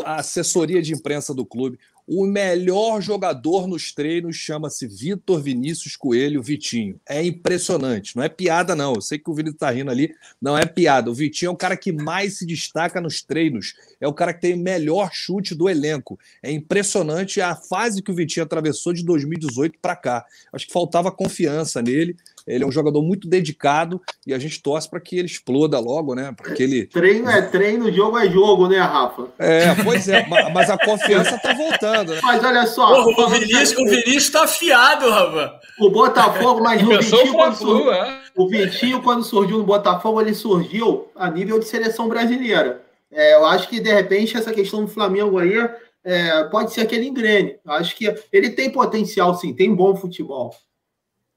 a 0.03 0.15
assessoria 0.15 0.81
de 0.81 0.93
imprensa 0.93 1.31
do 1.31 1.45
clube, 1.45 1.79
o 2.07 2.25
melhor 2.25 3.01
jogador 3.01 3.67
nos 3.67 3.91
treinos 3.91 4.37
chama-se 4.37 4.87
Vitor 4.87 5.41
Vinícius 5.41 5.97
Coelho 5.97 6.41
Vitinho. 6.41 6.97
É 7.07 7.21
impressionante, 7.21 8.15
não 8.15 8.23
é 8.23 8.29
piada, 8.29 8.73
não. 8.73 8.93
Eu 8.93 9.01
sei 9.01 9.19
que 9.19 9.29
o 9.29 9.33
Vinícius 9.33 9.59
tá 9.59 9.69
rindo 9.69 9.91
ali, 9.91 10.15
não 10.41 10.57
é 10.57 10.65
piada. 10.65 11.11
O 11.11 11.13
Vitinho 11.13 11.49
é 11.49 11.51
o 11.51 11.57
cara 11.57 11.75
que 11.75 11.91
mais 11.91 12.37
se 12.37 12.45
destaca 12.45 13.01
nos 13.01 13.21
treinos, 13.21 13.73
é 13.99 14.07
o 14.07 14.13
cara 14.13 14.33
que 14.33 14.39
tem 14.39 14.53
o 14.53 14.57
melhor 14.57 15.09
chute 15.11 15.53
do 15.53 15.67
elenco. 15.67 16.17
É 16.41 16.49
impressionante 16.49 17.41
a 17.41 17.53
fase 17.55 18.01
que 18.01 18.11
o 18.11 18.15
Vitinho 18.15 18.45
atravessou 18.45 18.93
de 18.93 19.03
2018 19.03 19.77
para 19.81 19.95
cá. 19.95 20.25
Acho 20.53 20.65
que 20.65 20.71
faltava 20.71 21.11
confiança 21.11 21.81
nele. 21.81 22.15
Ele 22.47 22.63
é 22.63 22.67
um 22.67 22.71
jogador 22.71 23.01
muito 23.01 23.27
dedicado 23.27 24.01
e 24.25 24.33
a 24.33 24.39
gente 24.39 24.61
torce 24.61 24.89
para 24.89 25.01
que 25.01 25.17
ele 25.17 25.27
exploda 25.27 25.79
logo, 25.79 26.15
né? 26.15 26.33
Para 26.35 26.53
que 26.53 26.63
ele 26.63 26.85
treino 26.85 27.29
é 27.29 27.41
treino, 27.41 27.91
jogo 27.91 28.17
é 28.17 28.29
jogo, 28.29 28.67
né, 28.67 28.79
Rafa? 28.79 29.27
É, 29.37 29.75
pois 29.83 30.07
é, 30.07 30.25
mas 30.53 30.69
a 30.69 30.77
confiança 30.77 31.37
tá 31.37 31.53
voltando. 31.53 32.13
Né? 32.13 32.21
Mas 32.23 32.43
olha 32.43 32.65
só, 32.65 33.03
Porra, 33.03 33.27
o 33.27 33.29
Vinícius, 33.29 33.77
o 33.77 33.85
Vinícius 33.85 34.29
tá 34.29 34.43
afiado, 34.43 35.09
Rafa. 35.09 35.59
O 35.79 35.89
Botafogo, 35.89 36.61
mas 36.61 36.81
o 36.81 36.87
Vitinho, 36.87 37.33
quando 37.33 37.55
surgiu, 37.55 37.93
é? 37.93 38.21
o 38.35 38.47
Vitinho 38.47 39.01
quando 39.01 39.23
surgiu 39.23 39.57
no 39.57 39.63
Botafogo, 39.65 40.21
ele 40.21 40.33
surgiu 40.33 41.07
a 41.15 41.29
nível 41.29 41.59
de 41.59 41.65
seleção 41.65 42.07
brasileira. 42.07 42.81
É, 43.11 43.35
eu 43.35 43.45
acho 43.45 43.67
que 43.67 43.79
de 43.79 43.93
repente 43.93 44.37
essa 44.37 44.53
questão 44.53 44.81
do 44.81 44.87
Flamengo 44.87 45.37
aí 45.37 45.53
é, 46.03 46.43
pode 46.45 46.71
ser 46.71 46.81
aquele 46.81 47.07
engrene. 47.07 47.57
Eu 47.65 47.73
acho 47.73 47.95
que 47.95 48.13
ele 48.31 48.51
tem 48.51 48.69
potencial, 48.69 49.35
sim, 49.35 49.53
tem 49.53 49.73
bom 49.75 49.95
futebol. 49.95 50.53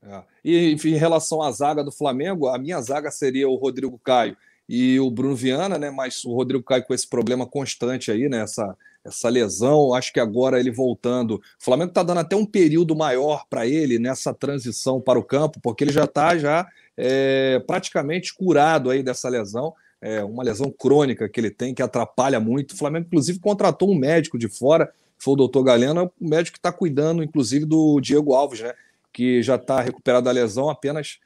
É. 0.03 0.23
E 0.45 0.77
em 0.85 0.97
relação 0.97 1.43
à 1.43 1.51
zaga 1.53 1.85
do 1.85 1.93
Flamengo, 1.93 2.49
a 2.49 2.59
minha 2.59 2.81
zaga 2.81 3.11
seria 3.11 3.49
o 3.49 3.57
Rodrigo 3.57 3.99
Caio 4.03 4.37
e 4.69 4.99
o 5.01 5.11
Bruno 5.11 5.35
Viana, 5.35 5.79
né? 5.79 5.91
Mas 5.91 6.25
o 6.25 6.33
Rodrigo 6.33 6.63
Caio 6.65 6.85
com 6.85 6.95
esse 6.95 7.09
problema 7.09 7.47
constante 7.47 8.11
aí, 8.11 8.29
né? 8.29 8.43
Essa, 8.43 8.77
essa 9.05 9.29
lesão, 9.29 9.93
acho 9.93 10.13
que 10.13 10.21
agora 10.21 10.59
ele 10.59 10.71
voltando. 10.71 11.35
O 11.35 11.43
Flamengo 11.59 11.91
está 11.91 12.03
dando 12.03 12.21
até 12.21 12.37
um 12.37 12.47
período 12.47 12.97
maior 12.97 13.45
para 13.49 13.67
ele 13.67 13.99
nessa 13.99 14.33
transição 14.33 15.01
para 15.01 15.19
o 15.19 15.25
campo, 15.25 15.61
porque 15.61 15.85
ele 15.85 15.93
já 15.93 16.05
está 16.05 16.37
já 16.39 16.67
é, 16.97 17.63
praticamente 17.67 18.35
curado 18.35 18.91
aí 18.91 19.03
dessa 19.03 19.29
lesão. 19.29 19.75
É 20.01 20.25
uma 20.25 20.43
lesão 20.43 20.71
crônica 20.71 21.29
que 21.29 21.39
ele 21.39 21.51
tem, 21.51 21.75
que 21.75 21.83
atrapalha 21.83 22.41
muito. 22.41 22.73
O 22.73 22.77
Flamengo, 22.77 23.07
inclusive, 23.07 23.39
contratou 23.39 23.91
um 23.91 23.99
médico 23.99 24.39
de 24.39 24.49
fora, 24.49 24.91
foi 25.19 25.35
o 25.35 25.37
doutor 25.37 25.63
Galeno, 25.63 26.01
é 26.01 26.05
o 26.05 26.13
médico 26.21 26.55
que 26.55 26.59
está 26.59 26.73
cuidando, 26.73 27.23
inclusive, 27.23 27.67
do 27.67 28.01
Diego 28.01 28.33
Alves, 28.33 28.61
né? 28.61 28.73
Que 29.13 29.43
já 29.43 29.57
está 29.57 29.81
recuperado 29.81 30.25
da 30.25 30.31
lesão, 30.31 30.69
apenas 30.69 31.19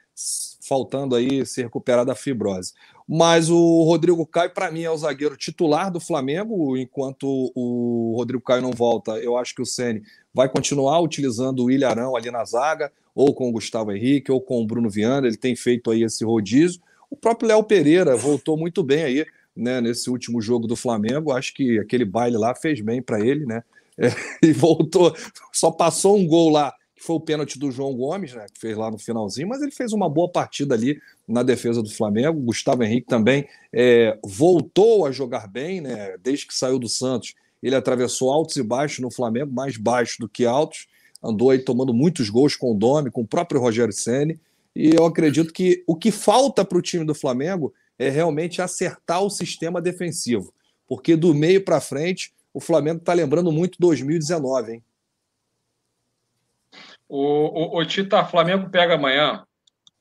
faltando 0.66 1.14
aí 1.14 1.44
se 1.44 1.62
recuperar 1.62 2.05
da 2.05 2.14
fibrose. 2.14 2.73
Mas 3.07 3.51
o 3.51 3.83
Rodrigo 3.83 4.25
Caio, 4.27 4.51
para 4.51 4.70
mim, 4.70 4.83
é 4.83 4.90
o 4.90 4.97
zagueiro 4.97 5.37
titular 5.37 5.90
do 5.90 6.01
Flamengo. 6.01 6.77
Enquanto 6.77 7.53
o 7.55 8.14
Rodrigo 8.16 8.42
Caio 8.42 8.62
não 8.62 8.70
volta, 8.70 9.12
eu 9.18 9.37
acho 9.37 9.55
que 9.55 9.61
o 9.61 9.66
Ceni 9.66 10.03
vai 10.33 10.49
continuar 10.49 11.01
utilizando 11.01 11.64
o 11.64 11.70
Ilharão 11.70 12.16
ali 12.16 12.31
na 12.31 12.44
zaga, 12.44 12.90
ou 13.14 13.35
com 13.35 13.49
o 13.49 13.53
Gustavo 13.53 13.92
Henrique, 13.92 14.33
ou 14.33 14.40
com 14.40 14.62
o 14.62 14.66
Bruno 14.66 14.88
Viana. 14.88 15.27
Ele 15.27 15.37
tem 15.37 15.55
feito 15.55 15.90
aí 15.90 16.03
esse 16.03 16.25
rodízio. 16.25 16.81
O 17.11 17.16
próprio 17.16 17.49
Léo 17.49 17.62
Pereira 17.62 18.16
voltou 18.16 18.57
muito 18.57 18.83
bem 18.83 19.03
aí, 19.03 19.27
né, 19.55 19.81
nesse 19.81 20.09
último 20.09 20.40
jogo 20.40 20.66
do 20.66 20.75
Flamengo. 20.75 21.33
Acho 21.33 21.53
que 21.53 21.79
aquele 21.79 22.05
baile 22.05 22.38
lá 22.38 22.55
fez 22.55 22.81
bem 22.81 23.03
para 23.03 23.20
ele, 23.20 23.44
né? 23.44 23.62
É, 23.99 24.09
e 24.42 24.53
voltou, 24.53 25.14
só 25.53 25.70
passou 25.70 26.16
um 26.16 26.27
gol 26.27 26.49
lá 26.51 26.75
foi 27.05 27.17
o 27.17 27.21
pênalti 27.21 27.59
do 27.59 27.71
João 27.71 27.95
Gomes, 27.95 28.33
né, 28.33 28.47
que 28.53 28.59
fez 28.59 28.77
lá 28.77 28.90
no 28.90 28.99
finalzinho, 28.99 29.47
mas 29.47 29.61
ele 29.61 29.71
fez 29.71 29.93
uma 29.93 30.09
boa 30.09 30.27
partida 30.27 30.75
ali 30.75 30.99
na 31.29 31.43
defesa 31.43 31.83
do 31.83 31.90
Flamengo. 31.90 32.40
Gustavo 32.40 32.83
Henrique 32.83 33.07
também 33.07 33.47
é, 33.71 34.19
voltou 34.25 35.05
a 35.05 35.12
jogar 35.12 35.47
bem, 35.47 35.83
né, 35.83 36.17
desde 36.23 36.47
que 36.47 36.55
saiu 36.55 36.79
do 36.79 36.88
Santos. 36.88 37.35
Ele 37.62 37.77
atravessou 37.77 38.33
altos 38.33 38.57
e 38.57 38.62
baixos 38.62 39.01
no 39.01 39.11
Flamengo, 39.11 39.53
mais 39.53 39.77
baixos 39.77 40.17
do 40.19 40.27
que 40.27 40.47
altos. 40.47 40.87
Andou 41.23 41.51
aí 41.51 41.59
tomando 41.59 41.93
muitos 41.93 42.31
gols 42.31 42.57
com 42.57 42.73
o 42.73 42.75
Domi, 42.75 43.11
com 43.11 43.21
o 43.21 43.27
próprio 43.27 43.61
Rogério 43.61 43.93
Ceni. 43.93 44.40
E 44.75 44.95
eu 44.95 45.05
acredito 45.05 45.53
que 45.53 45.85
o 45.87 45.95
que 45.95 46.11
falta 46.11 46.64
para 46.64 46.79
o 46.79 46.83
time 46.83 47.05
do 47.05 47.14
Flamengo 47.14 47.73
é 47.99 48.09
realmente 48.09 48.62
acertar 48.62 49.23
o 49.23 49.31
sistema 49.31 49.81
defensivo. 49.81 50.55
Porque 50.88 51.17
do 51.17 51.35
meio 51.35 51.62
para 51.62 51.83
frente, 51.83 52.33
o 52.53 52.61
Flamengo 52.61 52.99
está 52.99 53.12
lembrando 53.12 53.53
muito 53.53 53.79
2019, 53.79 54.73
hein? 54.73 54.83
O, 57.16 57.77
o, 57.77 57.79
o 57.79 57.87
Tita 57.87 58.24
Flamengo 58.24 58.68
pega 58.68 58.96
amanhã 58.96 59.44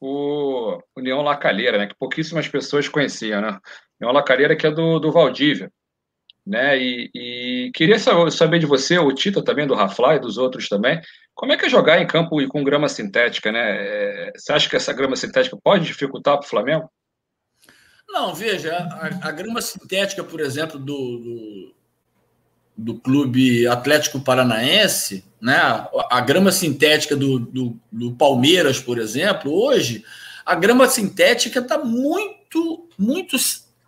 o 0.02 0.82
União 0.98 1.22
Lacalheira, 1.22 1.78
né? 1.78 1.86
Que 1.86 1.94
pouquíssimas 1.94 2.48
pessoas 2.48 2.88
conheciam, 2.88 3.40
né? 3.40 3.60
União 4.02 4.12
Lacalheira 4.12 4.56
que 4.56 4.66
é 4.66 4.72
do, 4.72 4.98
do 4.98 5.12
Valdívia, 5.12 5.72
né? 6.44 6.76
E, 6.76 7.12
e 7.14 7.72
queria 7.76 8.00
saber 8.00 8.58
de 8.58 8.66
você, 8.66 8.98
o 8.98 9.14
Tita 9.14 9.44
também, 9.44 9.68
do 9.68 9.76
Rafla 9.76 10.16
e 10.16 10.20
dos 10.20 10.40
outros 10.40 10.68
também, 10.68 11.00
como 11.36 11.54
é 11.54 11.58
que 11.58 11.68
é 11.68 11.70
jogar 11.70 12.02
em 12.02 12.08
campo 12.08 12.42
e 12.42 12.48
com 12.48 12.64
grama 12.64 12.90
sintética, 12.90 13.52
né? 13.52 13.62
É, 13.62 14.32
você 14.36 14.52
acha 14.52 14.68
que 14.68 14.76
essa 14.76 14.92
grama 14.92 15.16
sintética 15.16 15.56
pode 15.64 15.86
dificultar 15.86 16.40
para 16.40 16.48
o 16.48 16.50
Flamengo? 16.50 16.92
Não, 18.10 18.34
veja, 18.34 18.76
a, 18.76 19.28
a, 19.30 19.32
grama 19.32 19.62
sintética, 19.62 20.24
por 20.24 20.40
exemplo, 20.40 20.80
do, 20.80 21.20
do 21.20 21.76
do 22.76 23.00
Clube 23.00 23.68
Atlético 23.68 24.20
Paranaense, 24.20 25.24
né? 25.44 25.86
a 26.10 26.22
grama 26.22 26.54
sintética 26.54 27.18
do, 27.18 27.38
do, 27.38 27.78
do 27.92 28.14
Palmeiras, 28.14 28.80
por 28.80 28.98
exemplo, 28.98 29.54
hoje, 29.54 30.06
a 30.46 30.56
grama 30.56 30.88
sintética 30.88 31.60
está 31.60 31.78
muito, 31.78 32.88
muito, 32.98 33.36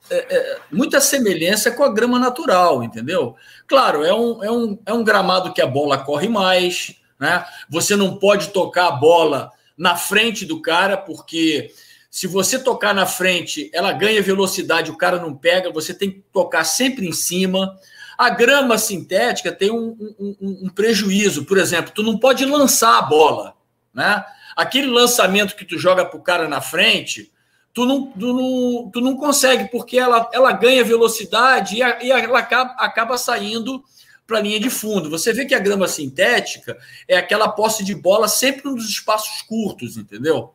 é, 0.09 0.35
é, 0.35 0.59
muita 0.69 0.99
semelhança 0.99 1.71
com 1.71 1.85
a 1.85 1.93
grama 1.93 2.19
natural, 2.19 2.83
entendeu? 2.83 3.37
Claro, 3.65 4.03
é 4.03 4.13
um, 4.13 4.43
é 4.43 4.51
um, 4.51 4.79
é 4.85 4.93
um 4.93 5.01
gramado 5.01 5.53
que 5.53 5.61
a 5.61 5.67
bola 5.67 5.97
corre 5.97 6.27
mais, 6.27 6.93
né? 7.17 7.45
Você 7.69 7.95
não 7.95 8.17
pode 8.17 8.49
tocar 8.49 8.87
a 8.87 8.91
bola 8.91 9.49
na 9.77 9.95
frente 9.95 10.45
do 10.45 10.61
cara, 10.61 10.97
porque 10.97 11.71
se 12.11 12.27
você 12.27 12.59
tocar 12.59 12.93
na 12.93 13.05
frente, 13.05 13.71
ela 13.73 13.93
ganha 13.93 14.21
velocidade, 14.21 14.91
o 14.91 14.97
cara 14.97 15.19
não 15.19 15.33
pega, 15.33 15.71
você 15.71 15.93
tem 15.93 16.11
que 16.11 16.23
tocar 16.33 16.65
sempre 16.65 17.07
em 17.07 17.13
cima. 17.13 17.79
A 18.17 18.29
grama 18.29 18.77
sintética 18.77 19.51
tem 19.51 19.71
um, 19.71 19.95
um, 20.19 20.35
um, 20.63 20.69
prejuízo, 20.69 21.45
por 21.45 21.57
exemplo, 21.57 21.91
tu 21.93 22.03
não 22.03 22.17
pode 22.17 22.45
lançar 22.45 22.97
a 22.97 23.01
bola, 23.01 23.55
né? 23.93 24.23
Aquele 24.55 24.87
lançamento 24.87 25.55
que 25.55 25.65
tu 25.65 25.77
joga 25.77 26.05
para 26.05 26.17
o 26.17 26.23
cara 26.23 26.47
na 26.47 26.61
frente, 26.61 27.31
tu 27.73 27.85
não, 27.85 28.07
tu 28.07 28.33
não, 28.33 28.89
tu 28.91 29.01
não 29.01 29.17
consegue, 29.17 29.69
porque 29.69 29.97
ela, 29.97 30.29
ela 30.33 30.53
ganha 30.53 30.83
velocidade 30.83 31.75
e, 31.75 31.83
a, 31.83 32.01
e 32.01 32.09
ela 32.09 32.39
acaba, 32.39 32.71
acaba 32.77 33.17
saindo 33.17 33.83
para 34.25 34.39
a 34.39 34.41
linha 34.41 34.59
de 34.59 34.69
fundo. 34.69 35.09
Você 35.09 35.33
vê 35.33 35.45
que 35.45 35.53
a 35.53 35.59
grama 35.59 35.87
sintética 35.87 36.77
é 37.07 37.17
aquela 37.17 37.49
posse 37.49 37.83
de 37.83 37.93
bola 37.93 38.27
sempre 38.27 38.63
nos 38.71 38.89
espaços 38.89 39.41
curtos, 39.41 39.97
entendeu? 39.97 40.53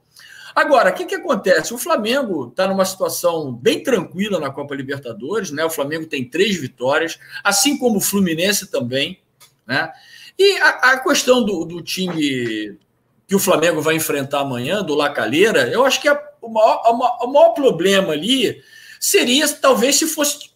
Agora, 0.61 0.91
o 0.91 0.93
que, 0.93 1.07
que 1.07 1.15
acontece? 1.15 1.73
O 1.73 1.79
Flamengo 1.79 2.49
está 2.49 2.69
numa 2.69 2.85
situação 2.85 3.51
bem 3.51 3.83
tranquila 3.83 4.39
na 4.39 4.51
Copa 4.51 4.75
Libertadores, 4.75 5.51
né? 5.51 5.65
O 5.65 5.71
Flamengo 5.71 6.05
tem 6.05 6.23
três 6.23 6.55
vitórias, 6.61 7.19
assim 7.43 7.79
como 7.79 7.97
o 7.97 8.01
Fluminense 8.01 8.71
também, 8.71 9.19
né? 9.67 9.91
E 10.39 10.59
a, 10.59 10.69
a 10.69 10.99
questão 10.99 11.43
do, 11.43 11.65
do, 11.65 11.81
time 11.81 12.79
que 13.27 13.35
o 13.35 13.39
Flamengo 13.39 13.81
vai 13.81 13.95
enfrentar 13.95 14.41
amanhã, 14.41 14.83
do 14.83 14.95
Lacalheira, 14.95 15.67
eu 15.69 15.83
acho 15.83 15.99
que 15.99 16.09
a, 16.09 16.23
o, 16.43 16.51
maior, 16.51 16.83
a, 16.85 17.25
o 17.25 17.33
maior 17.33 17.55
problema 17.55 18.13
ali 18.13 18.63
seria 19.01 19.49
talvez 19.49 19.97
se 19.97 20.07
fosse 20.07 20.51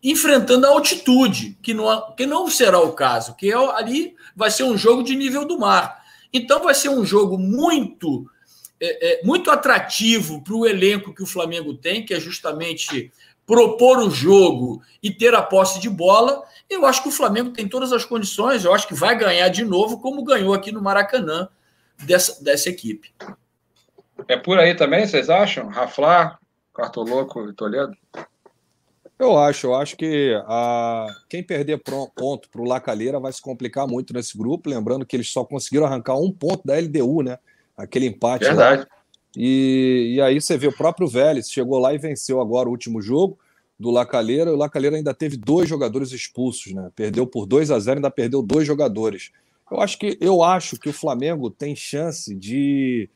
enfrentando 0.00 0.66
a 0.66 0.70
altitude, 0.70 1.58
que 1.60 1.74
não, 1.74 2.14
que 2.14 2.26
não 2.26 2.48
será 2.48 2.78
o 2.78 2.92
caso, 2.92 3.34
que 3.34 3.50
é, 3.50 3.56
ali 3.56 4.14
vai 4.36 4.52
ser 4.52 4.62
um 4.62 4.78
jogo 4.78 5.02
de 5.02 5.16
nível 5.16 5.44
do 5.44 5.58
mar. 5.58 6.00
Então 6.32 6.62
vai 6.62 6.76
ser 6.76 6.90
um 6.90 7.04
jogo 7.04 7.36
muito 7.36 8.24
é, 8.80 9.20
é, 9.20 9.24
muito 9.24 9.50
atrativo 9.50 10.42
para 10.42 10.54
o 10.54 10.66
elenco 10.66 11.14
que 11.14 11.22
o 11.22 11.26
Flamengo 11.26 11.74
tem, 11.74 12.04
que 12.04 12.14
é 12.14 12.20
justamente 12.20 13.12
propor 13.46 13.98
o 13.98 14.10
jogo 14.10 14.82
e 15.02 15.10
ter 15.10 15.34
a 15.34 15.42
posse 15.42 15.80
de 15.80 15.88
bola. 15.88 16.44
Eu 16.68 16.84
acho 16.84 17.02
que 17.02 17.08
o 17.08 17.12
Flamengo 17.12 17.50
tem 17.50 17.66
todas 17.66 17.92
as 17.92 18.04
condições, 18.04 18.64
eu 18.64 18.74
acho 18.74 18.86
que 18.86 18.94
vai 18.94 19.16
ganhar 19.16 19.48
de 19.48 19.64
novo, 19.64 19.98
como 19.98 20.22
ganhou 20.22 20.52
aqui 20.52 20.70
no 20.70 20.82
Maracanã 20.82 21.48
dessa, 22.04 22.42
dessa 22.42 22.68
equipe. 22.68 23.12
É 24.26 24.36
por 24.36 24.58
aí 24.58 24.74
também, 24.74 25.06
vocês 25.06 25.30
acham? 25.30 25.68
Raflá, 25.68 26.38
Cartoloco 26.74 27.48
e 27.48 27.52
Toledo? 27.54 27.96
Eu 29.18 29.36
acho, 29.36 29.66
eu 29.66 29.74
acho 29.74 29.96
que 29.96 30.32
a... 30.46 31.06
quem 31.28 31.42
perder 31.42 31.82
ponto 32.14 32.48
para 32.48 32.60
o 32.60 32.64
Lacalheira 32.64 33.18
vai 33.18 33.32
se 33.32 33.42
complicar 33.42 33.86
muito 33.86 34.12
nesse 34.12 34.38
grupo, 34.38 34.70
lembrando 34.70 35.04
que 35.04 35.16
eles 35.16 35.28
só 35.28 35.44
conseguiram 35.44 35.86
arrancar 35.86 36.16
um 36.16 36.30
ponto 36.30 36.64
da 36.64 36.78
LDU, 36.78 37.22
né? 37.22 37.38
Aquele 37.78 38.06
empate 38.06 38.44
Verdade. 38.44 38.82
lá. 38.82 38.88
E, 39.36 40.14
e 40.16 40.20
aí 40.20 40.40
você 40.40 40.58
vê 40.58 40.66
o 40.66 40.76
próprio 40.76 41.06
Vélez 41.06 41.50
chegou 41.50 41.78
lá 41.78 41.94
e 41.94 41.98
venceu 41.98 42.40
agora 42.40 42.68
o 42.68 42.72
último 42.72 43.00
jogo 43.00 43.38
do 43.78 43.90
Lacalheira. 43.90 44.52
O 44.52 44.56
Lacalheira 44.56 44.96
ainda 44.96 45.14
teve 45.14 45.36
dois 45.36 45.68
jogadores 45.68 46.10
expulsos, 46.10 46.72
né? 46.72 46.90
Perdeu 46.96 47.26
por 47.26 47.46
2 47.46 47.70
a 47.70 47.78
0 47.78 47.98
ainda 47.98 48.10
perdeu 48.10 48.42
dois 48.42 48.66
jogadores. 48.66 49.30
Eu 49.70 49.80
acho 49.80 49.98
que 49.98 50.18
eu 50.20 50.42
acho 50.42 50.76
que 50.78 50.88
o 50.88 50.92
Flamengo 50.92 51.50
tem 51.50 51.76
chance 51.76 52.34
de 52.34 53.08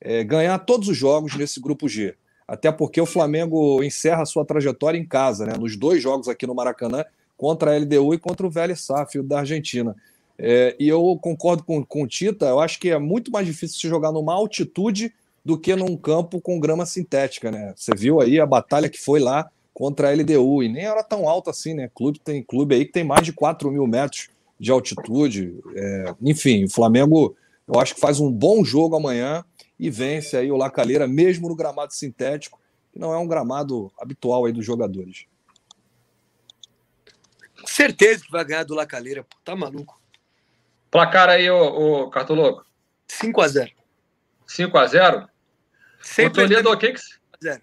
é, 0.00 0.24
ganhar 0.24 0.58
todos 0.58 0.88
os 0.88 0.96
jogos 0.96 1.36
nesse 1.36 1.60
grupo 1.60 1.88
G. 1.88 2.16
Até 2.46 2.72
porque 2.72 2.98
o 2.98 3.06
Flamengo 3.06 3.82
encerra 3.84 4.24
sua 4.24 4.44
trajetória 4.44 4.98
em 4.98 5.06
casa, 5.06 5.46
né? 5.46 5.52
Nos 5.58 5.76
dois 5.76 6.02
jogos 6.02 6.28
aqui 6.28 6.46
no 6.46 6.54
Maracanã, 6.54 7.04
contra 7.36 7.72
a 7.72 7.78
LDU 7.78 8.14
e 8.14 8.18
contra 8.18 8.46
o 8.46 8.50
Vélez 8.50 8.80
Safio 8.80 9.22
da 9.22 9.40
Argentina. 9.40 9.94
É, 10.38 10.76
e 10.78 10.88
eu 10.88 11.18
concordo 11.20 11.64
com, 11.64 11.84
com 11.84 12.02
o 12.02 12.06
Tita, 12.06 12.46
eu 12.46 12.60
acho 12.60 12.78
que 12.78 12.90
é 12.90 12.98
muito 12.98 13.30
mais 13.30 13.46
difícil 13.46 13.78
se 13.78 13.88
jogar 13.88 14.12
numa 14.12 14.34
altitude 14.34 15.12
do 15.44 15.58
que 15.58 15.74
num 15.74 15.96
campo 15.96 16.40
com 16.40 16.60
grama 16.60 16.86
sintética, 16.86 17.50
né? 17.50 17.72
Você 17.74 17.92
viu 17.94 18.20
aí 18.20 18.38
a 18.38 18.46
batalha 18.46 18.88
que 18.88 19.00
foi 19.00 19.18
lá 19.18 19.50
contra 19.74 20.08
a 20.08 20.12
LDU, 20.12 20.62
e 20.62 20.68
nem 20.68 20.84
era 20.84 21.02
tão 21.02 21.28
alta 21.28 21.50
assim, 21.50 21.74
né? 21.74 21.90
Clube 21.94 22.18
tem 22.18 22.42
clube 22.42 22.74
aí 22.74 22.84
que 22.84 22.92
tem 22.92 23.04
mais 23.04 23.24
de 23.24 23.32
4 23.32 23.70
mil 23.70 23.86
metros 23.86 24.28
de 24.58 24.70
altitude. 24.70 25.58
É, 25.74 26.14
enfim, 26.20 26.64
o 26.64 26.70
Flamengo 26.70 27.36
eu 27.66 27.78
acho 27.78 27.94
que 27.94 28.00
faz 28.00 28.18
um 28.18 28.32
bom 28.32 28.64
jogo 28.64 28.96
amanhã 28.96 29.44
e 29.78 29.90
vence 29.90 30.36
aí 30.36 30.50
o 30.50 30.56
Lacalheira, 30.56 31.06
mesmo 31.06 31.48
no 31.48 31.54
gramado 31.54 31.92
sintético, 31.92 32.58
que 32.92 32.98
não 32.98 33.12
é 33.12 33.18
um 33.18 33.28
gramado 33.28 33.92
habitual 34.00 34.46
aí 34.46 34.52
dos 34.52 34.64
jogadores. 34.64 35.26
Certeza 37.66 38.24
que 38.24 38.30
vai 38.30 38.44
ganhar 38.44 38.64
do 38.64 38.74
Lacalheira, 38.74 39.22
pô, 39.22 39.36
tá 39.44 39.54
maluco. 39.54 40.00
Placar 40.90 41.28
aí, 41.28 41.50
o, 41.50 42.04
o 42.04 42.10
Cartoloco. 42.10 42.64
5x0. 43.08 43.72
5x0? 44.48 45.28
Sempre 46.00 46.44
o 46.44 46.48
Toledo, 46.48 46.70
o 46.70 46.76
que 46.76 46.92
que... 46.92 47.00
0. 47.42 47.62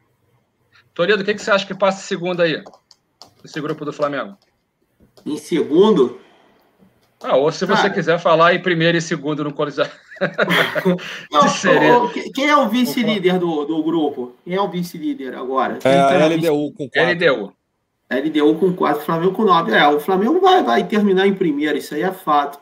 Toledo, 0.93 1.21
o 1.21 1.25
que, 1.25 1.33
que 1.33 1.41
você 1.41 1.51
acha 1.51 1.65
que 1.65 1.75
passa 1.75 2.01
segunda 2.01 2.43
aí? 2.43 2.63
Esse 3.43 3.59
grupo 3.61 3.83
do 3.85 3.93
Flamengo? 3.93 4.37
Em 5.25 5.37
segundo, 5.37 6.19
ah, 7.27 7.37
ou 7.37 7.51
se 7.51 7.65
você 7.65 7.89
quiser 7.89 8.19
falar 8.19 8.53
em 8.53 8.61
primeiro 8.61 8.97
e 8.97 9.01
segundo 9.01 9.43
no 9.43 9.51
Coliseu. 9.51 9.87
Não, 11.31 11.47
seria? 11.47 11.97
ô, 11.97 12.09
que- 12.09 12.29
quem 12.31 12.47
é 12.47 12.55
o 12.55 12.69
vice-líder 12.69 13.39
do, 13.39 13.65
do 13.65 13.81
grupo? 13.83 14.35
Quem 14.43 14.53
é 14.53 14.61
o 14.61 14.69
vice-líder 14.69 15.33
agora? 15.35 15.77
É 15.77 15.79
Quem 15.79 15.91
tá 15.91 16.09
a 16.09 16.19
na 16.19 16.27
LDU 16.27 16.71
com 16.73 16.87
4. 16.89 17.11
LDU. 17.11 17.53
LDU 18.11 18.59
com 18.59 18.73
4, 18.73 19.01
Flamengo 19.03 19.33
com 19.33 19.43
9. 19.43 19.71
É, 19.71 19.87
o 19.87 19.99
Flamengo 19.99 20.39
vai, 20.39 20.61
vai 20.61 20.83
terminar 20.83 21.25
em 21.25 21.33
primeiro, 21.33 21.77
isso 21.77 21.95
aí 21.95 22.03
é 22.03 22.11
fato. 22.11 22.59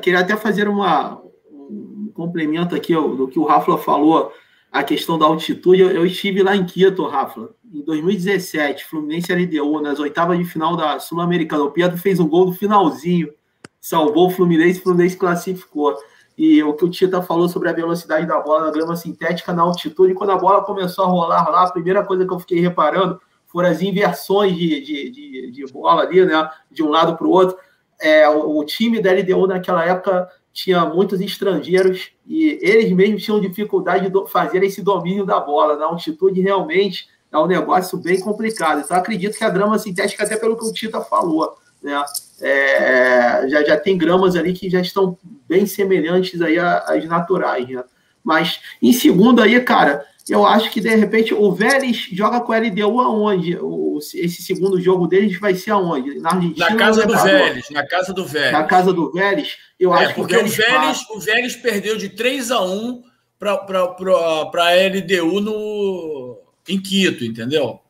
Queria 0.00 0.20
até 0.20 0.36
fazer 0.36 0.68
uma, 0.68 1.20
um 1.50 2.10
complemento 2.14 2.74
aqui 2.74 2.94
ao- 2.94 3.14
do 3.14 3.28
que 3.28 3.38
o 3.38 3.44
Rafa 3.44 3.76
falou, 3.78 4.32
a 4.72 4.82
questão 4.82 5.18
da 5.18 5.26
altitude. 5.26 5.82
Eu, 5.82 5.90
eu 5.90 6.06
estive 6.06 6.42
lá 6.42 6.56
em 6.56 6.64
Quito, 6.64 7.06
Rafa, 7.06 7.50
em 7.72 7.82
2017, 7.82 8.84
Fluminense 8.86 9.32
LDU, 9.32 9.80
nas 9.80 10.00
oitavas 10.00 10.38
de 10.38 10.44
final 10.44 10.76
da 10.76 10.98
Sul-Americana. 10.98 11.64
O 11.64 11.70
Pedro 11.70 11.96
fez 11.98 12.18
um 12.18 12.28
gol 12.28 12.46
no 12.46 12.52
finalzinho, 12.52 13.32
salvou 13.80 14.26
o 14.26 14.30
Fluminense, 14.30 14.80
o 14.80 14.82
Fluminense 14.82 15.16
classificou. 15.16 15.94
E 16.36 16.60
o 16.64 16.72
que 16.74 16.84
o 16.84 16.90
Tita 16.90 17.22
falou 17.22 17.48
sobre 17.48 17.68
a 17.68 17.72
velocidade 17.72 18.26
da 18.26 18.40
bola 18.40 18.64
na 18.64 18.70
grama 18.72 18.96
sintética, 18.96 19.52
na 19.52 19.62
altitude, 19.62 20.14
quando 20.14 20.30
a 20.30 20.36
bola 20.36 20.64
começou 20.64 21.04
a 21.04 21.08
rolar 21.08 21.48
lá, 21.48 21.62
a 21.62 21.70
primeira 21.72 22.02
coisa 22.04 22.26
que 22.26 22.32
eu 22.32 22.40
fiquei 22.40 22.58
reparando 22.58 23.20
foram 23.46 23.68
as 23.68 23.80
inversões 23.80 24.56
de, 24.56 24.80
de, 24.80 25.10
de, 25.10 25.50
de 25.52 25.72
bola 25.72 26.02
ali, 26.02 26.24
né? 26.24 26.50
De 26.68 26.82
um 26.82 26.88
lado 26.88 27.16
para 27.16 27.24
o 27.24 27.30
outro. 27.30 27.56
É, 28.00 28.28
o, 28.28 28.64
time 28.64 29.00
da 29.00 29.12
LDU 29.12 29.46
naquela 29.46 29.84
época 29.84 30.28
tinha 30.52 30.84
muitos 30.84 31.20
estrangeiros 31.20 32.10
e 32.26 32.58
eles 32.62 32.90
mesmos 32.92 33.24
tinham 33.24 33.40
dificuldade 33.40 34.08
de 34.08 34.30
fazer 34.30 34.62
esse 34.62 34.82
domínio 34.82 35.24
da 35.24 35.40
bola. 35.40 35.76
Na 35.76 35.86
altitude, 35.86 36.40
realmente, 36.40 37.08
é 37.32 37.38
um 37.38 37.46
negócio 37.46 37.98
bem 37.98 38.20
complicado. 38.20 38.80
Então, 38.80 38.96
acredito 38.96 39.36
que 39.36 39.44
a 39.44 39.50
grama 39.50 39.78
sintética, 39.78 40.24
até 40.24 40.36
pelo 40.36 40.56
que 40.56 40.64
o 40.64 40.72
Tita 40.72 41.00
falou, 41.00 41.56
né? 41.82 42.02
É, 42.40 43.48
já, 43.48 43.62
já 43.62 43.76
tem 43.76 43.96
gramas 43.96 44.34
ali 44.36 44.52
que 44.52 44.68
já 44.68 44.80
estão 44.80 45.16
bem 45.48 45.66
semelhantes 45.66 46.40
aí 46.40 46.58
às 46.58 47.04
naturais, 47.04 47.68
né? 47.68 47.84
Mas 48.22 48.60
em 48.80 48.92
segundo 48.92 49.42
aí, 49.42 49.60
cara, 49.60 50.04
eu 50.28 50.46
acho 50.46 50.70
que 50.70 50.80
de 50.80 50.94
repente 50.94 51.34
o 51.34 51.52
Vélez 51.52 52.08
joga 52.10 52.40
com 52.40 52.52
a 52.52 52.58
LDU 52.58 53.00
aonde? 53.00 53.56
O, 53.56 53.66
esse 53.98 54.42
segundo 54.42 54.80
jogo 54.80 55.06
deles 55.06 55.38
vai 55.38 55.54
ser 55.54 55.70
aonde? 55.72 56.18
Na 56.20 56.30
Argentina? 56.32 56.70
Na 56.70 56.76
casa 56.76 57.06
do? 57.06 57.16
Vélez, 57.16 57.70
na 57.70 57.86
casa 57.86 58.12
do 58.12 58.24
Vélez. 58.26 58.52
Na 58.52 58.64
casa 58.64 58.92
do 58.92 59.12
Vélez, 59.12 59.56
eu 59.78 59.94
É, 59.94 60.04
acho 60.06 60.14
porque 60.14 60.34
que 60.36 60.44
o 60.44 60.48
Vélez, 60.48 60.98
passa. 60.98 61.12
o 61.12 61.20
Vélez 61.20 61.56
perdeu 61.56 61.96
de 61.96 62.08
3 62.08 62.50
a 62.50 62.60
1 62.62 63.02
para 63.38 63.54
a 63.54 64.74
LDU 64.76 65.40
no, 65.40 66.38
em 66.68 66.80
Quito, 66.80 67.24
entendeu? 67.24 67.80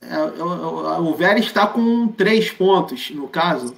É, 0.00 0.14
eu- 0.16 0.36
eu- 0.36 1.06
o 1.06 1.14
Vélez 1.14 1.46
está 1.46 1.66
com 1.66 2.08
três 2.08 2.50
pontos, 2.50 3.10
no 3.10 3.28
caso. 3.28 3.74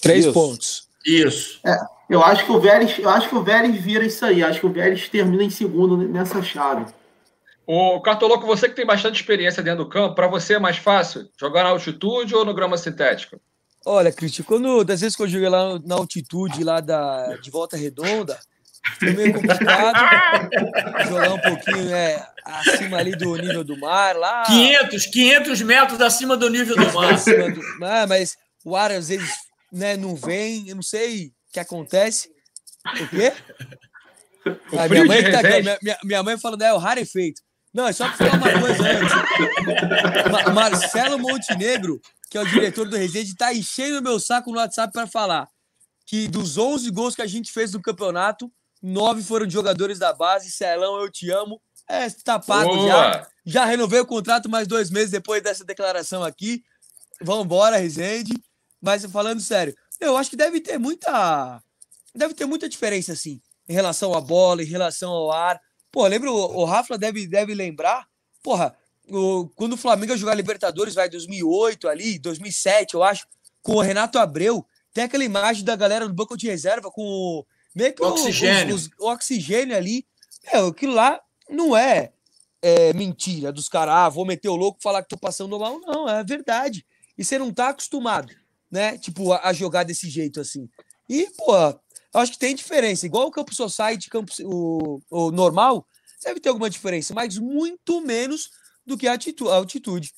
Três 0.00 0.24
Isso. 0.24 0.32
pontos. 0.32 0.88
Isso. 1.06 1.60
Eu 2.08 2.22
acho 2.22 2.44
que 2.44 2.52
o 2.52 2.60
Vélez, 2.60 2.98
eu 2.98 3.08
acho 3.08 3.28
que 3.28 3.34
o 3.34 3.42
Vélez 3.42 3.74
vira 3.80 4.04
isso 4.04 4.24
aí. 4.24 4.42
Acho 4.42 4.60
que 4.60 4.66
o 4.66 4.72
Vélez 4.72 5.08
termina 5.08 5.42
em 5.42 5.50
segundo 5.50 5.96
nessa 5.96 6.42
chave. 6.42 6.86
O 7.66 8.00
Cartoloco, 8.00 8.46
você 8.46 8.68
que 8.68 8.74
tem 8.74 8.84
bastante 8.86 9.16
experiência 9.20 9.62
dentro 9.62 9.84
do 9.84 9.90
campo, 9.90 10.14
para 10.14 10.26
você 10.26 10.54
é 10.54 10.58
mais 10.58 10.76
fácil 10.76 11.28
jogar 11.38 11.62
na 11.62 11.70
altitude 11.70 12.34
ou 12.34 12.44
no 12.44 12.54
grama 12.54 12.76
sintético? 12.76 13.40
Olha, 13.86 14.12
Cristian, 14.12 14.44
quando 14.44 14.84
das 14.84 15.00
vezes 15.00 15.16
que 15.16 15.22
eu 15.22 15.28
joguei 15.28 15.48
lá 15.48 15.78
na 15.84 15.94
altitude 15.96 16.62
lá 16.62 16.80
da, 16.80 17.36
de 17.36 17.50
volta 17.50 17.76
redonda, 17.76 18.38
foi 18.98 19.12
meio 19.12 19.32
complicado 19.32 19.98
jogar 21.08 21.34
um 21.34 21.38
pouquinho 21.40 21.84
né, 21.84 22.24
acima 22.44 22.98
ali 22.98 23.14
do 23.14 23.34
nível 23.36 23.64
do 23.64 23.76
mar, 23.76 24.16
lá 24.16 24.44
500, 24.44 25.06
500 25.06 25.62
metros 25.62 26.00
acima 26.00 26.36
do 26.36 26.48
nível 26.48 26.76
do 26.76 26.92
mar. 26.92 27.14
do 27.14 27.84
ah, 27.84 28.06
mas 28.06 28.36
o 28.64 28.76
ar 28.76 28.90
às 28.92 29.08
vezes 29.08 29.28
né, 29.72 29.96
não 29.96 30.14
vem, 30.14 30.68
eu 30.68 30.76
não 30.76 30.82
sei 30.82 31.26
o 31.26 31.52
que 31.52 31.60
acontece. 31.60 32.28
O 33.00 33.08
quê? 33.08 33.32
O 34.72 34.78
Ah, 34.78 34.88
minha, 34.88 35.04
mãe 35.04 35.30
tá 35.30 35.42
minha, 35.42 35.78
minha- 35.82 35.98
minha 36.04 36.22
mãe 36.22 36.38
falando, 36.38 36.62
é 36.62 36.72
o 36.72 36.78
raro 36.78 37.00
efeito. 37.00 37.40
Não, 37.72 37.86
é 37.86 37.92
só 37.92 38.06
para 38.08 38.16
falar 38.16 38.34
uma 38.36 38.60
coisa 38.60 38.82
antes. 38.90 40.30
Ma- 40.30 40.52
Marcelo 40.52 41.18
Montenegro, 41.18 42.00
que 42.30 42.36
é 42.36 42.40
o 42.42 42.46
diretor 42.48 42.88
do 42.88 42.96
Resende, 42.96 43.34
tá 43.36 43.52
enchendo 43.52 43.98
o 43.98 44.02
meu 44.02 44.20
saco 44.20 44.50
no 44.50 44.58
WhatsApp 44.58 44.92
para 44.92 45.06
falar 45.06 45.48
que 46.06 46.28
dos 46.28 46.58
11 46.58 46.90
gols 46.90 47.14
que 47.14 47.22
a 47.22 47.26
gente 47.26 47.50
fez 47.52 47.72
no 47.72 47.80
campeonato, 47.80 48.50
nove 48.82 49.22
foram 49.22 49.46
de 49.46 49.52
jogadores 49.54 49.98
da 49.98 50.12
base. 50.12 50.50
Celão, 50.50 51.00
eu 51.00 51.10
te 51.10 51.30
amo. 51.30 51.60
É, 51.88 52.08
tá 52.10 52.38
pago 52.38 52.86
já. 52.86 53.10
Boa! 53.12 53.28
Já 53.46 53.64
renovei 53.64 54.00
o 54.00 54.06
contrato 54.06 54.48
mais 54.50 54.68
dois 54.68 54.90
meses 54.90 55.10
depois 55.10 55.42
dessa 55.42 55.64
declaração 55.64 56.22
aqui. 56.22 56.62
Vambora, 57.22 57.76
Resende. 57.76 58.32
Mas 58.80 59.04
falando 59.06 59.40
sério, 59.40 59.74
eu 60.00 60.16
acho 60.16 60.28
que 60.28 60.36
deve 60.36 60.60
ter 60.60 60.76
muita. 60.78 61.62
Deve 62.14 62.34
ter 62.34 62.44
muita 62.44 62.68
diferença, 62.68 63.12
assim, 63.12 63.40
em 63.68 63.72
relação 63.72 64.12
à 64.12 64.20
bola, 64.20 64.62
em 64.62 64.66
relação 64.66 65.10
ao 65.12 65.30
ar. 65.32 65.58
Pô, 65.92 66.06
lembra, 66.06 66.30
o, 66.32 66.34
o 66.60 66.64
Rafa 66.64 66.96
deve, 66.96 67.26
deve 67.26 67.54
lembrar, 67.54 68.08
porra, 68.42 68.74
o- 69.10 69.48
quando 69.54 69.74
o 69.74 69.76
Flamengo 69.76 70.16
jogar 70.16 70.34
Libertadores, 70.34 70.94
vai, 70.94 71.08
2008 71.08 71.86
ali, 71.88 72.18
2007, 72.18 72.94
eu 72.94 73.02
acho, 73.02 73.26
com 73.62 73.74
o 73.74 73.80
Renato 73.82 74.18
Abreu, 74.18 74.64
tem 74.94 75.04
aquela 75.04 75.22
imagem 75.24 75.64
da 75.64 75.76
galera 75.76 76.08
do 76.08 76.14
banco 76.14 76.36
de 76.36 76.46
reserva 76.48 76.90
com 76.90 77.02
o- 77.02 77.46
meio 77.74 77.94
que 77.94 78.02
o- 78.02 78.08
Oxigênio. 78.08 78.74
os- 78.74 78.86
os- 78.86 78.90
o 78.98 79.06
oxigênio 79.10 79.76
ali. 79.76 80.06
É, 80.46 80.58
aquilo 80.58 80.94
lá 80.94 81.20
não 81.48 81.76
é, 81.76 82.10
é 82.62 82.92
mentira 82.94 83.52
dos 83.52 83.68
caras, 83.68 83.94
ah, 83.94 84.08
vou 84.08 84.24
meter 84.24 84.48
o 84.48 84.56
louco 84.56 84.78
e 84.80 84.82
falar 84.82 85.02
que 85.02 85.08
tô 85.08 85.18
passando 85.18 85.58
mal. 85.58 85.78
Não, 85.80 86.08
é 86.08 86.24
verdade. 86.24 86.84
E 87.18 87.24
você 87.24 87.38
não 87.38 87.52
tá 87.52 87.68
acostumado, 87.68 88.32
né? 88.70 88.96
Tipo, 88.98 89.32
a, 89.32 89.48
a 89.48 89.52
jogar 89.52 89.84
desse 89.84 90.08
jeito 90.08 90.40
assim. 90.40 90.68
E, 91.08 91.28
pô, 91.36 91.52
eu 92.14 92.20
acho 92.20 92.32
que 92.32 92.38
tem 92.38 92.54
diferença. 92.54 93.06
Igual 93.06 93.26
o 93.26 93.30
campo 93.30 93.54
society, 93.54 94.08
campo, 94.08 94.32
o, 94.44 95.00
o 95.10 95.30
normal, 95.30 95.86
deve 96.24 96.40
ter 96.40 96.48
alguma 96.48 96.70
diferença, 96.70 97.14
mas 97.14 97.38
muito 97.38 98.00
menos 98.00 98.50
do 98.86 98.96
que 98.96 99.06
a 99.06 99.12
altitu- 99.12 99.48
a 99.48 99.56
altitude. 99.56 100.12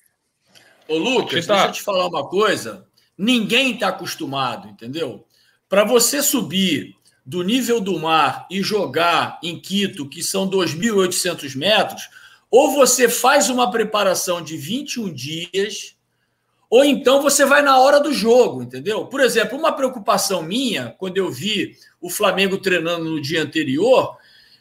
Ô, 0.89 0.97
Lucas, 0.97 1.43
Tita. 1.43 1.55
deixa 1.55 1.69
eu 1.69 1.73
te 1.73 1.83
falar 1.83 2.07
uma 2.07 2.29
coisa. 2.29 2.87
Ninguém 3.17 3.75
está 3.75 3.89
acostumado, 3.89 4.69
entendeu? 4.69 5.27
Para 5.69 5.85
você 5.85 6.23
subir 6.23 6.95
do 7.25 7.43
nível 7.43 7.81
do 7.81 7.99
mar 7.99 8.47
e 8.51 8.63
jogar 8.63 9.39
em 9.43 9.59
Quito, 9.59 10.09
que 10.09 10.23
são 10.23 10.49
2.800 10.49 11.57
metros, 11.57 12.09
ou 12.51 12.73
você 12.73 13.09
faz 13.09 13.49
uma 13.49 13.71
preparação 13.71 14.43
de 14.43 14.57
21 14.57 15.13
dias, 15.13 15.97
ou 16.75 16.85
então 16.85 17.23
você 17.23 17.45
vai 17.45 17.63
na 17.63 17.79
hora 17.79 18.01
do 18.01 18.13
jogo, 18.13 18.61
entendeu? 18.61 19.07
Por 19.07 19.21
exemplo, 19.21 19.57
uma 19.57 19.71
preocupação 19.71 20.43
minha, 20.43 20.93
quando 20.99 21.17
eu 21.17 21.31
vi 21.31 21.77
o 22.01 22.11
Flamengo 22.11 22.59
treinando 22.59 23.05
no 23.05 23.23
dia 23.23 23.45
anterior, 23.45 24.17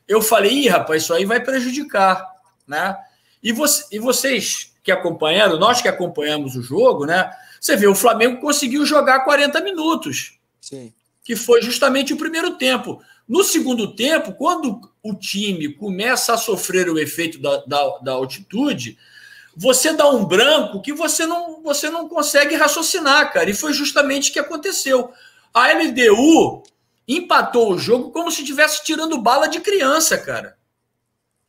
eu 0.07 0.22
falei, 0.22 0.51
ih, 0.51 0.68
rapaz, 0.68 1.01
isso 1.01 1.11
aí 1.11 1.26
vai 1.26 1.43
prejudicar, 1.43 2.24
né? 2.68 2.95
E, 3.41 3.51
você, 3.51 3.86
e 3.91 3.97
vocês 3.97 4.76
que 4.84 4.91
acompanharam, 4.91 5.57
nós 5.57 5.82
que 5.82 5.88
acompanhamos 5.88 6.55
o 6.55 6.61
jogo, 6.61 7.07
né? 7.07 7.32
Você 7.59 7.76
vê, 7.76 7.88
o 7.88 7.95
Flamengo 7.95 8.39
conseguiu 8.39 8.86
jogar 8.86 9.22
40 9.22 9.59
minutos, 9.61 10.38
Sim. 10.61 10.93
que 11.24 11.36
foi 11.36 11.64
justamente 11.64 12.14
o 12.14 12.18
primeiro 12.18 12.59
tempo. 12.59 13.01
No 13.28 13.43
segundo 13.43 13.95
tempo, 13.95 14.34
quando 14.34 14.88
o 15.01 15.16
time 15.16 15.74
começa 15.74 16.36
a 16.36 16.38
sofrer 16.38 16.88
o 16.91 16.99
efeito 16.99 17.41
da, 17.41 17.66
da, 17.66 17.97
da 18.03 18.11
altitude, 18.11 18.99
você 19.56 19.93
dá 19.93 20.10
um 20.10 20.26
branco 20.26 20.82
que 20.82 20.93
você 20.93 21.26
não, 21.26 21.62
você 21.62 21.89
não 21.89 22.08
consegue 22.08 22.56
raciocinar, 22.56 23.32
cara. 23.32 23.49
E 23.49 23.54
foi 23.54 23.74
justamente 23.74 24.30
o 24.30 24.34
que 24.34 24.39
aconteceu. 24.39 25.12
A 25.54 25.72
LDU 25.72 26.64
empatou 27.08 27.74
o 27.74 27.78
jogo 27.78 28.12
como 28.12 28.32
se 28.32 28.41
estivesse 28.41 28.84
tirando 28.84 29.22
bala 29.22 29.47
de 29.47 29.60
criança, 29.60 30.18
cara. 30.18 30.58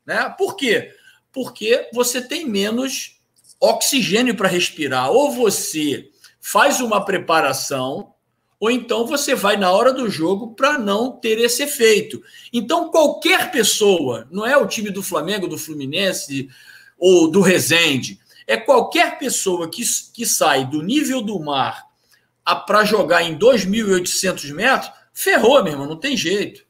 Né? 0.04 0.34
Por 0.36 0.56
quê? 0.56 0.94
Porque 1.32 1.88
você 1.92 2.20
tem 2.20 2.46
menos 2.46 3.18
oxigênio 3.58 4.36
para 4.36 4.48
respirar. 4.48 5.10
Ou 5.10 5.30
você 5.30 6.10
faz 6.40 6.80
uma 6.80 7.02
preparação, 7.02 8.12
ou 8.60 8.70
então 8.70 9.06
você 9.06 9.34
vai 9.34 9.56
na 9.56 9.70
hora 9.70 9.92
do 9.92 10.10
jogo 10.10 10.54
para 10.54 10.78
não 10.78 11.12
ter 11.12 11.38
esse 11.38 11.62
efeito. 11.62 12.22
Então, 12.52 12.90
qualquer 12.90 13.50
pessoa, 13.50 14.28
não 14.30 14.46
é 14.46 14.56
o 14.56 14.66
time 14.66 14.90
do 14.90 15.02
Flamengo, 15.02 15.48
do 15.48 15.58
Fluminense 15.58 16.50
ou 16.98 17.30
do 17.30 17.40
Resende, 17.40 18.20
é 18.46 18.56
qualquer 18.56 19.18
pessoa 19.18 19.70
que, 19.70 19.82
que 20.12 20.26
sai 20.26 20.66
do 20.68 20.82
nível 20.82 21.22
do 21.22 21.40
mar 21.40 21.86
para 22.66 22.84
jogar 22.84 23.22
em 23.22 23.38
2.800 23.38 24.52
metros, 24.52 24.92
ferrou, 25.12 25.62
meu 25.62 25.72
irmão, 25.72 25.88
não 25.88 25.98
tem 25.98 26.16
jeito. 26.16 26.66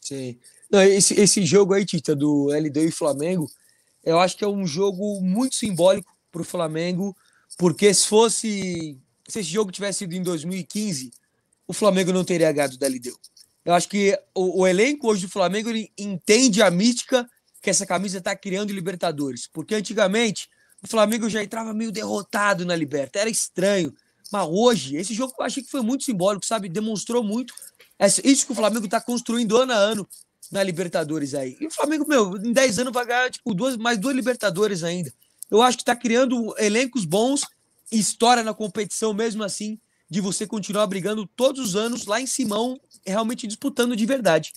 Sim. 0.00 0.36
Não, 0.70 0.82
esse, 0.82 1.18
esse 1.20 1.44
jogo 1.44 1.74
aí, 1.74 1.84
Tita, 1.84 2.16
do 2.16 2.52
LD 2.52 2.88
e 2.88 2.90
Flamengo, 2.90 3.48
eu 4.02 4.18
acho 4.18 4.36
que 4.36 4.44
é 4.44 4.48
um 4.48 4.66
jogo 4.66 5.20
muito 5.20 5.54
simbólico 5.54 6.12
para 6.32 6.42
o 6.42 6.44
Flamengo, 6.44 7.16
porque 7.56 7.92
se 7.94 8.08
fosse. 8.08 8.98
Se 9.26 9.40
esse 9.40 9.48
jogo 9.48 9.72
tivesse 9.72 10.00
sido 10.00 10.14
em 10.14 10.22
2015, 10.22 11.10
o 11.66 11.72
Flamengo 11.72 12.12
não 12.12 12.24
teria 12.24 12.52
ganhado 12.52 12.76
da 12.76 12.86
LDU. 12.86 13.18
Eu 13.64 13.72
acho 13.72 13.88
que 13.88 14.18
o, 14.34 14.60
o 14.60 14.66
elenco 14.66 15.08
hoje 15.08 15.22
do 15.22 15.32
Flamengo 15.32 15.70
entende 15.96 16.60
a 16.60 16.70
mística 16.70 17.26
que 17.64 17.70
essa 17.70 17.86
camisa 17.86 18.18
está 18.18 18.36
criando 18.36 18.72
Libertadores. 18.72 19.48
Porque 19.50 19.74
antigamente 19.74 20.48
o 20.82 20.86
Flamengo 20.86 21.30
já 21.30 21.42
entrava 21.42 21.72
meio 21.72 21.90
derrotado 21.90 22.66
na 22.66 22.76
Liberta, 22.76 23.18
era 23.18 23.30
estranho. 23.30 23.92
Mas 24.30 24.46
hoje, 24.48 24.96
esse 24.96 25.14
jogo 25.14 25.32
eu 25.38 25.44
achei 25.44 25.62
que 25.62 25.70
foi 25.70 25.80
muito 25.80 26.04
simbólico, 26.04 26.44
sabe? 26.44 26.68
Demonstrou 26.68 27.24
muito 27.24 27.54
isso 28.22 28.44
que 28.44 28.52
o 28.52 28.54
Flamengo 28.54 28.84
está 28.84 29.00
construindo 29.00 29.56
ano 29.56 29.72
a 29.72 29.76
ano 29.76 30.06
na 30.52 30.62
Libertadores 30.62 31.34
aí. 31.34 31.56
E 31.58 31.66
o 31.66 31.70
Flamengo, 31.70 32.06
meu, 32.06 32.36
em 32.36 32.52
10 32.52 32.80
anos 32.80 32.92
vai 32.92 33.06
ganhar 33.06 33.30
tipo, 33.30 33.54
duas, 33.54 33.78
mais 33.78 33.98
duas 33.98 34.14
Libertadores 34.14 34.84
ainda. 34.84 35.12
Eu 35.50 35.62
acho 35.62 35.78
que 35.78 35.82
está 35.82 35.96
criando 35.96 36.54
elencos 36.58 37.06
bons, 37.06 37.42
história 37.90 38.42
na 38.42 38.52
competição 38.52 39.14
mesmo 39.14 39.42
assim, 39.42 39.78
de 40.10 40.20
você 40.20 40.46
continuar 40.46 40.86
brigando 40.86 41.26
todos 41.26 41.68
os 41.68 41.76
anos 41.76 42.04
lá 42.04 42.20
em 42.20 42.26
Simão, 42.26 42.78
realmente 43.06 43.46
disputando 43.46 43.96
de 43.96 44.04
verdade. 44.04 44.52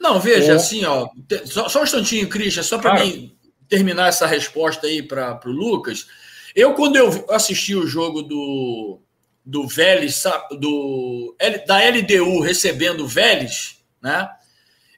Não, 0.00 0.20
veja, 0.20 0.54
assim, 0.54 0.84
ó, 0.84 1.08
só, 1.44 1.68
só 1.68 1.80
um 1.80 1.84
instantinho, 1.84 2.28
Christian, 2.28 2.62
só 2.62 2.78
para 2.78 3.04
mim 3.04 3.36
terminar 3.68 4.08
essa 4.08 4.26
resposta 4.26 4.86
aí 4.86 5.02
para 5.02 5.40
o 5.44 5.50
Lucas. 5.50 6.06
Eu, 6.54 6.74
quando 6.74 6.96
eu 6.96 7.26
assisti 7.30 7.74
o 7.74 7.86
jogo 7.86 8.22
do, 8.22 9.00
do 9.44 9.66
Vélez, 9.66 10.24
do, 10.58 11.36
da 11.66 11.78
LDU 11.78 12.40
recebendo 12.40 13.04
o 13.04 13.08
Vélez, 13.08 13.78
né? 14.02 14.28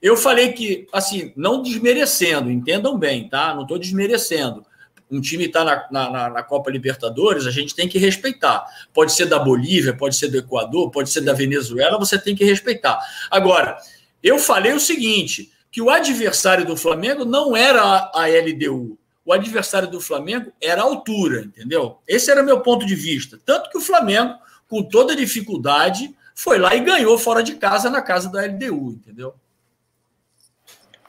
Eu 0.03 0.17
falei 0.17 0.53
que, 0.53 0.87
assim, 0.93 1.33
não 1.37 1.63
desmerecendo, 1.63 2.51
entendam 2.51 2.99
bem, 2.99 3.29
tá? 3.29 3.55
Não 3.55 3.63
estou 3.63 3.79
desmerecendo. 3.79 4.65
Um 5.11 5.21
time 5.21 5.45
está 5.45 5.65
na, 5.65 5.87
na, 5.91 6.31
na, 6.31 6.43
Copa 6.43 6.71
Libertadores, 6.71 7.47
a 7.47 7.51
gente 7.51 7.75
tem 7.75 7.89
que 7.89 7.99
respeitar. 7.99 8.65
Pode 8.95 9.13
ser 9.13 9.27
da 9.27 9.39
Bolívia, 9.39 9.93
pode 9.93 10.17
ser 10.17 10.29
do 10.29 10.39
Equador, 10.39 10.91
pode 10.91 11.11
ser 11.11 11.21
da 11.21 11.33
Venezuela, 11.33 11.99
você 11.99 12.19
tem 12.19 12.35
que 12.35 12.45
respeitar. 12.45 12.99
Agora, 13.31 13.77
eu 14.23 14.39
falei 14.39 14.73
o 14.73 14.81
seguinte: 14.81 15.53
que 15.71 15.81
o 15.81 15.91
adversário 15.91 16.67
do 16.67 16.77
Flamengo 16.77 17.25
não 17.25 17.57
era 17.57 18.11
a 18.15 18.27
LDU. 18.27 18.99
O 19.25 19.33
adversário 19.33 19.89
do 19.89 20.01
Flamengo 20.01 20.53
era 20.61 20.81
a 20.81 20.85
altura, 20.85 21.43
entendeu? 21.43 21.99
Esse 22.09 22.31
era 22.31 22.43
meu 22.43 22.61
ponto 22.61 22.85
de 22.85 22.95
vista. 22.95 23.39
Tanto 23.45 23.71
que 23.71 23.79
o 23.79 23.81
Flamengo, 23.81 24.35
com 24.69 24.83
toda 24.83 25.15
dificuldade, 25.15 26.15
foi 26.35 26.59
lá 26.59 26.75
e 26.75 26.81
ganhou 26.81 27.17
fora 27.19 27.43
de 27.43 27.55
casa 27.55 27.91
na 27.91 28.03
casa 28.03 28.31
da 28.31 28.45
LDU, 28.45 28.93
entendeu? 28.93 29.35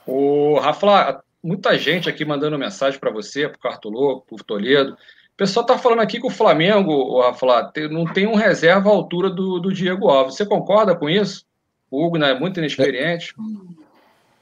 O 0.06 0.60
Rafa, 0.60 1.24
muita 1.42 1.78
gente 1.80 2.10
aqui 2.10 2.26
mandando 2.26 2.60
mensagem 2.60 3.00
para 3.00 3.12
você, 3.12 3.48
para 3.48 3.58
o 3.58 3.62
Cartolô, 3.62 4.22
para 4.22 4.36
o 4.36 4.44
Toledo. 4.44 4.94
O 4.94 5.38
pessoal 5.38 5.66
está 5.66 5.78
falando 5.78 6.02
aqui 6.02 6.20
que 6.20 6.28
o 6.28 6.32
Flamengo, 6.32 6.92
o 6.92 7.22
Rafa, 7.22 7.72
não 7.90 8.06
tem 8.06 8.28
um 8.28 8.36
reserva 8.36 8.90
à 8.90 8.94
altura 8.94 9.30
do, 9.30 9.60
do 9.60 9.74
Diego 9.74 10.10
Alves. 10.10 10.36
Você 10.36 10.46
concorda 10.46 10.96
com 10.96 11.10
isso? 11.10 11.46
O 11.92 12.06
Hugo 12.06 12.18
né, 12.18 12.32
é 12.32 12.40
muito 12.40 12.58
inexperiente. 12.58 13.36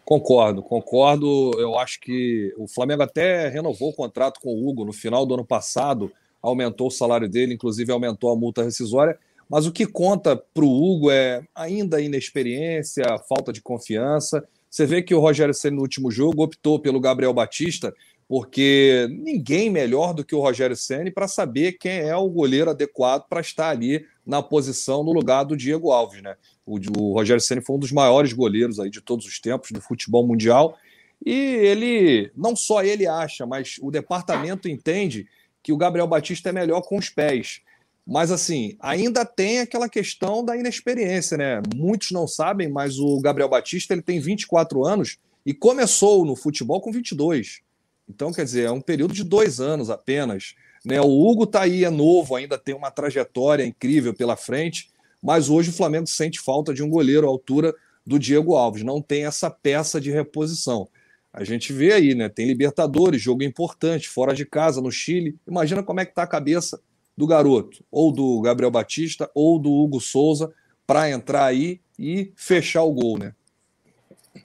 Concordo, 0.05 0.61
concordo. 0.61 1.51
Eu 1.59 1.77
acho 1.77 1.99
que 1.99 2.53
o 2.57 2.67
Flamengo 2.67 3.01
até 3.01 3.47
renovou 3.47 3.89
o 3.89 3.93
contrato 3.93 4.39
com 4.39 4.53
o 4.53 4.69
Hugo 4.69 4.85
no 4.85 4.93
final 4.93 5.25
do 5.25 5.33
ano 5.33 5.45
passado, 5.45 6.11
aumentou 6.41 6.87
o 6.87 6.91
salário 6.91 7.27
dele, 7.27 7.55
inclusive 7.55 7.91
aumentou 7.91 8.31
a 8.31 8.35
multa 8.35 8.63
rescisória. 8.63 9.17
Mas 9.49 9.65
o 9.65 9.71
que 9.71 9.87
conta 9.87 10.35
para 10.35 10.63
o 10.63 10.67
Hugo 10.67 11.09
é 11.09 11.41
ainda 11.55 11.97
a 11.97 12.01
inexperiência, 12.01 13.03
a 13.07 13.17
falta 13.17 13.51
de 13.51 13.63
confiança. 13.63 14.47
Você 14.69 14.85
vê 14.85 15.01
que 15.01 15.15
o 15.15 15.19
Rogério 15.19 15.53
Senna 15.53 15.77
no 15.77 15.81
último 15.81 16.11
jogo 16.11 16.43
optou 16.43 16.79
pelo 16.79 16.99
Gabriel 16.99 17.33
Batista, 17.33 17.91
porque 18.29 19.07
ninguém 19.09 19.71
melhor 19.71 20.13
do 20.13 20.23
que 20.23 20.35
o 20.35 20.39
Rogério 20.39 20.75
Senna 20.75 21.11
para 21.11 21.27
saber 21.27 21.79
quem 21.79 21.93
é 21.93 22.15
o 22.15 22.29
goleiro 22.29 22.69
adequado 22.69 23.27
para 23.27 23.41
estar 23.41 23.69
ali 23.69 24.05
na 24.23 24.43
posição 24.43 25.03
no 25.03 25.11
lugar 25.11 25.43
do 25.43 25.57
Diego 25.57 25.91
Alves, 25.91 26.21
né? 26.21 26.35
O, 26.63 26.77
o 26.95 27.13
Rogério 27.13 27.41
Ceni 27.41 27.59
foi 27.59 27.75
um 27.75 27.79
dos 27.79 27.91
maiores 27.91 28.31
goleiros 28.31 28.79
aí 28.79 28.91
de 28.91 29.01
todos 29.01 29.25
os 29.25 29.39
tempos 29.39 29.71
do 29.71 29.81
futebol 29.81 30.27
mundial. 30.27 30.77
E 31.25 31.33
ele, 31.33 32.31
não 32.37 32.55
só 32.55 32.83
ele 32.83 33.07
acha, 33.07 33.47
mas 33.47 33.79
o 33.81 33.89
departamento 33.89 34.69
entende 34.69 35.27
que 35.63 35.73
o 35.73 35.77
Gabriel 35.77 36.05
Batista 36.05 36.49
é 36.49 36.51
melhor 36.51 36.81
com 36.81 36.99
os 36.99 37.09
pés. 37.09 37.61
Mas 38.05 38.29
assim, 38.29 38.77
ainda 38.79 39.25
tem 39.25 39.59
aquela 39.61 39.89
questão 39.89 40.45
da 40.45 40.55
inexperiência, 40.55 41.35
né? 41.35 41.61
Muitos 41.75 42.11
não 42.11 42.27
sabem, 42.27 42.69
mas 42.69 42.99
o 42.99 43.19
Gabriel 43.21 43.49
Batista 43.49 43.95
ele 43.95 44.03
tem 44.03 44.19
24 44.19 44.85
anos 44.85 45.17
e 45.43 45.51
começou 45.51 46.23
no 46.23 46.35
futebol 46.35 46.79
com 46.79 46.91
22. 46.91 47.67
Então, 48.09 48.31
quer 48.31 48.43
dizer, 48.43 48.65
é 48.65 48.71
um 48.71 48.81
período 48.81 49.13
de 49.13 49.23
dois 49.23 49.59
anos 49.59 49.89
apenas. 49.89 50.55
Né? 50.83 50.99
O 50.99 51.27
Hugo 51.27 51.45
tá 51.45 51.61
aí, 51.61 51.83
é 51.83 51.89
novo, 51.89 52.35
ainda 52.35 52.57
tem 52.57 52.73
uma 52.73 52.89
trajetória 52.89 53.63
incrível 53.63 54.13
pela 54.13 54.35
frente, 54.35 54.89
mas 55.21 55.49
hoje 55.49 55.69
o 55.69 55.73
Flamengo 55.73 56.07
sente 56.07 56.39
falta 56.39 56.73
de 56.73 56.81
um 56.81 56.89
goleiro 56.89 57.27
à 57.27 57.29
altura 57.29 57.73
do 58.05 58.17
Diego 58.17 58.55
Alves, 58.55 58.83
não 58.83 59.01
tem 59.01 59.25
essa 59.25 59.51
peça 59.51 60.01
de 60.01 60.09
reposição. 60.09 60.87
A 61.31 61.43
gente 61.43 61.71
vê 61.71 61.93
aí, 61.93 62.15
né? 62.15 62.27
Tem 62.27 62.47
Libertadores, 62.47 63.21
jogo 63.21 63.43
importante, 63.43 64.09
fora 64.09 64.33
de 64.33 64.45
casa, 64.45 64.81
no 64.81 64.91
Chile. 64.91 65.37
Imagina 65.47 65.83
como 65.83 65.99
é 65.99 66.05
que 66.05 66.15
tá 66.15 66.23
a 66.23 66.27
cabeça 66.27 66.81
do 67.15 67.27
garoto, 67.27 67.83
ou 67.91 68.11
do 68.11 68.41
Gabriel 68.41 68.71
Batista, 68.71 69.29
ou 69.35 69.59
do 69.59 69.71
Hugo 69.71 69.99
Souza, 69.99 70.51
para 70.87 71.11
entrar 71.11 71.45
aí 71.45 71.79
e 71.99 72.31
fechar 72.35 72.81
o 72.81 72.91
gol, 72.91 73.19
né? 73.19 73.35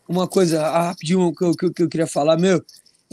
Uma 0.06 0.28
coisa 0.28 0.68
rapidinho 0.68 1.32
que 1.34 1.44
eu, 1.44 1.72
que 1.72 1.82
eu 1.84 1.88
queria 1.88 2.06
falar, 2.06 2.36
meu, 2.36 2.62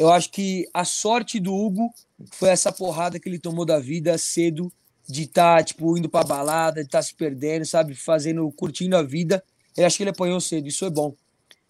eu 0.02 0.12
acho 0.12 0.32
que 0.32 0.68
a 0.74 0.84
sorte 0.84 1.40
do 1.40 1.54
Hugo 1.54 1.94
foi 2.32 2.50
essa 2.50 2.72
porrada 2.72 3.20
que 3.20 3.30
ele 3.30 3.38
tomou 3.38 3.64
da 3.64 3.78
vida 3.78 4.18
cedo, 4.18 4.74
de 5.08 5.24
estar, 5.24 5.58
tá, 5.58 5.64
tipo, 5.64 5.96
indo 5.96 6.10
pra 6.10 6.24
balada, 6.24 6.82
de 6.82 6.88
estar 6.88 6.98
tá 6.98 7.04
se 7.04 7.14
perdendo, 7.14 7.66
sabe? 7.68 7.94
Fazendo, 7.94 8.52
curtindo 8.54 8.98
a 8.98 9.04
vida. 9.04 9.44
Eu 9.78 9.86
acho 9.86 9.98
que 9.98 10.02
ele 10.02 10.10
apanhou 10.10 10.42
cedo, 10.42 10.68
isso 10.68 10.86
é 10.86 10.90
bom. 10.90 11.14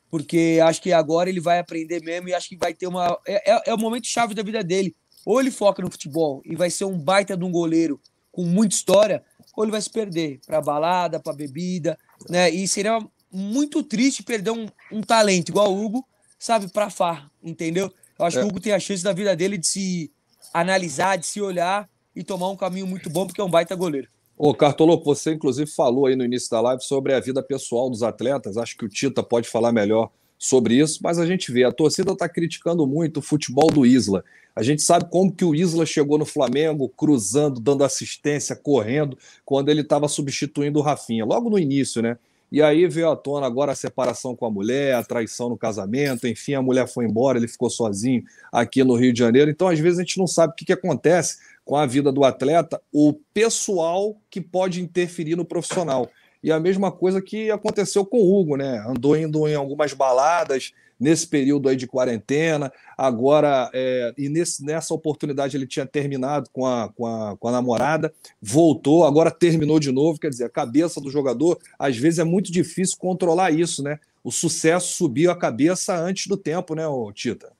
Porque 0.10 0.60
acho 0.64 0.82
que 0.82 0.94
agora 0.94 1.30
ele 1.30 1.42
vai 1.42 1.60
aprender 1.60 2.02
mesmo 2.02 2.30
e 2.30 2.34
acho 2.34 2.48
que 2.48 2.56
vai 2.56 2.74
ter 2.74 2.88
uma. 2.88 3.20
É, 3.28 3.52
é, 3.52 3.62
é 3.66 3.74
o 3.74 3.78
momento 3.78 4.08
chave 4.08 4.34
da 4.34 4.44
vida 4.44 4.64
dele. 4.64 4.96
Ou 5.26 5.42
ele 5.42 5.52
foca 5.52 5.82
no 5.82 5.92
futebol 5.92 6.42
e 6.46 6.56
vai 6.56 6.70
ser 6.70 6.86
um 6.86 6.98
baita 6.98 7.36
de 7.36 7.44
um 7.44 7.52
goleiro 7.52 8.00
com 8.32 8.46
muita 8.46 8.74
história, 8.74 9.26
ou 9.58 9.66
ele 9.66 9.72
vai 9.72 9.82
se 9.82 9.90
perder 9.90 10.40
para 10.46 10.62
balada, 10.62 11.20
para 11.20 11.34
bebida, 11.34 12.00
né? 12.30 12.50
E 12.50 12.66
seria 12.66 12.98
muito 13.30 13.84
triste 13.84 14.24
perder 14.24 14.52
um, 14.52 14.68
um 14.90 15.02
talento 15.02 15.50
igual 15.50 15.74
o 15.74 15.86
Hugo, 15.86 16.08
sabe, 16.40 16.70
para 16.70 16.90
far, 16.90 17.30
entendeu? 17.44 17.94
Eu 18.22 18.28
acho 18.28 18.38
é. 18.38 18.42
que 18.42 18.46
o 18.46 18.50
Hugo 18.50 18.60
tem 18.60 18.72
a 18.72 18.80
chance 18.80 19.04
da 19.04 19.12
vida 19.12 19.36
dele 19.36 19.58
de 19.58 19.66
se 19.66 20.12
analisar, 20.54 21.18
de 21.18 21.26
se 21.26 21.42
olhar 21.42 21.90
e 22.16 22.24
tomar 22.24 22.50
um 22.50 22.56
caminho 22.56 22.86
muito 22.86 23.10
bom, 23.10 23.26
porque 23.26 23.42
é 23.42 23.44
um 23.44 23.50
baita 23.50 23.76
goleiro. 23.76 24.08
Ô, 24.38 24.54
Cartolo, 24.54 25.02
você 25.04 25.34
inclusive 25.34 25.70
falou 25.70 26.06
aí 26.06 26.16
no 26.16 26.24
início 26.24 26.50
da 26.50 26.62
live 26.62 26.84
sobre 26.84 27.14
a 27.14 27.20
vida 27.20 27.42
pessoal 27.42 27.90
dos 27.90 28.04
atletas. 28.04 28.58
Acho 28.58 28.78
que 28.78 28.86
o 28.86 28.90
Tita 28.90 29.24
pode 29.24 29.50
falar 29.50 29.72
melhor 29.72 30.12
sobre 30.38 30.76
isso, 30.76 31.00
mas 31.04 31.20
a 31.20 31.26
gente 31.26 31.52
vê, 31.52 31.64
a 31.64 31.72
torcida 31.72 32.12
está 32.12 32.28
criticando 32.30 32.86
muito 32.86 33.18
o 33.18 33.22
futebol 33.22 33.72
do 33.72 33.86
Isla. 33.86 34.24
A 34.56 34.62
gente 34.64 34.82
sabe 34.82 35.06
como 35.10 35.32
que 35.32 35.46
o 35.46 35.56
Isla 35.56 35.86
chegou 35.86 36.18
no 36.18 36.26
Flamengo, 36.26 36.90
cruzando, 36.90 37.60
dando 37.60 37.84
assistência, 37.84 38.56
correndo, 38.56 39.18
quando 39.46 39.70
ele 39.70 39.82
estava 39.82 40.08
substituindo 40.08 40.80
o 40.80 40.82
Rafinha, 40.82 41.26
logo 41.26 41.50
no 41.50 41.58
início, 41.58 42.02
né? 42.02 42.18
E 42.52 42.62
aí 42.62 42.86
veio 42.86 43.10
à 43.10 43.16
tona 43.16 43.48
agora 43.48 43.72
a 43.72 43.76
separação 43.76 44.36
com 44.36 44.46
a 44.46 44.52
mulher, 44.52 44.96
a 44.96 45.04
traição 45.04 45.48
no 45.48 45.58
casamento, 45.58 46.28
enfim, 46.28 46.54
a 46.54 46.62
mulher 46.62 46.86
foi 46.86 47.06
embora, 47.06 47.38
ele 47.38 47.48
ficou 47.48 47.70
sozinho 47.70 48.24
aqui 48.52 48.84
no 48.84 48.96
Rio 48.96 49.14
de 49.14 49.20
Janeiro. 49.20 49.50
Então, 49.50 49.70
às 49.70 49.80
vezes, 49.80 50.00
a 50.00 50.02
gente 50.02 50.18
não 50.18 50.28
sabe 50.28 50.52
o 50.52 50.56
que, 50.56 50.66
que 50.66 50.74
acontece 50.74 51.38
com 51.64 51.78
a 51.78 51.86
vida 51.86 52.12
do 52.12 52.26
atleta, 52.26 52.82
o 52.92 53.14
pessoal 53.34 54.18
que 54.30 54.42
pode 54.42 54.82
interferir 54.82 55.38
no 55.38 55.46
profissional. 55.46 56.10
E 56.44 56.52
a 56.52 56.60
mesma 56.60 56.92
coisa 56.92 57.22
que 57.22 57.50
aconteceu 57.52 58.06
com 58.06 58.18
o 58.18 58.40
Hugo, 58.40 58.58
né? 58.58 58.84
Andou 58.86 59.16
indo 59.16 59.48
em 59.48 59.56
algumas 59.56 59.94
baladas 59.94 60.74
nesse 61.02 61.28
período 61.28 61.68
aí 61.68 61.76
de 61.76 61.88
quarentena. 61.88 62.72
Agora, 62.96 63.70
é, 63.74 64.14
e 64.16 64.30
nesse, 64.30 64.64
nessa 64.64 64.94
oportunidade 64.94 65.58
ele 65.58 65.66
tinha 65.66 65.86
terminado 65.86 66.48
com 66.54 66.66
a, 66.66 66.90
com, 66.90 67.08
a, 67.08 67.36
com 67.36 67.48
a 67.48 67.52
namorada, 67.52 68.14
voltou, 68.40 69.04
agora 69.04 69.32
terminou 69.32 69.80
de 69.80 69.92
novo. 69.92 70.20
Quer 70.20 70.30
dizer, 70.30 70.46
a 70.46 70.50
cabeça 70.50 71.02
do 71.02 71.10
jogador, 71.10 71.58
às 71.80 71.98
vezes 71.98 72.20
é 72.20 72.24
muito 72.24 72.52
difícil 72.52 72.98
controlar 73.00 73.50
isso, 73.50 73.82
né? 73.82 74.00
O 74.24 74.32
sucesso 74.32 74.94
subiu 74.94 75.32
a 75.32 75.36
cabeça 75.36 75.98
antes 75.98 76.28
do 76.28 76.38
tempo, 76.38 76.76
né, 76.76 76.84
Tita? 77.16 77.52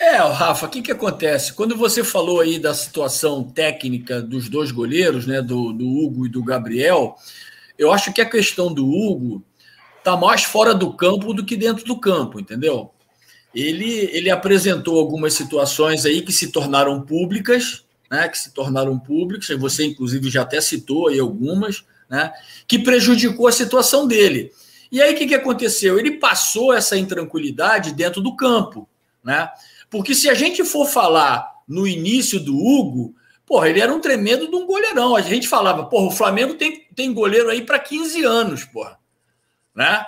É, 0.00 0.16
Rafa, 0.16 0.66
o 0.66 0.68
que, 0.68 0.82
que 0.82 0.92
acontece? 0.92 1.52
Quando 1.52 1.76
você 1.76 2.02
falou 2.02 2.40
aí 2.40 2.58
da 2.58 2.74
situação 2.74 3.44
técnica 3.44 4.20
dos 4.20 4.48
dois 4.48 4.72
goleiros, 4.72 5.26
né, 5.26 5.40
do, 5.40 5.72
do 5.72 5.86
Hugo 5.86 6.26
e 6.26 6.28
do 6.28 6.42
Gabriel, 6.42 7.16
eu 7.78 7.92
acho 7.92 8.12
que 8.12 8.20
a 8.20 8.28
questão 8.28 8.72
do 8.72 8.86
Hugo 8.86 9.42
está 10.04 10.18
mais 10.18 10.44
fora 10.44 10.74
do 10.74 10.92
campo 10.92 11.32
do 11.32 11.42
que 11.42 11.56
dentro 11.56 11.82
do 11.86 11.98
campo, 11.98 12.38
entendeu? 12.38 12.90
Ele, 13.54 14.10
ele 14.12 14.30
apresentou 14.30 14.98
algumas 14.98 15.32
situações 15.32 16.04
aí 16.04 16.20
que 16.20 16.32
se 16.32 16.52
tornaram 16.52 17.00
públicas, 17.00 17.84
né, 18.10 18.28
que 18.28 18.38
se 18.38 18.52
tornaram 18.52 18.98
públicas, 18.98 19.48
você 19.58 19.86
inclusive 19.86 20.28
já 20.28 20.42
até 20.42 20.60
citou 20.60 21.08
aí 21.08 21.18
algumas, 21.18 21.84
né, 22.10 22.30
que 22.68 22.78
prejudicou 22.78 23.48
a 23.48 23.52
situação 23.52 24.06
dele. 24.06 24.52
E 24.92 25.00
aí 25.00 25.14
o 25.14 25.16
que, 25.16 25.26
que 25.26 25.34
aconteceu? 25.34 25.98
Ele 25.98 26.18
passou 26.18 26.74
essa 26.74 26.98
intranquilidade 26.98 27.94
dentro 27.94 28.20
do 28.20 28.36
campo, 28.36 28.86
né? 29.24 29.48
Porque 29.88 30.14
se 30.14 30.28
a 30.28 30.34
gente 30.34 30.62
for 30.64 30.86
falar 30.86 31.50
no 31.66 31.86
início 31.86 32.38
do 32.38 32.56
Hugo, 32.56 33.14
porra, 33.46 33.70
ele 33.70 33.80
era 33.80 33.92
um 33.92 34.00
tremendo 34.00 34.48
de 34.48 34.54
um 34.54 34.66
goleirão. 34.66 35.16
A 35.16 35.20
gente 35.20 35.48
falava, 35.48 35.84
porra, 35.86 36.06
o 36.06 36.10
Flamengo 36.10 36.54
tem, 36.54 36.86
tem 36.94 37.12
goleiro 37.12 37.48
aí 37.48 37.62
para 37.62 37.78
15 37.78 38.22
anos, 38.22 38.64
porra. 38.64 38.98
Né? 39.74 40.04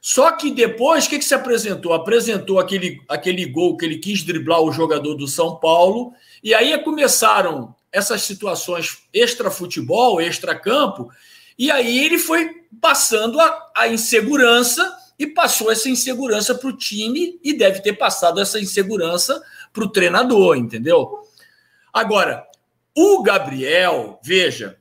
Só 0.00 0.30
que 0.32 0.50
depois, 0.50 1.06
o 1.06 1.08
que, 1.10 1.18
que 1.18 1.24
se 1.24 1.34
apresentou? 1.34 1.92
Apresentou 1.92 2.58
aquele, 2.58 3.00
aquele 3.08 3.44
gol 3.46 3.76
que 3.76 3.84
ele 3.84 3.98
quis 3.98 4.22
driblar 4.22 4.60
o 4.62 4.72
jogador 4.72 5.14
do 5.14 5.26
São 5.26 5.56
Paulo, 5.56 6.12
e 6.42 6.54
aí 6.54 6.76
começaram 6.82 7.74
essas 7.90 8.22
situações 8.22 8.98
extra-futebol, 9.12 10.20
extra-campo, 10.20 11.10
e 11.58 11.70
aí 11.70 12.04
ele 12.04 12.18
foi 12.18 12.62
passando 12.80 13.40
a, 13.40 13.70
a 13.76 13.88
insegurança 13.88 14.96
e 15.18 15.26
passou 15.26 15.72
essa 15.72 15.88
insegurança 15.88 16.54
para 16.54 16.68
o 16.68 16.76
time 16.76 17.40
e 17.42 17.52
deve 17.52 17.80
ter 17.80 17.94
passado 17.94 18.40
essa 18.40 18.60
insegurança 18.60 19.42
para 19.72 19.84
o 19.84 19.88
treinador, 19.88 20.56
entendeu? 20.56 21.18
Agora, 21.92 22.46
o 22.94 23.22
Gabriel, 23.22 24.20
veja, 24.22 24.78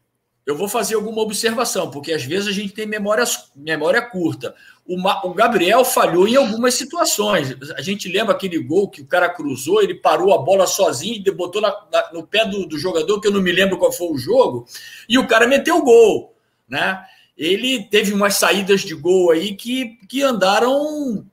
eu 0.48 0.56
vou 0.56 0.68
fazer 0.68 0.96
alguma 0.96 1.22
observação, 1.22 1.92
porque 1.92 2.12
às 2.12 2.24
vezes 2.24 2.48
a 2.48 2.52
gente 2.52 2.74
tem 2.74 2.88
memória, 2.88 3.26
memória 3.56 4.02
curta. 4.02 4.56
O, 4.88 4.96
o, 5.28 5.34
Gabriel 5.34 5.86
falhou 5.86 6.28
em 6.28 6.38
algumas 6.38 6.74
situações. 6.74 7.56
A 7.76 7.82
gente 7.82 8.08
lembra 8.08 8.34
aquele 8.34 8.58
gol 8.58 8.90
que 8.90 9.02
o 9.02 9.06
cara 9.06 9.30
cruzou, 9.30 9.84
ele 9.84 9.94
parou 9.94 10.34
a 10.34 10.38
bola 10.38 10.66
sozinho 10.66 11.22
e 11.24 11.32
botou 11.32 11.62
na, 11.62 11.70
na, 11.92 12.14
no 12.14 12.26
pé 12.26 12.46
do, 12.46 12.66
do, 12.66 12.80
jogador, 12.80 13.20
que 13.20 13.28
eu 13.28 13.32
não 13.32 13.42
me 13.42 13.52
lembro 13.52 13.78
qual 13.78 13.92
foi 13.92 14.08
o 14.08 14.18
jogo, 14.18 14.66
e 15.08 15.20
o 15.20 15.28
cara 15.28 15.46
meteu 15.46 15.78
o 15.78 15.84
gol. 15.84 16.34
Né? 16.68 17.02
ele 17.38 17.84
teve 17.84 18.12
umas 18.14 18.36
saídas 18.36 18.82
de 18.82 18.96
gol 18.96 19.32
aí 19.32 19.56
que, 19.56 19.98
que 20.10 20.24
andaram. 20.24 21.26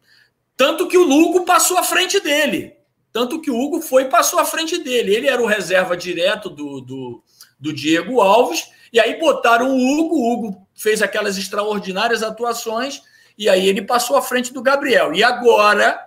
Tanto 0.56 0.86
que 0.86 0.98
o 0.98 1.02
Lugo 1.02 1.44
passou 1.44 1.78
à 1.78 1.82
frente 1.82 2.20
dele. 2.20 2.74
Tanto 3.10 3.40
que 3.40 3.50
o 3.50 3.58
Hugo 3.58 3.80
foi 3.80 4.02
e 4.02 4.08
passou 4.08 4.38
à 4.38 4.44
frente 4.44 4.76
dele. 4.78 5.14
Ele 5.14 5.28
era 5.28 5.42
o 5.42 5.46
reserva 5.46 5.96
direto 5.96 6.50
do, 6.50 6.80
do, 6.80 7.22
do 7.58 7.72
Diego 7.72 8.20
Alves. 8.20 8.68
E 8.94 9.00
aí 9.00 9.18
botaram 9.18 9.72
o 9.72 9.76
Hugo. 9.76 10.14
O 10.14 10.32
Hugo 10.32 10.68
fez 10.72 11.02
aquelas 11.02 11.36
extraordinárias 11.36 12.22
atuações. 12.22 13.02
E 13.36 13.48
aí 13.48 13.68
ele 13.68 13.82
passou 13.82 14.16
à 14.16 14.22
frente 14.22 14.54
do 14.54 14.62
Gabriel. 14.62 15.12
E 15.12 15.24
agora, 15.24 15.98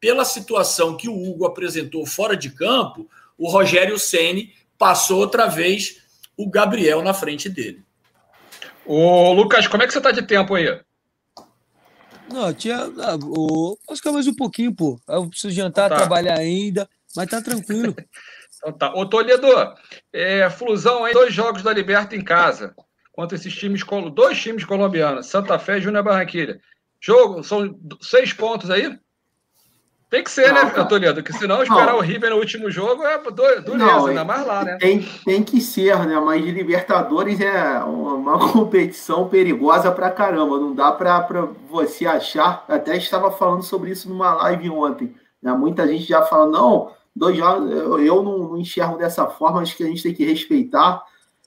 pela 0.00 0.24
situação 0.24 0.96
que 0.96 1.08
o 1.08 1.14
Hugo 1.16 1.46
apresentou 1.46 2.04
fora 2.04 2.36
de 2.36 2.50
campo, 2.50 3.08
o 3.38 3.48
Rogério 3.48 3.96
Ceni 3.96 4.52
passou 4.76 5.20
outra 5.20 5.46
vez 5.46 6.02
o 6.36 6.50
Gabriel 6.50 7.00
na 7.00 7.14
frente 7.14 7.48
dele. 7.48 7.84
Ô, 8.84 9.32
Lucas, 9.32 9.68
como 9.68 9.84
é 9.84 9.86
que 9.86 9.92
você 9.92 10.00
tá 10.00 10.10
de 10.10 10.22
tempo 10.22 10.56
aí? 10.56 10.80
Não, 12.28 12.52
tinha. 12.52 12.90
Ah, 12.98 13.14
o, 13.22 13.78
posso 13.86 14.00
ficar 14.00 14.10
mais 14.10 14.26
um 14.26 14.34
pouquinho, 14.34 14.74
pô. 14.74 15.00
Eu 15.08 15.28
preciso 15.28 15.54
jantar, 15.54 15.88
tá. 15.88 15.96
trabalhar 15.96 16.36
ainda, 16.36 16.88
mas 17.14 17.30
tá 17.30 17.40
tranquilo. 17.40 17.94
então 18.66 18.72
tá. 18.72 18.92
Ô, 18.94 19.06
Toledo, 19.06 19.46
é, 20.12 20.48
Flusão 20.50 21.04
aí, 21.04 21.12
dois 21.12 21.32
jogos 21.32 21.62
da 21.62 21.72
Liberta 21.72 22.16
em 22.16 22.24
casa. 22.24 22.74
Contra 23.12 23.36
esses 23.36 23.54
times, 23.54 23.82
dois 24.12 24.38
times 24.38 24.64
colombianos, 24.64 25.26
Santa 25.26 25.58
Fé 25.58 25.78
e 25.78 25.80
Júnior 25.80 26.04
Barranquilha. 26.04 26.60
Jogo, 27.00 27.42
são 27.42 27.78
seis 28.00 28.32
pontos 28.32 28.70
aí? 28.70 28.98
Tem 30.08 30.22
que 30.22 30.30
ser, 30.30 30.52
né, 30.52 30.62
não, 30.62 30.72
né, 30.72 30.84
Toledo? 30.84 31.22
Porque 31.22 31.36
senão 31.36 31.62
esperar 31.62 31.92
não. 31.92 31.98
o 31.98 32.00
River 32.00 32.30
no 32.30 32.36
último 32.36 32.70
jogo 32.70 33.04
é 33.04 33.18
dureza, 33.18 33.76
não, 33.76 34.06
ainda 34.06 34.24
mais 34.24 34.46
lá, 34.46 34.64
né? 34.64 34.76
Tem, 34.78 35.02
tem 35.24 35.42
que 35.42 35.60
ser, 35.60 35.98
né? 36.06 36.20
Mas 36.20 36.44
Libertadores 36.44 37.40
é 37.40 37.80
uma 37.80 38.38
competição 38.52 39.28
perigosa 39.28 39.90
pra 39.90 40.10
caramba. 40.10 40.60
Não 40.60 40.74
dá 40.74 40.92
pra, 40.92 41.22
pra 41.22 41.48
você 41.68 42.06
achar. 42.06 42.64
Até 42.68 42.96
estava 42.96 43.32
falando 43.32 43.64
sobre 43.64 43.90
isso 43.90 44.08
numa 44.08 44.32
live 44.34 44.70
ontem. 44.70 45.14
Né? 45.42 45.52
Muita 45.52 45.86
gente 45.88 46.04
já 46.04 46.22
fala, 46.22 46.46
não, 46.46 46.92
dois 47.16 47.36
jogos, 47.36 47.70
eu 47.70 48.22
não, 48.22 48.38
não 48.38 48.58
enxergo 48.58 48.98
dessa 48.98 49.26
forma, 49.26 49.62
acho 49.62 49.76
que 49.76 49.82
a 49.82 49.86
gente 49.86 50.02
tem 50.02 50.14
que 50.14 50.24
respeitar. 50.24 51.02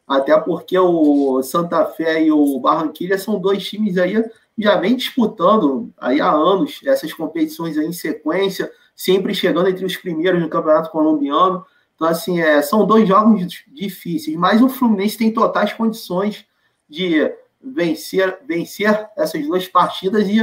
Até 0.08 0.36
porque 0.40 0.78
o 0.78 1.42
Santa 1.44 1.86
Fé 1.86 2.24
e 2.24 2.32
o 2.32 2.60
Barranquilha 2.60 3.18
são 3.20 3.40
dois 3.40 3.64
times 3.70 3.96
aí 3.98 4.24
já 4.60 4.76
vem 4.76 4.96
disputando 4.96 5.94
aí 5.98 6.20
há 6.20 6.30
anos 6.30 6.82
essas 6.86 7.14
competições 7.14 7.78
em 7.78 7.94
sequência, 7.94 8.70
sempre 8.94 9.34
chegando 9.34 9.70
entre 9.70 9.86
os 9.86 9.96
primeiros 9.96 10.42
no 10.42 10.50
Campeonato 10.50 10.92
Colombiano. 10.92 11.66
Então, 11.96 12.08
assim, 12.08 12.42
é, 12.42 12.62
são 12.62 12.86
dois 12.86 13.08
jogos 13.08 13.64
difíceis, 13.68 14.36
mas 14.36 14.62
o 14.62 14.68
Fluminense 14.68 15.18
tem 15.18 15.32
totais 15.32 15.72
condições 15.74 16.46
de 16.90 17.32
vencer, 17.62 18.40
vencer 18.46 19.08
essas 19.16 19.46
duas 19.46 19.68
partidas 19.68 20.28
e 20.28 20.40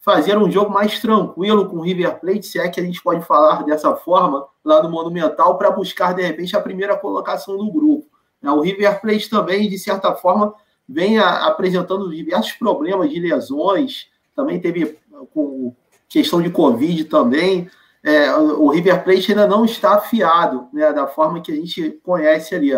fazer 0.00 0.36
um 0.38 0.50
jogo 0.50 0.70
mais 0.70 0.98
tranquilo 0.98 1.68
com 1.68 1.76
o 1.76 1.82
River 1.82 2.18
Plate, 2.20 2.46
se 2.46 2.58
é 2.58 2.68
que 2.68 2.80
a 2.80 2.82
gente 2.82 3.02
pode 3.02 3.24
falar 3.24 3.64
dessa 3.64 3.94
forma, 3.94 4.46
lá 4.64 4.82
no 4.82 4.90
Monumental, 4.90 5.58
para 5.58 5.70
buscar, 5.70 6.14
de 6.14 6.22
repente, 6.22 6.56
a 6.56 6.60
primeira 6.60 6.96
colocação 6.96 7.56
no 7.56 7.70
grupo. 7.70 8.08
O 8.42 8.60
River 8.60 9.00
Plate 9.00 9.28
também, 9.28 9.68
de 9.68 9.78
certa 9.78 10.14
forma, 10.14 10.54
vem 10.88 11.18
apresentando 11.18 12.10
diversos 12.10 12.52
problemas 12.52 13.10
de 13.10 13.20
lesões, 13.20 14.08
também 14.34 14.58
teve 14.58 14.98
com 15.34 15.74
questão 16.08 16.40
de 16.40 16.50
Covid 16.50 17.04
também. 17.04 17.70
É, 18.02 18.34
o 18.34 18.68
River 18.70 19.04
Plate 19.04 19.32
ainda 19.32 19.46
não 19.46 19.66
está 19.66 19.96
afiado, 19.96 20.68
né, 20.72 20.90
da 20.92 21.06
forma 21.06 21.42
que 21.42 21.52
a 21.52 21.54
gente 21.54 22.00
conhece 22.02 22.54
ali. 22.54 22.72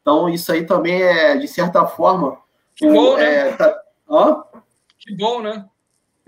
Então, 0.00 0.28
isso 0.28 0.52
aí 0.52 0.64
também 0.64 1.02
é, 1.02 1.36
de 1.36 1.48
certa 1.48 1.84
forma. 1.84 2.38
Que 2.76 2.88
bom, 2.88 3.16
né? 3.16 3.34
é, 3.34 3.44
né? 3.44 3.52
Tá... 3.56 3.82
Hã? 4.08 4.44
Que 5.00 5.16
bom, 5.16 5.42
né? 5.42 5.68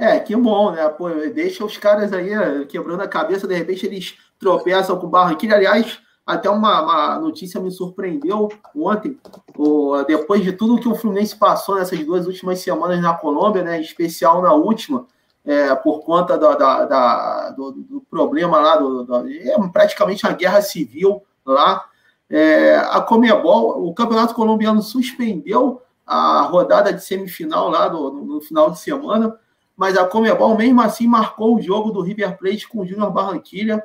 É, 0.01 0.19
que 0.19 0.35
bom, 0.35 0.71
né? 0.71 0.89
Pô, 0.89 1.11
deixa 1.11 1.63
os 1.63 1.77
caras 1.77 2.11
aí 2.11 2.33
é, 2.33 2.65
quebrando 2.65 3.03
a 3.03 3.07
cabeça, 3.07 3.47
de 3.47 3.55
repente 3.55 3.85
eles 3.85 4.17
tropeçam 4.39 4.99
com 4.99 5.07
Barranquilla. 5.07 5.57
Aliás, 5.57 5.99
até 6.27 6.49
uma, 6.49 6.81
uma, 6.81 7.19
notícia 7.19 7.61
me 7.61 7.71
surpreendeu 7.71 8.49
ontem, 8.75 9.19
o, 9.59 10.03
depois 10.05 10.43
de 10.43 10.53
tudo 10.53 10.81
que 10.81 10.89
o 10.89 10.95
Fluminense 10.95 11.37
passou 11.37 11.75
nessas 11.75 12.03
duas 12.03 12.27
últimas 12.27 12.61
semanas 12.61 12.99
na 13.03 13.13
Colômbia, 13.13 13.63
né, 13.63 13.77
em 13.77 13.83
especial 13.83 14.41
na 14.41 14.55
última, 14.55 15.07
é, 15.45 15.75
por 15.75 16.01
conta 16.01 16.39
da, 16.39 16.55
da, 16.55 16.85
da, 16.87 17.51
do, 17.51 17.73
do, 17.73 18.01
problema 18.11 18.59
lá, 18.59 18.77
do, 18.77 19.05
do, 19.05 19.29
é 19.29 19.69
praticamente 19.71 20.25
uma 20.25 20.33
guerra 20.33 20.63
civil 20.63 21.23
lá. 21.45 21.85
É, 22.31 22.77
a 22.77 23.03
Comebol, 23.03 23.87
o 23.87 23.93
Campeonato 23.93 24.33
Colombiano 24.35 24.81
suspendeu 24.81 25.83
a 26.07 26.41
rodada 26.41 26.91
de 26.91 27.05
semifinal 27.05 27.69
lá 27.69 27.91
no 27.91 28.41
final 28.41 28.71
de 28.71 28.81
semana, 28.81 29.39
mas 29.81 29.97
a 29.97 30.05
Comebol 30.05 30.59
mesmo 30.59 30.83
assim 30.83 31.07
marcou 31.07 31.57
o 31.57 31.63
jogo 31.63 31.91
do 31.91 32.03
River 32.03 32.37
Plate 32.37 32.69
com 32.69 32.81
o 32.81 32.87
Júnior 32.87 33.11
Barranquilha 33.11 33.83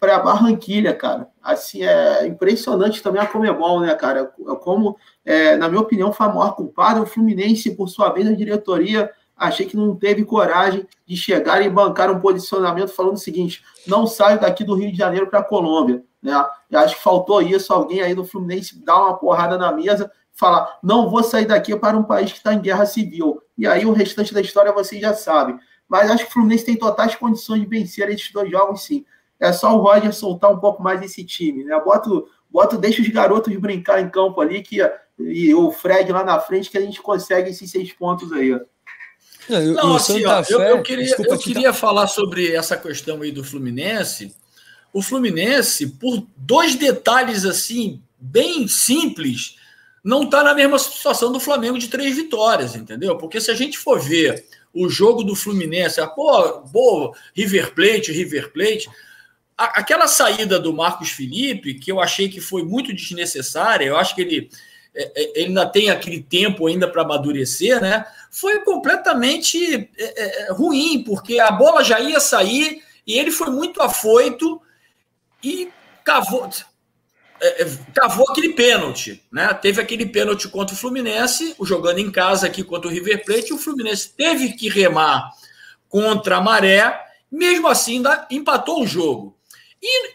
para 0.00 0.18
Barranquilha, 0.18 0.92
cara. 0.92 1.28
Assim, 1.40 1.84
é 1.84 2.26
impressionante 2.26 3.00
também 3.00 3.22
a 3.22 3.28
Comebol, 3.28 3.78
né, 3.78 3.94
cara? 3.94 4.24
Como, 4.60 4.96
é, 5.24 5.56
na 5.56 5.68
minha 5.68 5.80
opinião, 5.80 6.12
foi 6.12 6.26
a 6.26 6.30
maior 6.30 6.56
culpada. 6.56 7.00
O 7.00 7.06
Fluminense, 7.06 7.76
por 7.76 7.86
sua 7.86 8.10
vez, 8.10 8.26
a 8.26 8.32
diretoria, 8.32 9.08
achei 9.36 9.66
que 9.66 9.76
não 9.76 9.94
teve 9.94 10.24
coragem 10.24 10.84
de 11.06 11.16
chegar 11.16 11.64
e 11.64 11.70
bancar 11.70 12.10
um 12.10 12.18
posicionamento 12.18 12.88
falando 12.88 13.14
o 13.14 13.20
seguinte: 13.20 13.62
não 13.86 14.04
saio 14.04 14.40
daqui 14.40 14.64
do 14.64 14.74
Rio 14.74 14.90
de 14.90 14.98
Janeiro 14.98 15.28
para 15.28 15.38
a 15.38 15.44
Colômbia. 15.44 16.02
Né? 16.20 16.32
Eu 16.68 16.80
acho 16.80 16.96
que 16.96 17.02
faltou 17.04 17.40
isso, 17.40 17.72
alguém 17.72 18.02
aí 18.02 18.16
do 18.16 18.24
Fluminense 18.24 18.84
dar 18.84 18.98
uma 18.98 19.16
porrada 19.16 19.56
na 19.56 19.70
mesa 19.70 20.10
falar: 20.36 20.78
não 20.82 21.10
vou 21.10 21.24
sair 21.24 21.46
daqui 21.46 21.74
para 21.74 21.96
um 21.96 22.04
país 22.04 22.30
que 22.30 22.38
está 22.38 22.54
em 22.54 22.60
guerra 22.60 22.86
civil. 22.86 23.42
E 23.58 23.66
aí 23.66 23.84
o 23.84 23.92
restante 23.92 24.32
da 24.32 24.40
história 24.40 24.72
vocês 24.72 25.00
já 25.00 25.14
sabem. 25.14 25.58
Mas 25.88 26.10
acho 26.10 26.24
que 26.24 26.30
o 26.30 26.32
Fluminense 26.32 26.64
tem 26.64 26.76
totais 26.76 27.14
condições 27.14 27.60
de 27.60 27.66
vencer 27.66 28.08
esses 28.08 28.30
dois 28.32 28.50
jogos, 28.50 28.82
sim. 28.82 29.04
É 29.38 29.52
só 29.52 29.74
o 29.74 29.80
Roger 29.80 30.12
soltar 30.12 30.50
um 30.50 30.58
pouco 30.58 30.82
mais 30.82 31.02
esse 31.02 31.24
time, 31.24 31.64
né? 31.64 31.78
Bota 31.80 32.10
o, 32.10 32.28
bota, 32.50 32.76
deixa 32.76 33.02
os 33.02 33.08
garotos 33.08 33.54
brincar 33.56 34.00
em 34.00 34.08
campo 34.08 34.40
ali, 34.40 34.62
que, 34.62 34.78
e 35.18 35.54
o 35.54 35.70
Fred 35.70 36.10
lá 36.10 36.24
na 36.24 36.40
frente, 36.40 36.70
que 36.70 36.78
a 36.78 36.80
gente 36.80 37.00
consegue 37.00 37.50
esses 37.50 37.70
seis 37.70 37.92
pontos 37.92 38.32
aí. 38.32 38.50
Não, 39.48 39.62
Não 39.74 39.96
assim, 39.96 40.24
ó, 40.24 40.42
eu, 40.48 40.60
eu, 40.60 40.82
queria, 40.82 41.04
Desculpa, 41.04 41.34
eu 41.34 41.38
queria 41.38 41.72
falar 41.72 42.08
sobre 42.08 42.52
essa 42.52 42.76
questão 42.76 43.22
aí 43.22 43.30
do 43.30 43.44
Fluminense. 43.44 44.34
O 44.92 45.02
Fluminense, 45.02 45.86
por 45.86 46.26
dois 46.36 46.74
detalhes 46.74 47.44
assim, 47.44 48.02
bem 48.18 48.66
simples, 48.66 49.56
não 50.06 50.22
está 50.22 50.44
na 50.44 50.54
mesma 50.54 50.78
situação 50.78 51.32
do 51.32 51.40
Flamengo 51.40 51.76
de 51.76 51.88
três 51.88 52.14
vitórias, 52.14 52.76
entendeu? 52.76 53.18
Porque 53.18 53.40
se 53.40 53.50
a 53.50 53.54
gente 53.54 53.76
for 53.76 54.00
ver 54.00 54.46
o 54.72 54.88
jogo 54.88 55.24
do 55.24 55.34
Fluminense, 55.34 56.00
a, 56.00 56.06
pô, 56.06 56.60
pô, 56.72 57.12
River 57.34 57.74
Plate, 57.74 58.12
River 58.12 58.52
Plate, 58.52 58.88
a, 59.58 59.80
aquela 59.80 60.06
saída 60.06 60.60
do 60.60 60.72
Marcos 60.72 61.10
Felipe, 61.10 61.74
que 61.74 61.90
eu 61.90 61.98
achei 61.98 62.28
que 62.28 62.40
foi 62.40 62.62
muito 62.62 62.94
desnecessária, 62.94 63.84
eu 63.84 63.96
acho 63.96 64.14
que 64.14 64.20
ele, 64.20 64.48
é, 64.94 65.02
é, 65.02 65.40
ele 65.40 65.48
ainda 65.48 65.66
tem 65.66 65.90
aquele 65.90 66.22
tempo 66.22 66.68
ainda 66.68 66.86
para 66.86 67.02
amadurecer, 67.02 67.80
né? 67.80 68.06
Foi 68.30 68.60
completamente 68.60 69.90
é, 69.98 70.44
é, 70.44 70.52
ruim, 70.52 71.02
porque 71.02 71.40
a 71.40 71.50
bola 71.50 71.82
já 71.82 71.98
ia 71.98 72.20
sair 72.20 72.80
e 73.04 73.18
ele 73.18 73.32
foi 73.32 73.50
muito 73.50 73.82
afoito 73.82 74.62
e 75.42 75.68
cavou 76.04 76.48
é, 77.40 77.62
é, 77.62 77.78
cavou 77.94 78.28
aquele 78.30 78.54
pênalti, 78.54 79.22
né? 79.30 79.52
Teve 79.54 79.80
aquele 79.80 80.06
pênalti 80.06 80.48
contra 80.48 80.74
o 80.74 80.78
Fluminense, 80.78 81.54
jogando 81.62 81.98
em 81.98 82.10
casa 82.10 82.46
aqui 82.46 82.62
contra 82.62 82.88
o 82.88 82.92
River 82.92 83.24
Plate, 83.24 83.52
o 83.52 83.58
Fluminense 83.58 84.12
teve 84.16 84.52
que 84.52 84.68
remar 84.68 85.30
contra 85.88 86.36
a 86.36 86.40
maré, 86.40 86.98
mesmo 87.30 87.68
assim 87.68 88.02
empatou 88.30 88.82
o 88.82 88.86
jogo. 88.86 89.36
E 89.82 90.14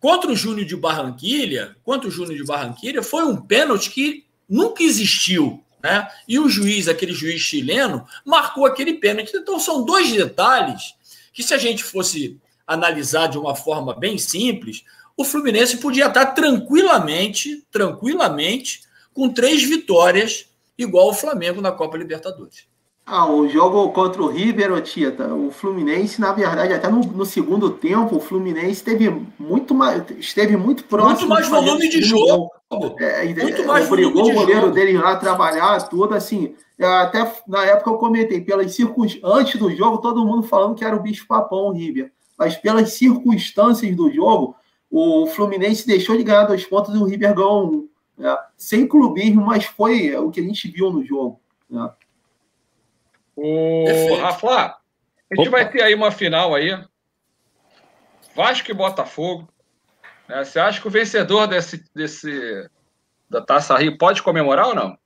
contra 0.00 0.30
o 0.30 0.36
Júnior 0.36 0.66
de 0.66 0.76
Barranquilha, 0.76 1.76
contra 1.84 2.08
o 2.08 2.12
Júnior 2.12 2.36
de 2.36 2.44
Barranquilha, 2.44 3.02
foi 3.02 3.24
um 3.24 3.36
pênalti 3.36 3.90
que 3.90 4.24
nunca 4.48 4.82
existiu, 4.82 5.62
né? 5.82 6.08
E 6.26 6.38
o 6.38 6.48
juiz, 6.48 6.88
aquele 6.88 7.12
juiz 7.12 7.40
chileno, 7.40 8.06
marcou 8.24 8.66
aquele 8.66 8.94
pênalti. 8.94 9.36
Então 9.36 9.58
são 9.58 9.84
dois 9.84 10.10
detalhes 10.10 10.94
que 11.32 11.42
se 11.42 11.54
a 11.54 11.58
gente 11.58 11.84
fosse 11.84 12.38
analisar 12.66 13.28
de 13.28 13.38
uma 13.38 13.54
forma 13.54 13.94
bem 13.94 14.18
simples, 14.18 14.84
o 15.18 15.24
Fluminense 15.24 15.78
podia 15.78 16.06
estar 16.06 16.26
tranquilamente, 16.26 17.66
tranquilamente, 17.72 18.82
com 19.12 19.28
três 19.28 19.64
vitórias, 19.64 20.48
igual 20.78 21.08
o 21.08 21.14
Flamengo 21.14 21.60
na 21.60 21.72
Copa 21.72 21.98
Libertadores. 21.98 22.68
Ah, 23.04 23.28
o 23.28 23.48
jogo 23.48 23.90
contra 23.90 24.22
o 24.22 24.28
River, 24.28 24.80
Tita, 24.82 25.34
o 25.34 25.50
Fluminense, 25.50 26.20
na 26.20 26.30
verdade, 26.32 26.72
até 26.72 26.88
no, 26.88 27.00
no, 27.00 27.24
segundo 27.26 27.70
tempo, 27.70 28.16
o 28.16 28.20
Fluminense 28.20 28.84
teve 28.84 29.10
muito 29.38 29.74
mais, 29.74 30.04
esteve 30.18 30.56
muito 30.56 30.84
próximo. 30.84 31.28
Muito 31.28 31.28
mais 31.28 31.48
volume 31.48 31.88
de 31.88 32.02
jogo. 32.02 32.50
É, 33.00 33.24
muito 33.42 33.66
mais 33.66 33.86
obrigou 33.86 34.12
volume 34.12 34.36
o 34.36 34.40
goleiro 34.40 34.60
jogo. 34.66 34.74
dele 34.74 34.98
lá 34.98 35.12
a 35.12 35.16
trabalhar, 35.16 35.80
tudo 35.88 36.14
assim. 36.14 36.54
Até 36.78 37.32
na 37.48 37.64
época 37.64 37.90
eu 37.90 37.96
comentei, 37.96 38.40
pelas 38.40 38.72
circunstâncias, 38.72 39.32
antes 39.32 39.58
do 39.58 39.74
jogo, 39.74 39.98
todo 39.98 40.24
mundo 40.24 40.44
falando 40.44 40.76
que 40.76 40.84
era 40.84 40.94
o 40.94 41.02
bicho 41.02 41.26
papão, 41.26 41.70
o 41.70 41.72
River. 41.72 42.12
Mas 42.38 42.56
pelas 42.56 42.92
circunstâncias 42.92 43.96
do 43.96 44.12
jogo, 44.12 44.54
o 44.90 45.26
Fluminense 45.26 45.86
deixou 45.86 46.16
de 46.16 46.24
ganhar 46.24 46.44
dois 46.44 46.64
pontos 46.64 46.94
e 46.94 46.98
o 46.98 47.04
River 47.04 47.34
ganhou 47.34 47.72
um. 47.72 47.88
Né? 48.16 48.36
Sem 48.56 48.86
clubismo, 48.86 49.44
mas 49.44 49.64
foi 49.64 50.16
o 50.16 50.30
que 50.30 50.40
a 50.40 50.42
gente 50.42 50.68
viu 50.68 50.90
no 50.90 51.04
jogo. 51.04 51.40
Né? 51.68 51.90
O 53.36 54.16
Rafa, 54.16 54.76
a 55.30 55.34
gente 55.36 55.48
Opa. 55.48 55.58
vai 55.58 55.70
ter 55.70 55.82
aí 55.82 55.94
uma 55.94 56.10
final 56.10 56.54
aí. 56.54 56.70
Vasco 58.34 58.70
e 58.70 58.74
Botafogo. 58.74 59.48
Né? 60.28 60.44
Você 60.44 60.58
acha 60.58 60.80
que 60.80 60.88
o 60.88 60.90
vencedor 60.90 61.46
desse, 61.46 61.84
desse 61.94 62.68
da 63.28 63.40
Taça 63.40 63.76
Rio 63.76 63.98
pode 63.98 64.22
comemorar 64.22 64.68
ou 64.68 64.74
não? 64.74 64.98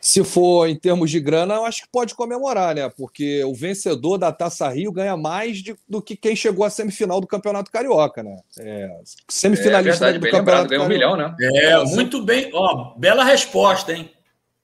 Se 0.00 0.24
for 0.24 0.66
em 0.66 0.74
termos 0.74 1.10
de 1.10 1.20
grana, 1.20 1.54
eu 1.54 1.64
acho 1.64 1.82
que 1.82 1.88
pode 1.92 2.14
comemorar, 2.14 2.74
né? 2.74 2.88
Porque 2.88 3.44
o 3.44 3.54
vencedor 3.54 4.16
da 4.16 4.32
Taça 4.32 4.66
Rio 4.68 4.90
ganha 4.90 5.16
mais 5.16 5.58
de, 5.58 5.76
do 5.86 6.00
que 6.00 6.16
quem 6.16 6.34
chegou 6.34 6.64
à 6.64 6.70
semifinal 6.70 7.20
do 7.20 7.26
Campeonato 7.26 7.70
Carioca, 7.70 8.22
né? 8.22 8.38
É, 8.58 8.90
semifinalista 9.28 10.08
é 10.08 10.12
verdade, 10.12 10.18
do 10.18 10.38
Campeonato 10.38 10.68
Carioca. 10.68 10.86
um 10.86 10.88
milhão, 10.88 11.16
né? 11.16 11.36
É, 11.54 11.84
muito 11.84 12.22
bem. 12.22 12.50
Ó, 12.54 12.94
bela 12.96 13.24
resposta, 13.24 13.92
hein? 13.92 14.10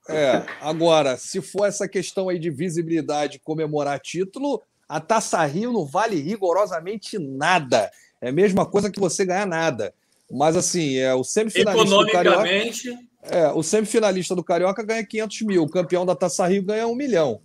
É, 0.09 0.43
agora, 0.61 1.17
se 1.17 1.43
for 1.43 1.67
essa 1.67 1.87
questão 1.87 2.29
aí 2.29 2.39
de 2.39 2.49
visibilidade, 2.51 3.41
comemorar 3.41 4.01
título, 4.01 4.63
a 4.89 5.01
Taça 5.01 5.45
Rio 5.45 5.73
não 5.73 5.85
vale 5.85 6.21
rigorosamente 6.21 7.19
nada. 7.19 7.91
É 8.21 8.29
a 8.29 8.33
mesma 8.33 8.65
coisa 8.65 8.91
que 8.91 9.01
você 9.01 9.25
ganhar 9.25 9.47
nada. 9.47 9.93
Mas, 10.31 10.57
assim, 10.57 10.97
é 10.97 11.15
o 11.15 11.23
semifinalista 11.23 11.97
do 11.97 12.07
Carioca... 12.07 12.49
É, 13.29 13.49
o 13.49 13.63
semifinalista 13.63 14.35
do 14.35 14.45
Carioca 14.45 14.83
ganha 14.85 15.05
500 15.05 15.43
mil, 15.43 15.63
o 15.65 15.69
campeão 15.69 16.07
da 16.07 16.15
Taça 16.15 16.47
Rio 16.47 16.63
ganha 16.63 16.87
um 16.87 16.95
milhão. 16.95 17.41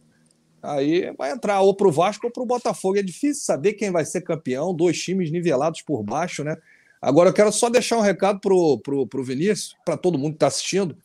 Aí 0.62 1.12
vai 1.18 1.32
entrar 1.32 1.62
ou 1.62 1.76
para 1.76 1.88
o 1.88 1.92
Vasco 1.92 2.28
ou 2.28 2.32
para 2.32 2.44
o 2.44 2.46
Botafogo. 2.46 2.98
É 2.98 3.02
difícil 3.02 3.44
saber 3.44 3.74
quem 3.74 3.90
vai 3.90 4.06
ser 4.06 4.22
campeão, 4.22 4.76
dois 4.76 5.02
times 5.02 5.32
nivelados 5.32 5.82
por 5.82 6.04
baixo, 6.04 6.44
né? 6.44 6.56
Agora 7.02 7.30
eu 7.30 7.34
quero 7.34 7.52
só 7.52 7.68
deixar 7.68 7.98
um 7.98 8.02
recado 8.02 8.40
pro, 8.40 8.78
pro, 8.80 9.08
pro 9.08 9.24
Vinícius, 9.24 9.76
para 9.84 9.98
todo 9.98 10.20
mundo 10.20 10.34
que 10.34 10.36
está 10.36 10.48
assistindo. 10.48 10.96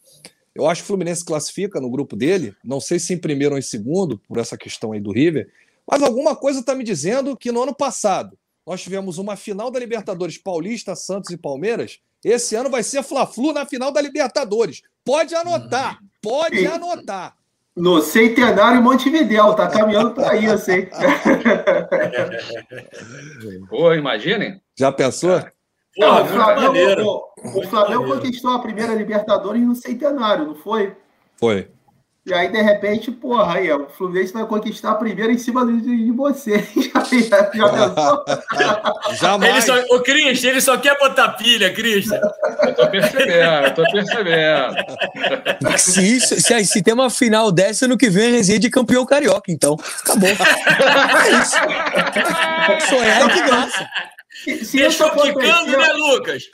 Eu 0.55 0.67
acho 0.67 0.83
que 0.83 0.85
o 0.85 0.89
Fluminense 0.89 1.25
classifica 1.25 1.81
no 1.81 1.91
grupo 1.91 2.15
dele, 2.15 2.55
não 2.63 2.81
sei 2.81 2.99
se 2.99 3.15
em 3.15 3.19
primeiro 3.19 3.55
ou 3.55 3.59
em 3.59 3.63
segundo, 3.63 4.19
por 4.29 4.39
essa 4.39 4.59
questão 4.59 4.93
aí 4.93 5.01
do 5.01 5.11
River, 5.11 5.51
mas 5.91 6.03
alguma 6.03 6.37
coisa 6.37 6.61
está 6.61 6.75
me 6.75 6.85
dizendo 6.85 7.37
que 7.37 7.51
no 7.51 7.63
ano 7.63 7.75
passado 7.75 8.37
nós 8.67 8.83
tivemos 8.83 9.19
uma 9.19 9.37
final 9.37 9.71
da 9.71 9.79
Libertadores 9.79 10.37
Paulista, 10.37 10.97
Santos 10.97 11.31
e 11.31 11.37
Palmeiras, 11.37 12.01
esse 12.25 12.57
ano 12.57 12.69
vai 12.69 12.83
ser 12.83 13.05
Fla-Flu 13.05 13.53
na 13.53 13.65
final 13.65 13.93
da 13.93 14.01
Libertadores. 14.01 14.83
Pode 15.05 15.35
anotar, 15.35 16.01
pode 16.21 16.59
Sim. 16.59 16.67
anotar. 16.67 17.37
No 17.77 18.01
Centenário 18.01 18.83
Montevidéu, 18.83 19.55
tá 19.55 19.69
caminhando 19.69 20.13
para 20.13 20.35
isso, 20.37 20.71
hein? 20.71 20.89
Pô, 23.69 23.95
imaginem. 23.95 24.61
Já 24.75 24.91
pensou? 24.91 25.45
Não, 25.97 26.23
o 26.23 26.27
Flamengo, 26.27 27.25
o, 27.45 27.61
o 27.61 27.69
Flamengo 27.69 28.07
conquistou 28.07 28.53
a 28.53 28.61
primeira 28.61 28.95
Libertadores 28.95 29.63
no 29.63 29.75
Centenário, 29.75 30.47
não 30.47 30.55
foi? 30.55 30.97
Foi. 31.37 31.71
E 32.27 32.35
aí, 32.35 32.51
de 32.51 32.61
repente, 32.61 33.13
porra, 33.13 33.55
aí, 33.55 33.71
o 33.73 33.89
Fluminense 33.89 34.33
vai 34.33 34.45
conquistar 34.45 34.91
a 34.91 34.95
primeira 34.97 35.33
em 35.33 35.39
cima 35.39 35.65
de, 35.65 35.81
de 35.81 36.11
você. 36.11 36.59
Já, 36.97 37.05
já 37.23 37.45
pensou? 37.47 38.25
Jamais. 39.15 39.53
Ele 39.53 39.63
só, 39.63 39.95
o 39.95 40.01
Christian, 40.01 40.51
ele 40.51 40.61
só 40.61 40.77
quer 40.77 40.99
botar 40.99 41.29
pilha, 41.31 41.73
Christian. 41.73 42.21
Eu 42.63 42.75
tô 42.75 42.89
percebendo, 42.89 43.67
eu 43.67 43.75
tô 43.75 43.83
percebendo. 43.93 44.75
Se, 45.79 46.17
isso, 46.17 46.41
se, 46.41 46.65
se 46.65 46.83
tem 46.83 46.95
uma 46.95 47.09
final 47.11 47.53
dessa, 47.53 47.85
ano 47.85 47.97
que 47.97 48.11
vem, 48.11 48.33
Resende 48.33 48.69
campeão 48.71 49.07
carioca, 49.07 49.53
então. 49.53 49.77
Acabou. 50.01 50.29
É 50.29 50.35
isso. 51.41 51.57
Sonhar 52.91 53.33
que 53.33 53.43
graça. 53.43 53.89
Se 54.65 54.77
Deixou 54.79 55.11
quicando, 55.11 55.79
né, 55.79 55.93
Lucas? 55.93 56.45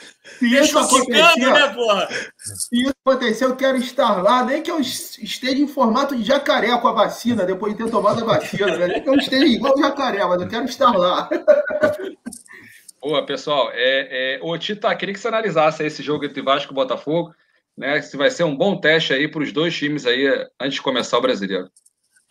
Se 0.43 0.51
Deixou 0.51 0.89
quicando, 0.89 1.53
né, 1.53 1.69
porra? 1.69 2.09
Se 2.37 2.83
isso 2.83 2.95
acontecer, 3.07 3.45
eu 3.45 3.55
quero 3.55 3.77
estar 3.77 4.21
lá, 4.21 4.45
nem 4.45 4.61
que 4.61 4.71
eu 4.73 4.81
esteja 4.81 5.63
em 5.63 5.69
formato 5.69 6.17
de 6.17 6.25
jacaré 6.25 6.77
com 6.79 6.89
a 6.89 6.93
vacina, 6.93 7.45
depois 7.45 7.77
de 7.77 7.85
ter 7.85 7.91
tomado 7.91 8.23
a 8.23 8.27
vacina, 8.27 8.77
né? 8.77 8.89
nem 8.89 9.03
que 9.03 9.09
eu 9.09 9.15
esteja 9.15 9.45
igual 9.45 9.79
jacaré, 9.79 10.25
mas 10.25 10.43
eu 10.43 10.49
quero 10.49 10.65
estar 10.65 10.91
lá. 10.91 11.29
Boa, 13.01 13.25
pessoal. 13.25 13.71
É, 13.73 14.37
é, 14.37 14.41
o 14.43 14.57
Tita, 14.59 14.93
queria 14.97 15.15
que 15.15 15.21
você 15.21 15.29
analisasse 15.29 15.85
esse 15.85 16.03
jogo 16.03 16.25
entre 16.25 16.43
Vasco 16.43 16.73
e 16.73 16.75
Botafogo, 16.75 17.33
né? 17.77 18.03
Se 18.03 18.17
vai 18.17 18.31
ser 18.31 18.43
um 18.43 18.57
bom 18.57 18.81
teste 18.81 19.13
aí 19.13 19.29
para 19.29 19.43
os 19.43 19.53
dois 19.53 19.77
times 19.77 20.07
aí 20.07 20.27
antes 20.61 20.75
de 20.75 20.83
começar 20.83 21.19
o 21.19 21.23
brasileiro. 21.23 21.71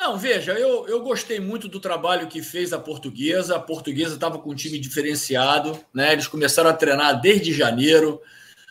Não, 0.01 0.17
veja, 0.17 0.53
eu, 0.53 0.87
eu 0.87 1.03
gostei 1.03 1.39
muito 1.39 1.67
do 1.67 1.79
trabalho 1.79 2.25
que 2.25 2.41
fez 2.41 2.73
a 2.73 2.79
portuguesa. 2.79 3.55
A 3.55 3.59
portuguesa 3.59 4.15
estava 4.15 4.39
com 4.39 4.49
um 4.49 4.55
time 4.55 4.79
diferenciado, 4.79 5.79
né? 5.93 6.13
Eles 6.13 6.25
começaram 6.25 6.71
a 6.71 6.73
treinar 6.73 7.21
desde 7.21 7.53
janeiro. 7.53 8.19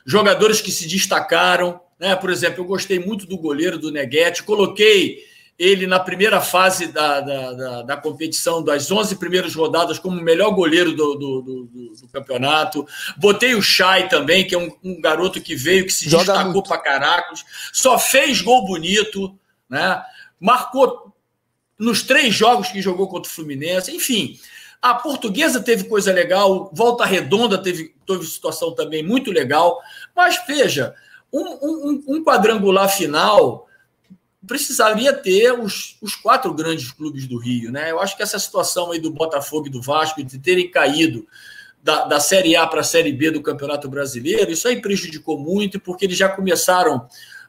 Jogadores 0.05 0.61
que 0.61 0.73
se 0.73 0.89
destacaram, 0.89 1.81
né? 2.01 2.17
Por 2.17 2.31
exemplo, 2.31 2.65
eu 2.65 2.67
gostei 2.67 2.99
muito 2.99 3.27
do 3.27 3.39
goleiro 3.39 3.79
do 3.79 3.93
Neguete. 3.93 4.43
Coloquei 4.43 5.25
ele 5.57 5.87
na 5.87 6.01
primeira 6.01 6.41
fase 6.41 6.89
da, 6.89 7.21
da, 7.21 7.53
da, 7.53 7.83
da, 7.83 7.97
competição, 7.97 8.61
das 8.61 8.91
11 8.91 9.15
primeiras 9.15 9.55
rodadas, 9.55 10.01
como 10.01 10.21
o 10.21 10.25
melhor 10.25 10.51
goleiro 10.51 10.97
do, 10.97 11.15
do, 11.15 11.43
do, 11.43 11.65
do 11.95 12.09
campeonato. 12.13 12.85
Botei 13.17 13.55
o 13.55 13.63
Chay 13.63 14.09
também, 14.09 14.45
que 14.45 14.57
é 14.57 14.59
um, 14.59 14.73
um 14.83 15.01
garoto 15.01 15.41
que 15.41 15.55
veio, 15.55 15.87
que 15.87 15.93
se 15.93 16.11
Joga 16.11 16.33
destacou 16.33 16.65
para 16.65 16.79
caracos. 16.79 17.45
Só 17.73 18.01
fez 18.01 18.41
gol 18.41 18.67
bonito, 18.67 19.39
né? 19.69 20.03
Marcou 20.41 21.10
nos 21.81 22.03
três 22.03 22.35
jogos 22.35 22.69
que 22.69 22.83
jogou 22.83 23.09
contra 23.09 23.31
o 23.31 23.35
Fluminense, 23.35 23.91
enfim. 23.91 24.39
A 24.83 24.95
portuguesa 24.95 25.61
teve 25.61 25.85
coisa 25.85 26.13
legal, 26.13 26.71
Volta 26.75 27.07
Redonda 27.07 27.57
teve, 27.57 27.95
teve 28.07 28.25
situação 28.27 28.75
também 28.75 29.03
muito 29.03 29.31
legal, 29.31 29.81
mas 30.15 30.39
veja, 30.47 30.95
um, 31.33 31.41
um, 31.41 32.05
um 32.07 32.25
quadrangular 32.25 32.89
final 32.89 33.67
precisaria 34.47 35.13
ter 35.13 35.53
os, 35.53 35.97
os 36.03 36.15
quatro 36.15 36.53
grandes 36.53 36.93
clubes 36.93 37.27
do 37.27 37.39
Rio, 37.39 37.71
né? 37.71 37.91
Eu 37.91 38.01
acho 38.01 38.17
que 38.17 38.23
essa 38.23 38.39
situação 38.39 38.91
aí 38.91 38.99
do 38.99 39.11
Botafogo 39.11 39.67
e 39.67 39.71
do 39.71 39.83
Vasco 39.83 40.23
de 40.23 40.39
terem 40.39 40.71
caído 40.71 41.27
da, 41.83 42.05
da 42.05 42.21
Série 42.21 42.57
A 42.57 42.67
para 42.67 42.81
a 42.81 42.85
Série 42.85 43.13
B 43.13 43.31
do 43.31 43.43
Campeonato 43.43 43.89
Brasileiro, 43.89 44.51
isso 44.51 44.69
aí 44.69 44.81
prejudicou 44.81 45.39
muito, 45.39 45.81
porque 45.81 46.05
eles 46.05 46.17
já 46.17 46.29
começaram 46.29 47.07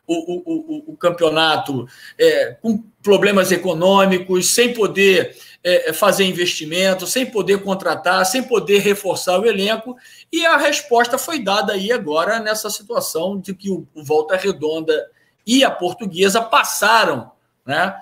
o, 0.08 0.14
o, 0.14 0.94
o, 0.94 0.98
campeonato 0.98 1.88
é, 2.18 2.58
com 2.62 2.84
problemas 3.02 3.52
econômicos, 3.52 4.52
sem 4.52 4.74
poder 4.74 5.36
é, 5.64 5.94
fazer 5.94 6.26
investimento, 6.26 7.08
sem 7.08 7.26
poder 7.26 7.62
contratar, 7.64 8.26
sem 8.26 8.44
poder 8.44 8.80
reforçar 8.80 9.40
o 9.40 9.46
elenco, 9.46 9.96
e 10.32 10.46
a 10.46 10.58
resposta 10.58 11.18
foi 11.18 11.40
dada 11.40 11.74
aí 11.74 11.92
agora 11.92 12.40
nessa 12.40 12.70
situação 12.70 13.40
de 13.40 13.54
que 13.54 13.70
o, 13.70 13.88
Volta 13.96 14.36
Redonda 14.36 15.10
e 15.46 15.64
a 15.64 15.72
Portuguesa 15.72 16.42
passaram, 16.42 17.32
né? 17.66 17.96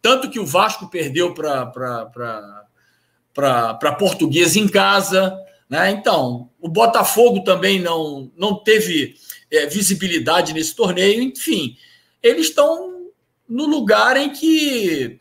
Tanto 0.00 0.30
que 0.30 0.38
o 0.38 0.46
Vasco 0.46 0.88
perdeu 0.88 1.34
para 1.34 1.66
para 3.34 3.92
Portuguesa 3.98 4.58
em 4.58 4.68
casa, 4.68 5.36
né? 5.68 5.90
Então, 5.90 6.48
o 6.60 6.68
Botafogo 6.68 7.40
também 7.40 7.80
não, 7.80 8.30
não 8.36 8.54
teve 8.54 9.14
é, 9.56 9.66
visibilidade 9.66 10.52
nesse 10.52 10.74
torneio. 10.74 11.22
Enfim, 11.22 11.76
eles 12.22 12.48
estão 12.48 13.10
no 13.48 13.66
lugar 13.66 14.16
em 14.16 14.30
que 14.30 15.18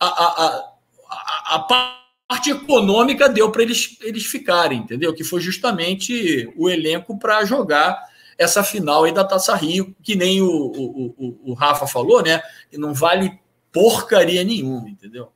a, 0.00 0.06
a, 0.06 0.46
a, 0.46 1.56
a 1.56 1.58
parte 1.60 2.50
econômica 2.50 3.28
deu 3.28 3.50
para 3.50 3.62
eles, 3.62 3.96
eles 4.00 4.26
ficarem, 4.26 4.80
entendeu? 4.80 5.14
Que 5.14 5.24
foi 5.24 5.40
justamente 5.40 6.52
o 6.56 6.68
elenco 6.68 7.18
para 7.18 7.44
jogar 7.44 7.98
essa 8.38 8.62
final 8.62 9.04
aí 9.04 9.12
da 9.12 9.24
Taça 9.24 9.54
Rio, 9.54 9.94
que 10.02 10.14
nem 10.14 10.42
o, 10.42 10.48
o, 10.48 11.14
o, 11.16 11.50
o 11.50 11.54
Rafa 11.54 11.86
falou, 11.86 12.22
né? 12.22 12.42
Que 12.70 12.76
não 12.76 12.92
vale 12.92 13.38
porcaria 13.72 14.42
nenhuma, 14.44 14.88
entendeu? 14.88 15.30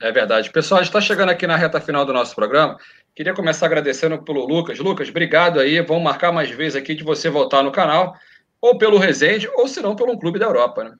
É 0.00 0.12
verdade. 0.12 0.50
Pessoal, 0.50 0.80
a 0.80 0.82
gente 0.82 0.90
está 0.90 1.00
chegando 1.00 1.30
aqui 1.30 1.46
na 1.46 1.56
reta 1.56 1.80
final 1.80 2.04
do 2.04 2.12
nosso 2.12 2.34
programa. 2.34 2.78
Queria 3.18 3.34
começar 3.34 3.66
agradecendo 3.66 4.22
pelo 4.22 4.46
Lucas. 4.46 4.78
Lucas, 4.78 5.08
obrigado 5.08 5.58
aí. 5.58 5.80
Vamos 5.80 6.04
marcar 6.04 6.30
mais 6.30 6.52
vezes 6.52 6.76
aqui 6.76 6.94
de 6.94 7.02
você 7.02 7.28
voltar 7.28 7.64
no 7.64 7.72
canal, 7.72 8.14
ou 8.60 8.78
pelo 8.78 8.96
Resende, 8.96 9.48
ou 9.56 9.66
se 9.66 9.80
não, 9.80 9.96
pelo 9.96 10.12
um 10.12 10.16
clube 10.16 10.38
da 10.38 10.46
Europa, 10.46 10.84
né? 10.84 10.94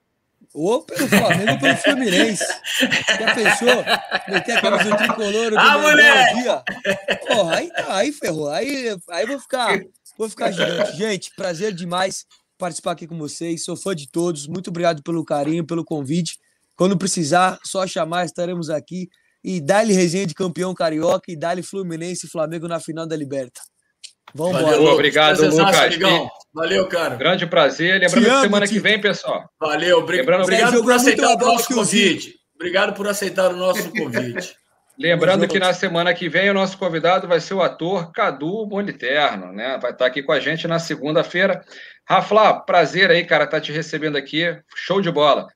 Ou 0.53 0.83
pelo 0.83 1.07
Flamengo 1.07 1.53
ou 1.53 1.59
pelo 1.61 1.77
Fluminense. 1.77 2.45
Já 3.21 3.35
pensou? 3.37 3.85
Meter 4.27 4.59
a 4.59 4.61
camisa 4.61 4.97
tricolor 4.97 5.53
ah, 5.57 5.79
moleque! 5.79 7.25
Porra, 7.29 7.55
aí, 7.55 7.71
tá, 7.71 7.95
aí 7.95 8.11
ferrou. 8.11 8.51
Aí, 8.51 8.97
aí 9.11 9.25
vou 9.25 9.39
ficar, 9.39 9.81
vou 10.19 10.29
ficar 10.29 10.51
gigante. 10.51 10.97
Gente, 10.97 11.31
prazer 11.37 11.73
demais 11.73 12.27
participar 12.59 12.91
aqui 12.91 13.07
com 13.07 13.17
vocês. 13.17 13.63
Sou 13.63 13.77
fã 13.77 13.95
de 13.95 14.11
todos. 14.11 14.49
Muito 14.49 14.71
obrigado 14.71 15.05
pelo 15.05 15.25
carinho, 15.25 15.65
pelo 15.65 15.85
convite. 15.85 16.37
Quando 16.75 16.99
precisar, 16.99 17.61
só 17.63 17.87
chamar, 17.87 18.25
estaremos 18.25 18.71
aqui 18.71 19.09
e 19.43 19.61
dá-lhe 19.61 19.93
resenha 19.93 20.27
de 20.27 20.35
campeão 20.35 20.75
carioca 20.75 21.31
e 21.31 21.37
dá-lhe 21.37 21.63
Fluminense 21.63 22.27
e 22.27 22.31
Flamengo 22.31 22.67
na 22.69 22.81
final 22.81 23.07
da 23.07 23.17
Liberta. 23.17 23.61
Vamos 24.35 24.61
embora. 24.61 24.81
Obrigado, 24.81 25.43
Lucas. 25.49 25.79
Amigão. 25.79 26.29
Valeu, 26.53 26.87
cara. 26.87 27.17
Grande 27.17 27.47
prazer. 27.47 28.01
Lembrando 28.01 28.25
que 28.25 28.41
semana 28.41 28.69
que 28.69 28.79
vem, 28.79 29.01
pessoal. 29.01 29.49
Valeu. 29.59 30.05
Lembrando, 30.05 30.43
obrigado 30.43 30.83
por 30.83 30.93
aceitar 30.93 31.35
o 31.35 31.39
nosso 31.39 31.75
convite. 31.75 32.35
Obrigado 32.55 32.95
por 32.95 33.09
aceitar 33.09 33.51
o 33.53 33.57
nosso 33.57 33.91
convite. 33.93 34.57
Lembrando 34.99 35.47
que 35.47 35.61
na 35.61 35.73
semana 35.73 36.13
que 36.13 36.29
vem 36.29 36.51
o 36.51 36.55
nosso 36.55 36.77
convidado 36.77 37.29
vai 37.29 37.41
ser 37.41 37.55
o 37.55 37.63
ator 37.63 38.11
Cadu 38.11 38.67
Moliterno, 38.67 39.53
né? 39.53 39.79
Vai 39.81 39.93
estar 39.93 40.07
aqui 40.07 40.25
com 40.25 40.33
a 40.33 40.41
gente 40.41 40.67
na 40.67 40.81
segunda-feira. 40.81 41.65
Rafa, 42.07 42.55
prazer 42.55 43.09
aí, 43.09 43.25
cara, 43.25 43.45
estar 43.45 43.59
tá 43.59 43.61
te 43.61 43.71
recebendo 43.71 44.17
aqui. 44.17 44.45
Show 44.75 45.01
de 45.01 45.11
bola. 45.11 45.47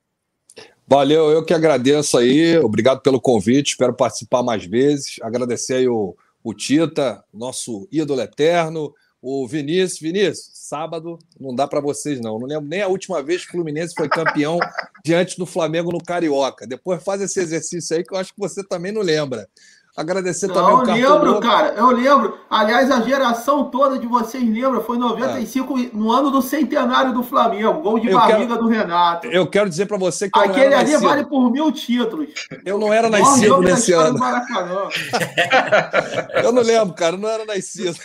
Valeu, 0.87 1.31
eu 1.31 1.43
que 1.43 1.53
agradeço 1.53 2.17
aí. 2.17 2.57
Obrigado 2.57 3.01
pelo 3.01 3.19
convite. 3.19 3.71
Espero 3.71 3.93
participar 3.93 4.43
mais 4.43 4.65
vezes. 4.65 5.15
Agradecer 5.21 5.75
aí 5.75 5.87
o, 5.87 6.15
o 6.43 6.53
Tita, 6.53 7.23
nosso 7.33 7.87
ídolo 7.91 8.21
eterno, 8.21 8.93
o 9.21 9.47
Vinícius. 9.47 9.99
Vinícius, 9.99 10.49
sábado 10.53 11.17
não 11.39 11.55
dá 11.55 11.67
para 11.67 11.79
vocês, 11.79 12.19
não. 12.19 12.37
Não 12.37 12.47
lembro 12.47 12.67
nem 12.67 12.81
a 12.81 12.87
última 12.87 13.23
vez 13.23 13.43
que 13.43 13.49
o 13.49 13.51
Fluminense 13.53 13.93
foi 13.95 14.09
campeão 14.09 14.59
diante 15.03 15.37
do 15.37 15.45
Flamengo 15.45 15.91
no 15.91 16.03
Carioca. 16.03 16.67
Depois 16.67 17.01
faz 17.01 17.21
esse 17.21 17.39
exercício 17.39 17.95
aí 17.95 18.03
que 18.03 18.13
eu 18.13 18.17
acho 18.17 18.33
que 18.33 18.39
você 18.39 18.61
também 18.61 18.91
não 18.91 19.01
lembra. 19.01 19.47
Agradecer 19.95 20.47
não, 20.47 20.55
também 20.55 20.73
o 20.73 21.05
Eu 21.05 21.13
lembro, 21.13 21.39
cara, 21.39 21.75
eu 21.75 21.91
lembro. 21.91 22.39
Aliás, 22.49 22.89
a 22.89 23.01
geração 23.01 23.65
toda 23.65 23.99
de 23.99 24.07
vocês 24.07 24.43
lembra, 24.43 24.81
foi 24.81 24.97
95, 24.97 25.77
é. 25.77 25.89
no 25.93 26.11
ano 26.11 26.31
do 26.31 26.41
centenário 26.41 27.13
do 27.13 27.21
Flamengo, 27.21 27.79
gol 27.79 27.99
de 27.99 28.07
eu 28.07 28.17
barriga 28.17 28.47
quero, 28.47 28.63
do 28.63 28.67
Renato. 28.67 29.27
Eu 29.27 29.45
quero 29.45 29.69
dizer 29.69 29.85
para 29.85 29.97
você 29.97 30.31
que 30.31 30.39
Aquele 30.39 30.73
ali 30.73 30.93
nascido. 30.93 31.07
vale 31.07 31.25
por 31.25 31.51
mil 31.51 31.71
títulos. 31.71 32.29
Eu 32.65 32.79
não 32.79 32.91
era 32.91 33.07
nascido 33.07 33.61
nesse 33.61 33.93
ano. 33.93 34.17
eu 36.43 36.51
não 36.51 36.63
lembro, 36.63 36.95
cara, 36.95 37.15
eu 37.15 37.19
não 37.19 37.29
era 37.29 37.45
nascido. 37.45 37.95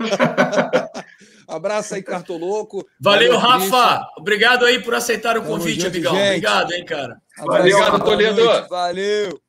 Abraço 1.46 1.94
aí, 1.94 2.02
Cartoloco. 2.02 2.84
Valeu, 3.00 3.38
Valeu 3.38 3.38
Rafa. 3.38 4.04
Obrigado 4.18 4.64
aí 4.64 4.82
por 4.82 4.96
aceitar 4.96 5.38
o 5.38 5.42
convite, 5.42 5.86
amigão. 5.86 6.12
Gente. 6.12 6.26
Obrigado, 6.26 6.72
hein, 6.72 6.84
cara. 6.84 7.16
Valeu, 7.38 7.78
Obrigado, 7.78 8.04
Toledo. 8.04 8.68
Valeu. 8.68 9.45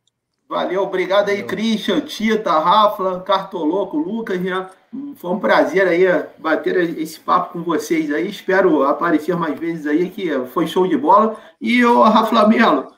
Valeu, 0.49 0.83
obrigado 0.83 1.29
aí, 1.29 1.43
Christian, 1.43 1.99
Tita, 2.01 2.57
Rafa, 2.57 3.19
Cartoloco, 3.19 3.97
Lucas, 3.97 4.39
né? 4.39 4.69
Foi 5.17 5.31
um 5.31 5.39
prazer 5.39 5.85
aí 5.85 6.05
bater 6.37 6.97
esse 6.97 7.19
papo 7.19 7.53
com 7.53 7.63
vocês 7.63 8.09
aí. 8.11 8.29
Espero 8.29 8.83
aparecer 8.83 9.35
mais 9.35 9.59
vezes 9.59 9.85
aí, 9.85 10.09
que 10.09 10.29
foi 10.53 10.65
show 10.65 10.87
de 10.87 10.97
bola. 10.97 11.35
E 11.59 11.83
o 11.83 12.01
Rafa 12.01 12.47
Melo, 12.47 12.93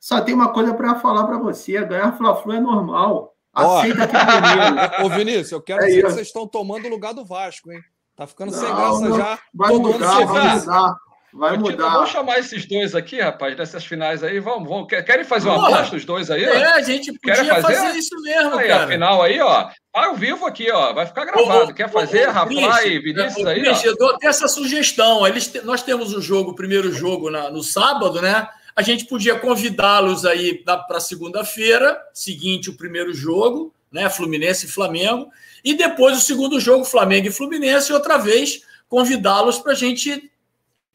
só 0.00 0.20
tem 0.20 0.34
uma 0.34 0.52
coisa 0.52 0.74
para 0.74 0.96
falar 0.96 1.24
para 1.24 1.38
você: 1.38 1.80
ganhar 1.84 2.16
Fla-Flu 2.16 2.54
é 2.54 2.60
normal. 2.60 3.34
Aceita 3.54 4.04
aqui 4.04 4.16
primeiro. 4.16 4.76
Ô, 5.04 5.08
Vinícius, 5.08 5.52
eu 5.52 5.62
quero 5.62 5.82
é 5.82 5.86
dizer 5.86 5.98
isso. 5.98 6.06
que 6.06 6.12
vocês 6.14 6.26
estão 6.26 6.46
tomando 6.46 6.86
o 6.86 6.90
lugar 6.90 7.14
do 7.14 7.24
Vasco, 7.24 7.70
hein? 7.72 7.80
Tá 8.16 8.26
ficando 8.26 8.50
não, 8.50 8.58
sem 8.58 8.68
graça 8.68 9.08
não, 9.08 9.16
já. 9.16 9.38
Vai 9.54 9.70
Todo 9.70 9.92
mudar, 9.92 10.26
vai 10.26 10.58
mudar. 10.58 10.96
Vai 11.32 11.58
mudar. 11.58 11.90
Vamos 11.90 12.10
chamar 12.10 12.38
esses 12.38 12.64
dois 12.66 12.94
aqui, 12.94 13.20
rapaz, 13.20 13.54
dessas 13.54 13.84
finais 13.84 14.22
aí. 14.24 14.40
Vamos, 14.40 14.68
vamos. 14.68 14.88
Querem 14.88 15.24
fazer 15.24 15.48
uma 15.48 15.68
aposta 15.68 15.96
os 15.96 16.04
dois 16.04 16.30
aí? 16.30 16.44
É, 16.44 16.72
a 16.72 16.82
gente 16.82 17.12
podia 17.12 17.44
fazer? 17.44 17.76
fazer? 17.76 17.98
isso 17.98 18.14
mesmo, 18.22 18.58
aí, 18.58 18.68
cara. 18.68 18.84
A 18.84 18.88
final 18.88 19.22
aí, 19.22 19.38
ó. 19.40 19.68
Ao 19.92 20.14
vivo 20.14 20.46
aqui, 20.46 20.70
ó. 20.70 20.94
Vai 20.94 21.06
ficar 21.06 21.26
gravado. 21.26 21.70
Ô, 21.70 21.74
Quer 21.74 21.90
fazer, 21.90 22.26
Rafa 22.28 22.52
e 22.86 22.98
Vinícius 22.98 23.46
aí? 23.46 23.60
Cris, 23.60 23.84
eu 23.84 23.96
dou 23.96 24.14
até 24.14 24.26
essa 24.26 24.48
sugestão. 24.48 25.26
Eles, 25.26 25.52
nós 25.64 25.82
temos 25.82 26.14
o 26.14 26.22
jogo, 26.22 26.52
o 26.52 26.54
primeiro 26.54 26.92
jogo 26.92 27.30
na, 27.30 27.50
no 27.50 27.62
sábado, 27.62 28.22
né? 28.22 28.48
A 28.74 28.82
gente 28.82 29.04
podia 29.04 29.38
convidá-los 29.38 30.24
aí 30.24 30.64
para 30.64 31.00
segunda-feira, 31.00 32.00
seguinte 32.14 32.70
o 32.70 32.76
primeiro 32.76 33.12
jogo, 33.12 33.74
né? 33.92 34.08
Fluminense 34.08 34.66
e 34.66 34.70
Flamengo. 34.70 35.28
E 35.62 35.74
depois 35.74 36.16
o 36.16 36.20
segundo 36.20 36.58
jogo, 36.58 36.84
Flamengo 36.84 37.26
e 37.26 37.32
Fluminense, 37.32 37.90
e 37.90 37.94
outra 37.94 38.16
vez 38.16 38.62
convidá-los 38.88 39.58
para 39.58 39.72
a 39.72 39.74
gente 39.74 40.30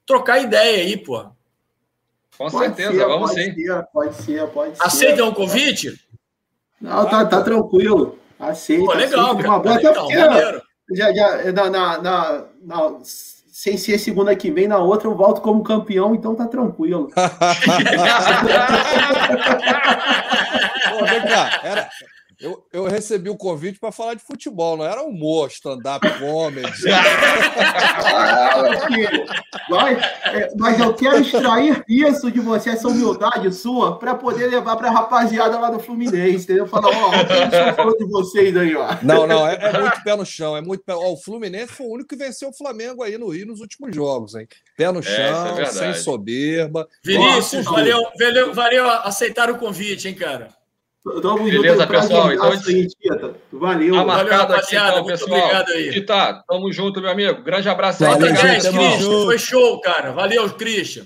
trocar 0.05 0.39
ideia 0.39 0.83
aí, 0.83 0.97
pô. 0.97 1.25
Com 2.37 2.49
pode 2.49 2.75
certeza, 2.75 2.91
ser, 2.91 3.05
vamos 3.05 3.31
pode 3.31 3.43
sim. 3.43 3.53
Ser, 3.53 3.83
pode 3.93 4.15
ser, 4.15 4.47
pode 4.47 4.77
ser. 4.77 4.83
Aceitam 4.83 5.29
o 5.29 5.33
convite? 5.33 5.99
Não, 6.81 7.05
tá, 7.05 7.25
tá 7.25 7.41
tranquilo. 7.41 8.17
Aceita. 8.39 8.85
Pô, 8.85 8.93
legal, 8.93 9.31
aceita. 9.31 9.47
Uma 9.47 9.59
boa, 9.59 9.75
legal, 9.75 10.09
já, 10.91 11.13
já, 11.13 11.51
na, 11.53 11.69
na, 11.69 12.01
na, 12.01 12.45
na, 12.61 12.97
sem 13.03 13.77
ser 13.77 13.97
segunda 13.97 14.35
que 14.35 14.51
vem, 14.51 14.67
na 14.67 14.79
outra 14.79 15.07
eu 15.07 15.15
volto 15.15 15.41
como 15.41 15.63
campeão, 15.63 16.13
então 16.13 16.35
tá 16.35 16.47
tranquilo. 16.47 17.09
Pô, 20.89 21.05
vem 21.05 21.21
cá, 21.21 21.61
era, 21.63 21.89
eu, 22.43 22.61
eu 22.73 22.83
recebi 22.83 23.29
o 23.29 23.37
convite 23.37 23.79
para 23.79 23.89
falar 23.89 24.15
de 24.15 24.21
futebol, 24.21 24.75
não 24.75 24.83
era 24.83 25.01
humor, 25.01 25.47
stand-up 25.47 26.05
comedy. 26.19 26.69
Vai, 29.69 29.93
é, 29.95 30.49
mas 30.57 30.77
eu 30.77 30.93
quero 30.93 31.21
extrair 31.21 31.81
isso 31.87 32.29
de 32.29 32.41
você, 32.41 32.71
essa 32.71 32.89
humildade 32.89 33.49
sua, 33.53 33.97
para 33.97 34.13
poder 34.13 34.47
levar 34.47 34.75
para 34.75 34.89
a 34.89 34.91
rapaziada 34.91 35.57
lá 35.57 35.69
do 35.69 35.79
Fluminense, 35.79 36.43
entendeu? 36.43 36.67
Falar, 36.67 36.89
ó, 36.89 37.11
oh, 37.11 37.71
o 37.71 37.75
falou 37.75 37.97
de 37.97 38.05
vocês 38.05 38.57
aí, 38.57 38.75
ó. 38.75 38.89
Não, 39.01 39.25
não, 39.25 39.47
é, 39.47 39.55
é 39.55 39.79
muito 39.79 40.03
pé 40.03 40.13
no 40.17 40.25
chão, 40.25 40.57
é 40.57 40.61
muito 40.61 40.83
pé... 40.83 40.93
Ó, 40.93 41.13
o 41.13 41.17
Fluminense 41.17 41.71
foi 41.71 41.85
o 41.85 41.93
único 41.93 42.09
que 42.09 42.17
venceu 42.17 42.49
o 42.49 42.53
Flamengo 42.53 43.03
aí 43.03 43.17
no 43.17 43.29
Rio 43.29 43.47
nos 43.47 43.61
últimos 43.61 43.95
jogos, 43.95 44.35
hein? 44.35 44.45
Pé 44.75 44.91
no 44.91 44.99
é, 44.99 45.03
chão, 45.03 45.59
é 45.59 45.65
sem 45.67 45.93
soberba. 45.93 46.89
Vinícius, 47.05 47.63
valeu, 47.63 48.01
valeu, 48.19 48.53
valeu 48.53 48.89
aceitar 48.89 49.49
o 49.49 49.57
convite, 49.57 50.09
hein, 50.09 50.15
cara? 50.15 50.49
Tamo 51.21 51.43
Beleza, 51.43 51.85
pessoal. 51.85 52.31
Então, 52.31 52.51
aí, 52.51 52.87
Valeu. 53.51 53.95
Tá 53.95 54.05
marcado 54.05 54.53
aqui, 54.53 54.75
então, 54.75 55.05
pessoal. 55.05 55.37
Obrigado 55.37 55.69
aí. 55.71 55.91
Tita, 55.91 56.43
tamo 56.47 56.71
junto, 56.71 57.01
meu 57.01 57.11
amigo. 57.11 57.43
Grande 57.43 57.67
abraço 57.67 58.05
aí. 58.05 58.11
Valeu, 58.11 58.35
gente, 58.35 58.69
Christian. 58.69 59.25
Foi 59.25 59.37
show, 59.37 59.81
cara. 59.81 60.11
Valeu, 60.13 60.49
Christian. 60.51 61.05